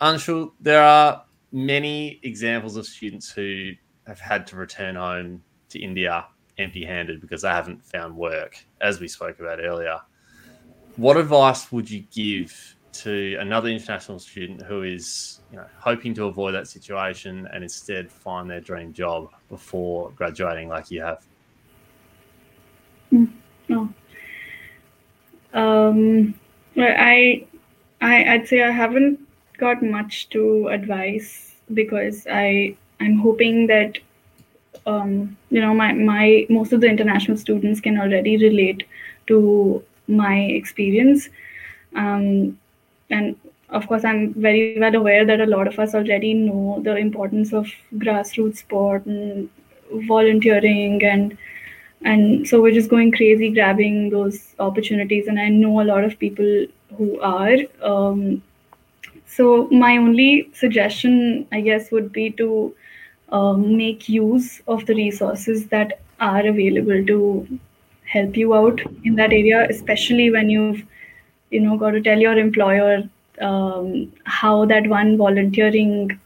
Anshul, 0.02 0.52
there 0.60 0.84
are 0.84 1.26
many 1.52 2.20
examples 2.24 2.76
of 2.76 2.86
students 2.86 3.32
who 3.32 3.72
have 4.08 4.20
had 4.20 4.46
to 4.48 4.56
return 4.56 4.96
home 4.96 5.42
to 5.70 5.80
India 5.80 6.26
empty-handed 6.58 7.22
because 7.22 7.42
they 7.42 7.50
haven't 7.50 7.84
found 7.86 8.16
work, 8.16 8.58
as 8.82 9.00
we 9.00 9.08
spoke 9.08 9.40
about 9.40 9.60
earlier. 9.60 10.00
What 10.96 11.18
advice 11.18 11.72
would 11.72 11.90
you 11.90 12.06
give 12.12 12.76
to 12.94 13.38
another 13.40 13.68
international 13.68 14.20
student 14.20 14.62
who 14.62 14.84
is, 14.84 15.42
you 15.52 15.58
know, 15.58 15.66
hoping 15.78 16.14
to 16.14 16.26
avoid 16.26 16.54
that 16.56 16.68
situation 16.68 17.48
and 17.54 17.64
instead 17.64 18.10
find 18.10 18.50
their 18.50 18.62
dream 18.62 18.94
job 18.94 19.30
before 19.50 20.12
graduating, 20.12 20.70
like 20.70 20.92
you 20.92 21.02
have? 21.02 21.26
No. 23.68 23.90
Um, 25.54 26.36
well, 26.76 26.96
I, 26.98 27.46
I, 28.02 28.34
I'd 28.34 28.48
say 28.48 28.64
I 28.64 28.72
haven't 28.72 29.20
got 29.58 29.82
much 29.82 30.30
to 30.30 30.68
advise 30.68 31.54
because 31.74 32.28
I, 32.30 32.76
I'm 33.00 33.18
hoping 33.18 33.68
that, 33.68 33.98
um, 34.86 35.38
you 35.50 35.62
know, 35.62 35.74
my, 35.74 35.94
my 35.94 36.46
most 36.50 36.74
of 36.74 36.82
the 36.82 36.88
international 36.88 37.38
students 37.38 37.80
can 37.80 38.00
already 38.00 38.38
relate 38.38 38.84
to 39.28 39.84
my 40.08 40.38
experience, 40.38 41.30
um, 41.96 42.58
and 43.10 43.36
of 43.70 43.88
course, 43.88 44.06
I'm 44.06 44.34
very 44.34 44.78
well 44.80 44.96
aware 44.96 45.26
that 45.26 45.42
a 45.42 45.46
lot 45.46 45.68
of 45.68 45.80
us 45.80 45.96
already 45.96 46.34
know 46.34 46.82
the 46.84 46.96
importance 46.96 47.52
of 47.52 47.68
grassroots 47.96 48.58
sport 48.58 49.06
and 49.06 49.50
volunteering 50.08 51.04
and 51.04 51.38
and 52.04 52.48
so 52.48 52.62
we're 52.62 52.74
just 52.74 52.90
going 52.90 53.12
crazy 53.12 53.50
grabbing 53.50 54.10
those 54.10 54.56
opportunities 54.60 55.28
and 55.28 55.40
i 55.40 55.48
know 55.50 55.82
a 55.82 55.84
lot 55.84 56.04
of 56.04 56.18
people 56.20 56.66
who 56.98 57.20
are. 57.20 57.58
Um, 57.82 58.42
so 59.28 59.68
my 59.70 59.98
only 59.98 60.50
suggestion 60.54 61.48
i 61.52 61.62
guess 61.62 61.92
would 61.92 62.12
be 62.12 62.30
to 62.32 62.76
um, 63.30 63.76
make 63.76 64.08
use 64.08 64.62
of 64.68 64.86
the 64.86 64.96
resources 64.96 65.68
that 65.68 66.00
are 66.20 66.46
available 66.46 67.06
to 67.06 67.60
help 68.06 68.38
you 68.38 68.54
out 68.54 68.80
in 69.04 69.16
that 69.16 69.34
area 69.34 69.68
especially 69.70 70.30
when 70.32 70.50
you've 70.50 70.84
you 71.50 71.60
know 71.60 71.78
got 71.78 71.92
to 71.92 72.02
tell 72.02 72.20
your 72.20 72.38
employer 72.38 73.10
um, 73.42 74.12
how 74.26 74.66
that 74.66 74.88
one 74.88 75.18
volunteering 75.18 76.20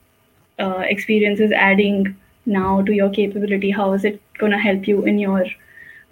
uh, 0.59 0.84
experience 0.88 1.39
is 1.39 1.51
adding 1.51 2.15
now 2.45 2.82
to 2.82 2.93
your 2.93 3.09
capability 3.09 3.72
how 3.72 3.93
is 3.93 4.03
it 4.03 4.22
going 4.39 4.51
to 4.51 4.57
help 4.57 4.87
you 4.87 5.03
in 5.03 5.19
your 5.19 5.45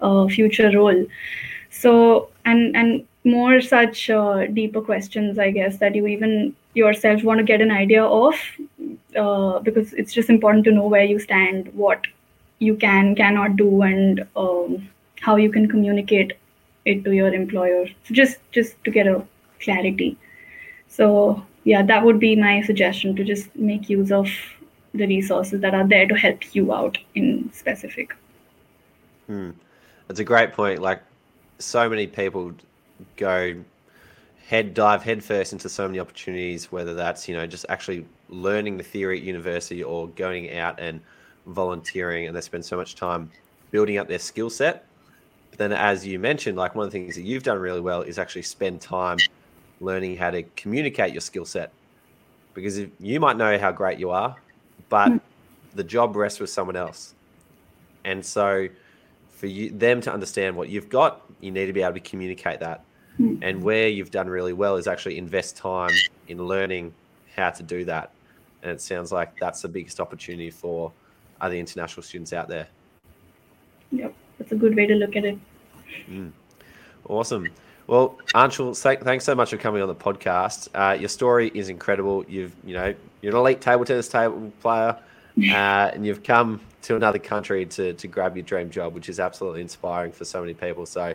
uh, 0.00 0.28
future 0.28 0.70
role. 0.70 1.04
So 1.70 2.30
and 2.44 2.76
and 2.76 3.04
more 3.24 3.60
such 3.60 4.08
uh, 4.10 4.46
deeper 4.58 4.80
questions 4.80 5.38
i 5.38 5.50
guess 5.50 5.78
that 5.78 5.94
you 5.94 6.06
even 6.06 6.54
yourself 6.74 7.22
want 7.22 7.38
to 7.38 7.44
get 7.44 7.60
an 7.60 7.70
idea 7.70 8.04
of 8.04 8.34
uh, 9.16 9.58
because 9.60 9.92
it's 9.94 10.12
just 10.12 10.30
important 10.30 10.64
to 10.64 10.72
know 10.72 10.86
where 10.86 11.04
you 11.04 11.18
stand 11.18 11.72
what 11.74 12.06
you 12.58 12.76
can 12.76 13.14
cannot 13.14 13.56
do 13.56 13.82
and 13.82 14.26
um, 14.36 14.88
how 15.20 15.36
you 15.36 15.50
can 15.50 15.68
communicate 15.68 16.32
it 16.84 17.04
to 17.04 17.12
your 17.12 17.32
employer. 17.34 17.86
So 18.04 18.14
just 18.14 18.38
just 18.52 18.82
to 18.84 18.90
get 18.90 19.06
a 19.06 19.22
clarity. 19.60 20.16
So 20.88 21.44
yeah 21.64 21.82
that 21.82 22.04
would 22.04 22.18
be 22.18 22.34
my 22.36 22.62
suggestion 22.62 23.16
to 23.16 23.24
just 23.24 23.54
make 23.54 23.90
use 23.90 24.12
of 24.12 24.28
the 24.94 25.06
resources 25.06 25.60
that 25.60 25.74
are 25.74 25.86
there 25.86 26.06
to 26.08 26.14
help 26.14 26.54
you 26.54 26.72
out 26.72 26.98
in 27.14 27.50
specific 27.52 28.14
Hmm. 29.28 29.50
It's 30.08 30.20
a 30.20 30.24
great 30.24 30.52
point. 30.52 30.80
Like 30.80 31.02
so 31.58 31.88
many 31.88 32.06
people 32.06 32.52
go 33.16 33.54
head 34.46 34.74
dive 34.74 35.02
head 35.02 35.22
first 35.22 35.52
into 35.52 35.68
so 35.68 35.86
many 35.86 36.00
opportunities, 36.00 36.72
whether 36.72 36.94
that's 36.94 37.28
you 37.28 37.36
know 37.36 37.46
just 37.46 37.66
actually 37.68 38.06
learning 38.30 38.78
the 38.78 38.82
theory 38.82 39.18
at 39.18 39.22
university 39.22 39.84
or 39.84 40.08
going 40.08 40.56
out 40.56 40.80
and 40.80 41.00
volunteering, 41.46 42.26
and 42.26 42.34
they 42.34 42.40
spend 42.40 42.64
so 42.64 42.76
much 42.76 42.96
time 42.96 43.30
building 43.70 43.98
up 43.98 44.08
their 44.08 44.18
skill 44.18 44.50
set. 44.50 44.86
But 45.50 45.58
then, 45.58 45.72
as 45.72 46.06
you 46.06 46.18
mentioned, 46.18 46.56
like 46.56 46.74
one 46.74 46.86
of 46.86 46.92
the 46.92 46.98
things 46.98 47.14
that 47.14 47.22
you've 47.22 47.42
done 47.42 47.58
really 47.58 47.80
well 47.80 48.02
is 48.02 48.18
actually 48.18 48.42
spend 48.42 48.80
time 48.80 49.18
learning 49.80 50.16
how 50.16 50.30
to 50.30 50.42
communicate 50.56 51.12
your 51.12 51.20
skill 51.20 51.44
set, 51.44 51.70
because 52.54 52.78
if, 52.78 52.88
you 52.98 53.20
might 53.20 53.36
know 53.36 53.58
how 53.58 53.70
great 53.72 53.98
you 53.98 54.10
are, 54.10 54.36
but 54.88 55.08
Mm. 55.10 55.20
the 55.74 55.84
job 55.84 56.16
rests 56.16 56.40
with 56.40 56.50
someone 56.50 56.76
else, 56.76 57.14
and 58.04 58.24
so 58.24 58.68
for 59.30 59.46
you 59.46 59.70
them 59.70 60.00
to 60.00 60.12
understand 60.12 60.56
what 60.56 60.68
you've 60.68 60.88
got, 60.88 61.22
you 61.40 61.50
need 61.50 61.66
to 61.66 61.72
be 61.72 61.82
able 61.82 61.94
to 61.94 62.00
communicate 62.00 62.58
that. 62.60 62.84
Mm. 63.20 63.38
And 63.42 63.62
where 63.62 63.88
you've 63.88 64.10
done 64.10 64.28
really 64.28 64.52
well 64.52 64.76
is 64.76 64.86
actually 64.86 65.18
invest 65.18 65.56
time 65.56 65.90
in 66.28 66.38
learning 66.46 66.92
how 67.36 67.50
to 67.50 67.62
do 67.62 67.84
that. 67.84 68.10
And 68.62 68.72
it 68.72 68.80
sounds 68.80 69.12
like 69.12 69.38
that's 69.38 69.62
the 69.62 69.68
biggest 69.68 70.00
opportunity 70.00 70.50
for 70.50 70.92
other 71.40 71.54
international 71.54 72.02
students 72.02 72.32
out 72.32 72.48
there. 72.48 72.66
yep 73.92 74.12
that's 74.38 74.52
a 74.52 74.54
good 74.54 74.76
way 74.76 74.86
to 74.86 74.94
look 74.94 75.16
at 75.16 75.24
it 75.24 75.38
Mm. 76.10 76.32
Awesome. 77.08 77.48
Well, 77.88 78.18
Anshul, 78.34 78.76
thanks 79.02 79.24
so 79.24 79.34
much 79.34 79.48
for 79.48 79.56
coming 79.56 79.80
on 79.80 79.88
the 79.88 79.94
podcast. 79.94 80.68
Uh, 80.74 80.92
your 80.92 81.08
story 81.08 81.50
is 81.54 81.70
incredible. 81.70 82.22
You've, 82.28 82.54
you 82.62 82.74
know, 82.74 82.94
you're 83.22 83.32
an 83.32 83.38
elite 83.38 83.62
table 83.62 83.86
tennis 83.86 84.08
table 84.08 84.52
player, 84.60 84.94
uh, 85.38 85.90
and 85.94 86.06
you've 86.06 86.22
come 86.22 86.60
to 86.82 86.96
another 86.96 87.18
country 87.18 87.64
to 87.64 87.94
to 87.94 88.06
grab 88.06 88.36
your 88.36 88.44
dream 88.44 88.68
job, 88.68 88.94
which 88.94 89.08
is 89.08 89.18
absolutely 89.18 89.62
inspiring 89.62 90.12
for 90.12 90.26
so 90.26 90.42
many 90.42 90.52
people. 90.52 90.84
So, 90.84 91.14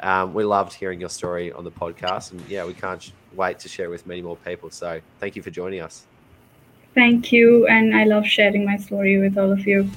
um, 0.00 0.34
we 0.34 0.44
loved 0.44 0.74
hearing 0.74 1.00
your 1.00 1.08
story 1.08 1.50
on 1.50 1.64
the 1.64 1.70
podcast, 1.70 2.32
and 2.32 2.42
yeah, 2.46 2.66
we 2.66 2.74
can't 2.74 3.10
wait 3.34 3.58
to 3.60 3.68
share 3.70 3.86
it 3.86 3.90
with 3.90 4.06
many 4.06 4.20
more 4.20 4.36
people. 4.36 4.70
So, 4.70 5.00
thank 5.18 5.34
you 5.34 5.42
for 5.42 5.50
joining 5.50 5.80
us. 5.80 6.04
thank 6.94 7.32
you 7.32 7.66
and 7.68 7.96
i 7.96 8.04
love 8.04 8.26
sharing 8.26 8.66
my 8.66 8.76
story 8.76 9.18
with 9.18 9.38
all 9.38 9.50
of 9.50 9.66
you 9.66 9.88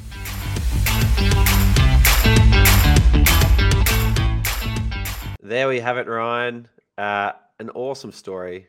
There 5.46 5.68
we 5.68 5.80
have 5.80 6.00
it, 6.00 6.08
Ryan. 6.08 6.68
Uh, 6.98 7.34
an 7.60 7.70
awesome 7.70 8.12
story. 8.12 8.66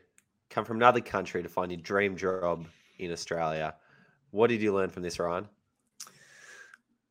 Come 0.51 0.63
from 0.63 0.77
another 0.77 1.01
country 1.01 1.41
to 1.41 1.49
find 1.49 1.71
your 1.71 1.81
dream 1.81 2.15
job 2.15 2.67
in 2.99 3.11
Australia. 3.11 3.73
What 4.29 4.51
did 4.51 4.61
you 4.61 4.75
learn 4.75 4.91
from 4.91 5.01
this, 5.01 5.17
Ryan? 5.17 5.49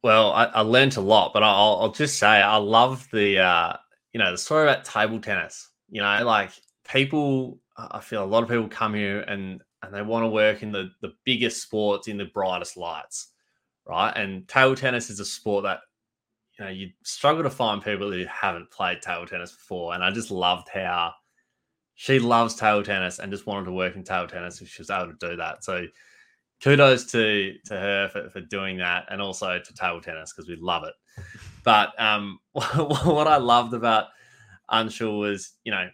Well, 0.04 0.30
I, 0.30 0.44
I 0.44 0.60
learned 0.60 0.96
a 0.96 1.00
lot, 1.00 1.32
but 1.34 1.42
I'll, 1.42 1.78
I'll 1.80 1.90
just 1.90 2.16
say 2.16 2.28
I 2.28 2.58
love 2.58 3.08
the 3.12 3.40
uh, 3.40 3.72
you 4.12 4.20
know 4.20 4.30
the 4.30 4.38
story 4.38 4.62
about 4.62 4.84
table 4.84 5.20
tennis. 5.20 5.68
You 5.90 6.00
know, 6.00 6.24
like 6.24 6.52
people, 6.88 7.58
I 7.76 7.98
feel 7.98 8.22
a 8.22 8.24
lot 8.24 8.44
of 8.44 8.48
people 8.48 8.68
come 8.68 8.94
here 8.94 9.22
and 9.22 9.60
and 9.82 9.92
they 9.92 10.02
want 10.02 10.22
to 10.22 10.28
work 10.28 10.62
in 10.62 10.70
the 10.70 10.90
the 11.00 11.14
biggest 11.24 11.60
sports 11.60 12.06
in 12.06 12.18
the 12.18 12.26
brightest 12.26 12.76
lights, 12.76 13.32
right? 13.84 14.12
And 14.14 14.46
table 14.46 14.76
tennis 14.76 15.10
is 15.10 15.18
a 15.18 15.24
sport 15.24 15.64
that 15.64 15.80
you 16.58 16.64
know 16.64 16.70
you 16.70 16.90
struggle 17.02 17.42
to 17.42 17.50
find 17.50 17.82
people 17.82 18.10
who 18.10 18.24
haven't 18.26 18.70
played 18.70 19.02
table 19.02 19.26
tennis 19.26 19.52
before. 19.52 19.94
And 19.94 20.02
I 20.02 20.10
just 20.10 20.30
loved 20.30 20.68
how 20.68 21.12
she 21.94 22.18
loves 22.18 22.54
table 22.54 22.82
tennis 22.82 23.18
and 23.18 23.32
just 23.32 23.46
wanted 23.46 23.66
to 23.66 23.72
work 23.72 23.96
in 23.96 24.04
table 24.04 24.28
tennis 24.28 24.60
if 24.60 24.68
she 24.68 24.82
was 24.82 24.90
able 24.90 25.12
to 25.12 25.28
do 25.28 25.36
that. 25.36 25.64
So 25.64 25.86
kudos 26.62 27.04
to 27.12 27.54
to 27.66 27.74
her 27.74 28.08
for, 28.08 28.30
for 28.30 28.40
doing 28.40 28.78
that 28.78 29.06
and 29.10 29.20
also 29.20 29.58
to 29.58 29.74
table 29.74 30.00
tennis 30.00 30.32
because 30.32 30.48
we 30.48 30.56
love 30.56 30.84
it. 30.84 30.94
But 31.64 31.98
um, 32.00 32.38
what 32.52 33.26
I 33.26 33.36
loved 33.36 33.74
about 33.74 34.06
Anshul 34.70 35.18
was, 35.18 35.54
you 35.64 35.72
know, 35.72 35.88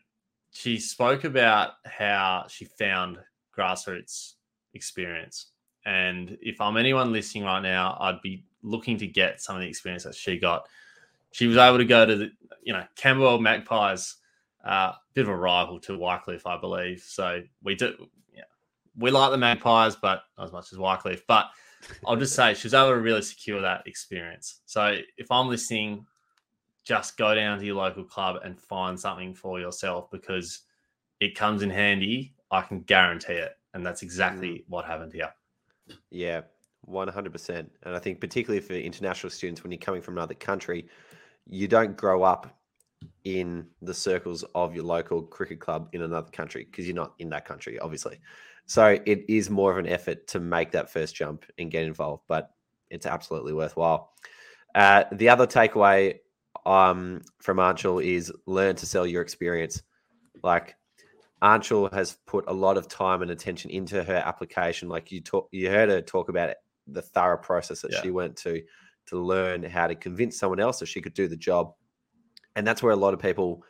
she 0.52 0.78
spoke 0.78 1.24
about 1.24 1.72
how 1.86 2.46
she 2.48 2.64
found 2.64 3.18
grassroots 3.56 4.34
experience. 4.74 5.50
And 5.84 6.36
if 6.40 6.60
I'm 6.60 6.76
anyone 6.76 7.12
listening 7.12 7.44
right 7.44 7.62
now, 7.62 7.96
I'd 8.00 8.22
be 8.22 8.44
looking 8.62 8.96
to 8.98 9.06
get 9.06 9.40
some 9.40 9.56
of 9.56 9.62
the 9.62 9.68
experience 9.68 10.04
that 10.04 10.14
she 10.14 10.38
got. 10.38 10.66
She 11.32 11.46
was 11.46 11.56
able 11.56 11.78
to 11.78 11.84
go 11.84 12.06
to 12.06 12.16
the, 12.16 12.30
you 12.62 12.72
know, 12.72 12.84
Camberwell 12.96 13.38
Magpies, 13.38 14.16
uh, 14.64 14.92
bit 15.14 15.22
of 15.22 15.28
a 15.28 15.36
rival 15.36 15.80
to 15.80 15.98
Wycliffe, 15.98 16.46
I 16.46 16.58
believe. 16.58 17.00
So 17.00 17.42
we 17.62 17.74
do, 17.74 17.94
yeah, 18.34 18.44
we 18.96 19.10
like 19.10 19.30
the 19.30 19.38
Magpies, 19.38 19.96
but 19.96 20.22
not 20.38 20.44
as 20.44 20.52
much 20.52 20.72
as 20.72 20.78
Wycliffe. 20.78 21.26
But 21.26 21.46
I'll 22.06 22.16
just 22.16 22.34
say 22.34 22.54
she 22.54 22.66
was 22.66 22.74
able 22.74 22.90
to 22.90 23.00
really 23.00 23.22
secure 23.22 23.60
that 23.60 23.86
experience. 23.86 24.60
So 24.66 24.98
if 25.16 25.30
I'm 25.30 25.48
listening, 25.48 26.06
just 26.84 27.16
go 27.16 27.34
down 27.34 27.58
to 27.58 27.64
your 27.64 27.76
local 27.76 28.04
club 28.04 28.36
and 28.44 28.60
find 28.60 28.98
something 28.98 29.34
for 29.34 29.60
yourself 29.60 30.10
because 30.10 30.60
it 31.20 31.36
comes 31.36 31.62
in 31.62 31.70
handy. 31.70 32.34
I 32.50 32.62
can 32.62 32.80
guarantee 32.82 33.34
it. 33.34 33.56
And 33.74 33.84
that's 33.86 34.02
exactly 34.02 34.48
mm. 34.48 34.64
what 34.68 34.84
happened 34.84 35.12
here. 35.12 35.32
Yeah, 36.10 36.42
100%. 36.88 37.66
And 37.82 37.96
I 37.96 37.98
think, 37.98 38.20
particularly 38.20 38.60
for 38.60 38.74
international 38.74 39.30
students, 39.30 39.62
when 39.62 39.72
you're 39.72 39.78
coming 39.78 40.02
from 40.02 40.16
another 40.16 40.34
country, 40.34 40.86
you 41.46 41.68
don't 41.68 41.96
grow 41.96 42.22
up 42.22 42.58
in 43.24 43.66
the 43.80 43.94
circles 43.94 44.44
of 44.54 44.74
your 44.74 44.84
local 44.84 45.22
cricket 45.22 45.60
club 45.60 45.88
in 45.92 46.02
another 46.02 46.30
country 46.30 46.64
because 46.64 46.86
you're 46.86 46.94
not 46.94 47.14
in 47.18 47.28
that 47.30 47.44
country, 47.44 47.78
obviously. 47.78 48.20
So 48.66 48.98
it 49.04 49.24
is 49.28 49.50
more 49.50 49.72
of 49.72 49.78
an 49.78 49.88
effort 49.88 50.26
to 50.28 50.40
make 50.40 50.70
that 50.72 50.90
first 50.90 51.14
jump 51.14 51.44
and 51.58 51.70
get 51.70 51.84
involved, 51.84 52.22
but 52.28 52.50
it's 52.90 53.06
absolutely 53.06 53.52
worthwhile. 53.52 54.12
Uh, 54.74 55.04
the 55.12 55.28
other 55.28 55.46
takeaway 55.46 56.18
um, 56.64 57.22
from 57.40 57.56
Anshul 57.58 58.04
is 58.04 58.32
learn 58.46 58.76
to 58.76 58.86
sell 58.86 59.06
your 59.06 59.22
experience. 59.22 59.82
Like 60.42 60.76
Anshul 61.42 61.92
has 61.92 62.16
put 62.26 62.44
a 62.46 62.52
lot 62.52 62.76
of 62.76 62.88
time 62.88 63.22
and 63.22 63.30
attention 63.30 63.70
into 63.70 64.02
her 64.02 64.22
application. 64.24 64.88
Like 64.88 65.10
you 65.10 65.20
talk, 65.20 65.48
you 65.50 65.68
heard 65.68 65.88
her 65.88 66.00
talk 66.00 66.28
about 66.28 66.50
the 66.86 67.02
thorough 67.02 67.38
process 67.38 67.80
that 67.82 67.92
yeah. 67.92 68.02
she 68.02 68.10
went 68.10 68.36
to 68.36 68.62
to 69.06 69.18
learn 69.18 69.62
how 69.62 69.86
to 69.86 69.94
convince 69.94 70.38
someone 70.38 70.60
else 70.60 70.78
that 70.78 70.86
she 70.86 71.00
could 71.00 71.14
do 71.14 71.28
the 71.28 71.36
job. 71.36 71.74
And 72.54 72.66
that's 72.66 72.82
where 72.82 72.92
a 72.92 72.96
lot 72.96 73.14
of 73.14 73.20
people 73.20 73.64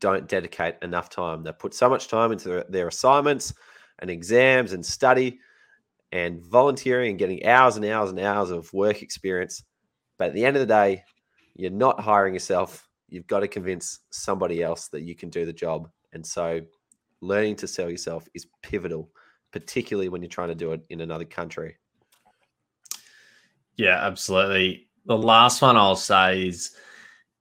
don't 0.00 0.28
dedicate 0.28 0.76
enough 0.82 1.08
time. 1.08 1.42
They 1.42 1.52
put 1.52 1.74
so 1.74 1.88
much 1.88 2.08
time 2.08 2.32
into 2.32 2.48
their, 2.48 2.64
their 2.68 2.88
assignments 2.88 3.54
and 4.00 4.10
exams 4.10 4.72
and 4.72 4.84
study 4.84 5.38
and 6.12 6.42
volunteering 6.42 7.10
and 7.10 7.18
getting 7.18 7.46
hours 7.46 7.76
and 7.76 7.84
hours 7.84 8.10
and 8.10 8.20
hours 8.20 8.50
of 8.50 8.72
work 8.72 9.02
experience. 9.02 9.62
But 10.18 10.28
at 10.28 10.34
the 10.34 10.44
end 10.44 10.56
of 10.56 10.60
the 10.60 10.66
day, 10.66 11.04
you're 11.54 11.70
not 11.70 12.00
hiring 12.00 12.34
yourself. 12.34 12.88
You've 13.08 13.26
got 13.26 13.40
to 13.40 13.48
convince 13.48 14.00
somebody 14.10 14.62
else 14.62 14.88
that 14.88 15.02
you 15.02 15.14
can 15.14 15.30
do 15.30 15.46
the 15.46 15.52
job. 15.52 15.88
And 16.12 16.26
so 16.26 16.60
learning 17.20 17.56
to 17.56 17.68
sell 17.68 17.90
yourself 17.90 18.28
is 18.34 18.46
pivotal, 18.62 19.10
particularly 19.52 20.08
when 20.08 20.22
you're 20.22 20.28
trying 20.28 20.48
to 20.48 20.54
do 20.54 20.72
it 20.72 20.82
in 20.90 21.00
another 21.00 21.24
country. 21.24 21.76
Yeah, 23.76 24.04
absolutely. 24.06 24.88
The 25.06 25.16
last 25.16 25.62
one 25.62 25.76
I'll 25.76 25.96
say 25.96 26.46
is 26.48 26.76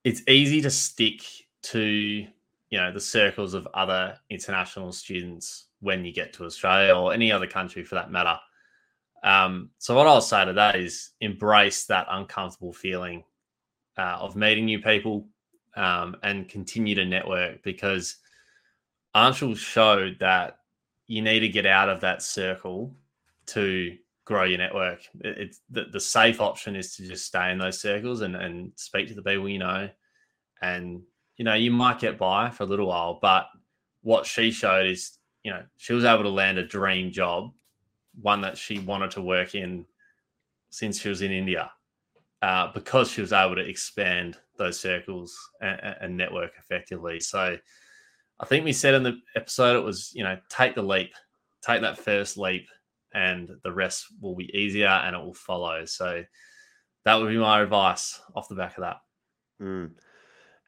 it's 0.04 0.22
easy 0.28 0.62
to 0.62 0.70
stick 0.70 1.22
to, 1.64 1.82
you 1.82 2.28
know, 2.72 2.92
the 2.92 3.00
circles 3.00 3.54
of 3.54 3.68
other 3.74 4.18
international 4.30 4.92
students 4.92 5.68
when 5.80 6.04
you 6.04 6.14
get 6.14 6.34
to 6.34 6.46
Australia 6.46 6.96
or 6.96 7.14
any 7.14 7.32
other 7.32 7.48
country 7.48 7.84
for 7.84 7.96
that 7.96 8.12
matter. 8.12 8.38
Um, 9.24 9.70
so 9.78 9.96
what 9.96 10.08
I'll 10.08 10.22
say 10.22 10.44
to 10.46 10.54
that 10.54 10.76
is 10.76 11.12
embrace 11.22 11.86
that 11.86 12.08
uncomfortable 12.10 12.74
feeling 12.74 13.24
uh, 13.98 14.18
of 14.20 14.36
meeting 14.36 14.66
new 14.66 14.80
people 14.80 15.28
um, 15.76 16.18
and 16.24 16.50
continue 16.50 16.96
to 16.96 17.06
network 17.06 17.64
because 17.64 18.18
Anshul 19.16 19.56
showed 19.56 20.18
that 20.20 20.58
you 21.08 21.22
need 21.22 21.42
to 21.42 21.50
get 21.50 21.66
out 21.66 21.90
of 21.90 22.02
that 22.02 22.22
circle 22.22 22.96
to 23.48 23.98
grow 24.26 24.44
your 24.44 24.58
network. 24.58 25.02
It, 25.22 25.38
it's 25.38 25.62
the, 25.70 25.86
the 25.92 26.00
safe 26.00 26.42
option 26.42 26.76
is 26.76 26.96
to 26.96 27.08
just 27.08 27.26
stay 27.26 27.52
in 27.52 27.58
those 27.58 27.82
circles 27.82 28.22
and, 28.22 28.36
and 28.36 28.72
speak 28.76 29.08
to 29.08 29.14
the 29.14 29.22
people 29.22 29.50
you 29.50 29.60
know. 29.60 29.90
And, 30.62 31.02
you 31.38 31.46
know, 31.46 31.56
you 31.56 31.72
might 31.72 32.00
get 32.00 32.18
by 32.18 32.50
for 32.50 32.64
a 32.64 32.68
little 32.68 32.88
while, 32.88 33.20
but 33.22 33.48
what 34.02 34.26
she 34.26 34.52
showed 34.52 34.88
is, 34.88 35.18
you 35.44 35.52
know, 35.52 35.64
she 35.78 35.94
was 35.94 36.06
able 36.06 36.24
to 36.24 36.30
land 36.30 36.58
a 36.58 36.66
dream 36.66 37.12
job, 37.12 37.52
one 38.22 38.42
that 38.42 38.58
she 38.58 38.80
wanted 38.80 39.12
to 39.12 39.22
work 39.22 39.56
in 39.56 39.86
since 40.70 41.00
she 41.00 41.10
was 41.10 41.22
in 41.22 41.32
India 41.32 41.72
uh, 42.44 42.68
because 42.74 43.10
she 43.10 43.22
was 43.22 43.32
able 43.32 43.56
to 43.56 43.62
expand 43.62 44.38
those 44.58 44.78
circles 44.78 45.38
and, 45.62 45.80
and, 46.02 46.18
network 46.18 46.52
effectively. 46.60 47.20
So 47.20 47.58
I 48.40 48.46
think 48.46 48.66
we 48.66 48.74
said 48.74 48.96
in 48.96 49.04
the 49.04 49.18
episode 49.36 49.78
it 49.78 49.84
was 49.84 50.12
you 50.14 50.24
know 50.24 50.38
take 50.50 50.76
the 50.76 50.82
leap, 50.82 51.14
take 51.66 51.82
that 51.82 51.98
first 51.98 52.38
leap, 52.38 52.68
and 53.14 53.50
the 53.64 53.72
rest 53.72 54.08
will 54.22 54.36
be 54.36 54.56
easier 54.58 54.88
and 54.88 55.16
it 55.16 55.20
will 55.20 55.34
follow. 55.34 55.86
So 55.86 56.24
that 57.06 57.16
would 57.16 57.30
be 57.30 57.38
my 57.38 57.62
advice 57.62 58.20
off 58.36 58.50
the 58.50 58.56
back 58.56 58.78
of 58.78 58.84
that. 58.84 58.98
Mm. 59.62 59.92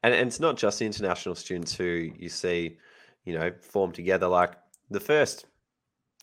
And, 0.02 0.14
and 0.14 0.28
it's 0.28 0.40
not 0.40 0.56
just 0.56 0.78
the 0.78 0.86
international 0.86 1.34
students 1.34 1.74
who 1.74 2.10
you 2.16 2.28
see, 2.28 2.78
you 3.24 3.36
know, 3.36 3.52
form 3.60 3.92
together. 3.92 4.28
Like 4.28 4.52
the 4.90 5.00
first, 5.00 5.46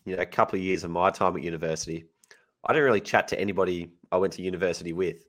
you 0.04 0.16
know, 0.16 0.24
couple 0.24 0.58
of 0.58 0.64
years 0.64 0.84
of 0.84 0.90
my 0.90 1.10
time 1.10 1.36
at 1.36 1.42
university, 1.42 2.06
I 2.64 2.72
didn't 2.72 2.86
really 2.86 3.00
chat 3.00 3.28
to 3.28 3.40
anybody 3.40 3.90
I 4.10 4.16
went 4.16 4.32
to 4.34 4.42
university 4.42 4.92
with. 4.92 5.24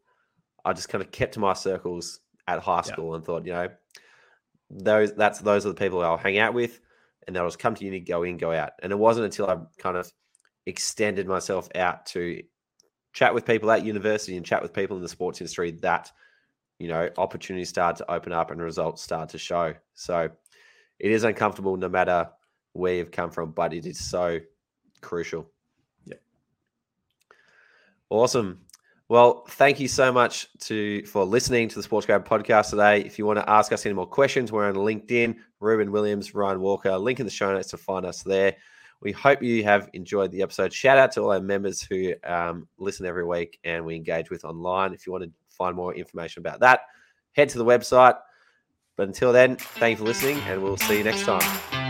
I 0.64 0.74
just 0.74 0.90
kind 0.90 1.04
of 1.04 1.12
kept 1.12 1.34
to 1.34 1.40
my 1.40 1.54
circles 1.54 2.22
at 2.48 2.60
high 2.60 2.82
school 2.82 3.10
yeah. 3.10 3.16
and 3.16 3.26
thought, 3.26 3.46
you 3.46 3.54
know, 3.54 3.68
those 4.70 5.14
that's 5.14 5.40
those 5.40 5.66
are 5.66 5.70
the 5.70 5.76
people 5.76 6.02
I'll 6.02 6.18
hang 6.18 6.40
out 6.40 6.54
with, 6.54 6.80
and 7.28 7.36
they'll 7.36 7.46
just 7.46 7.60
come 7.60 7.76
to 7.76 7.86
uni, 7.86 8.00
go 8.00 8.24
in, 8.24 8.38
go 8.38 8.52
out. 8.52 8.72
And 8.82 8.92
it 8.92 8.98
wasn't 8.98 9.26
until 9.26 9.48
I 9.48 9.58
kind 9.78 9.98
of 9.98 10.12
extended 10.66 11.28
myself 11.28 11.70
out 11.76 12.06
to 12.08 12.42
chat 13.14 13.34
with 13.34 13.46
people 13.46 13.72
at 13.72 13.86
university 13.86 14.36
and 14.36 14.46
chat 14.46 14.62
with 14.62 14.74
people 14.74 14.98
in 14.98 15.04
the 15.04 15.10
sports 15.10 15.40
industry 15.40 15.72
that 15.72 16.12
you 16.80 16.88
know 16.88 17.10
opportunities 17.18 17.70
start 17.70 17.96
to 17.96 18.12
open 18.12 18.34
up 18.34 18.52
and 18.52 18.62
results 18.62 19.02
start 19.02 19.30
to 19.30 19.38
show. 19.38 19.74
So 19.94 20.30
it 21.00 21.12
is 21.12 21.24
uncomfortable 21.24 21.78
no 21.78 21.90
matter 21.90 22.30
where 22.74 22.96
you've 22.96 23.12
come 23.12 23.32
from, 23.32 23.52
but 23.52 23.74
it 23.74 23.86
is 23.86 24.00
so 24.00 24.40
crucial. 25.02 25.50
Yeah. 26.06 26.16
Awesome. 28.10 28.60
Well, 29.08 29.46
thank 29.50 29.80
you 29.80 29.88
so 29.88 30.12
much 30.12 30.48
to 30.62 31.06
for 31.06 31.24
listening 31.24 31.70
to 31.70 31.76
the 31.76 31.84
Sports 31.84 32.08
Grad 32.08 32.26
podcast 32.26 32.72
today. 32.72 33.02
If 33.02 33.20
you 33.20 33.26
want 33.26 33.38
to 33.38 33.48
ask 33.50 33.72
us 33.72 33.86
any 33.86 33.94
more 33.94 34.08
questions, 34.08 34.52
we're 34.52 34.68
on 34.68 34.74
LinkedIn, 34.76 35.38
Reuben 35.60 35.92
Williams, 35.92 36.34
Ryan 36.34 36.60
Walker, 36.60 36.98
link 36.98 37.20
in 37.20 37.26
the 37.26 37.32
show 37.32 37.54
notes 37.54 37.70
to 37.70 37.78
find 37.78 38.06
us 38.06 38.24
there. 38.24 38.56
We 39.06 39.12
hope 39.12 39.44
you 39.44 39.64
have 39.66 39.88
enjoyed 39.94 40.32
the 40.32 40.42
episode. 40.42 40.74
Shout 40.74 40.98
out 40.98 41.12
to 41.12 41.22
all 41.22 41.32
our 41.32 41.40
members 41.40 41.80
who 41.84 42.16
um, 42.24 42.68
listen 42.80 43.06
every 43.06 43.24
week 43.24 43.60
and 43.64 43.86
we 43.86 43.96
engage 43.96 44.32
with 44.32 44.44
online. 44.44 44.96
If 44.96 45.06
you 45.06 45.14
want 45.14 45.26
to 45.26 45.32
find 45.48 45.76
more 45.76 45.94
information 45.94 46.40
about 46.40 46.62
that, 46.62 46.80
head 47.34 47.50
to 47.50 47.60
the 47.60 47.66
website. 47.66 48.16
But 48.98 49.08
until 49.08 49.32
then, 49.32 49.58
thank 49.58 50.00
you 50.00 50.04
for 50.04 50.10
listening 50.10 50.40
and 50.48 50.64
we'll 50.64 50.78
see 50.78 50.98
you 50.98 51.04
next 51.04 51.24
time. 51.24 51.85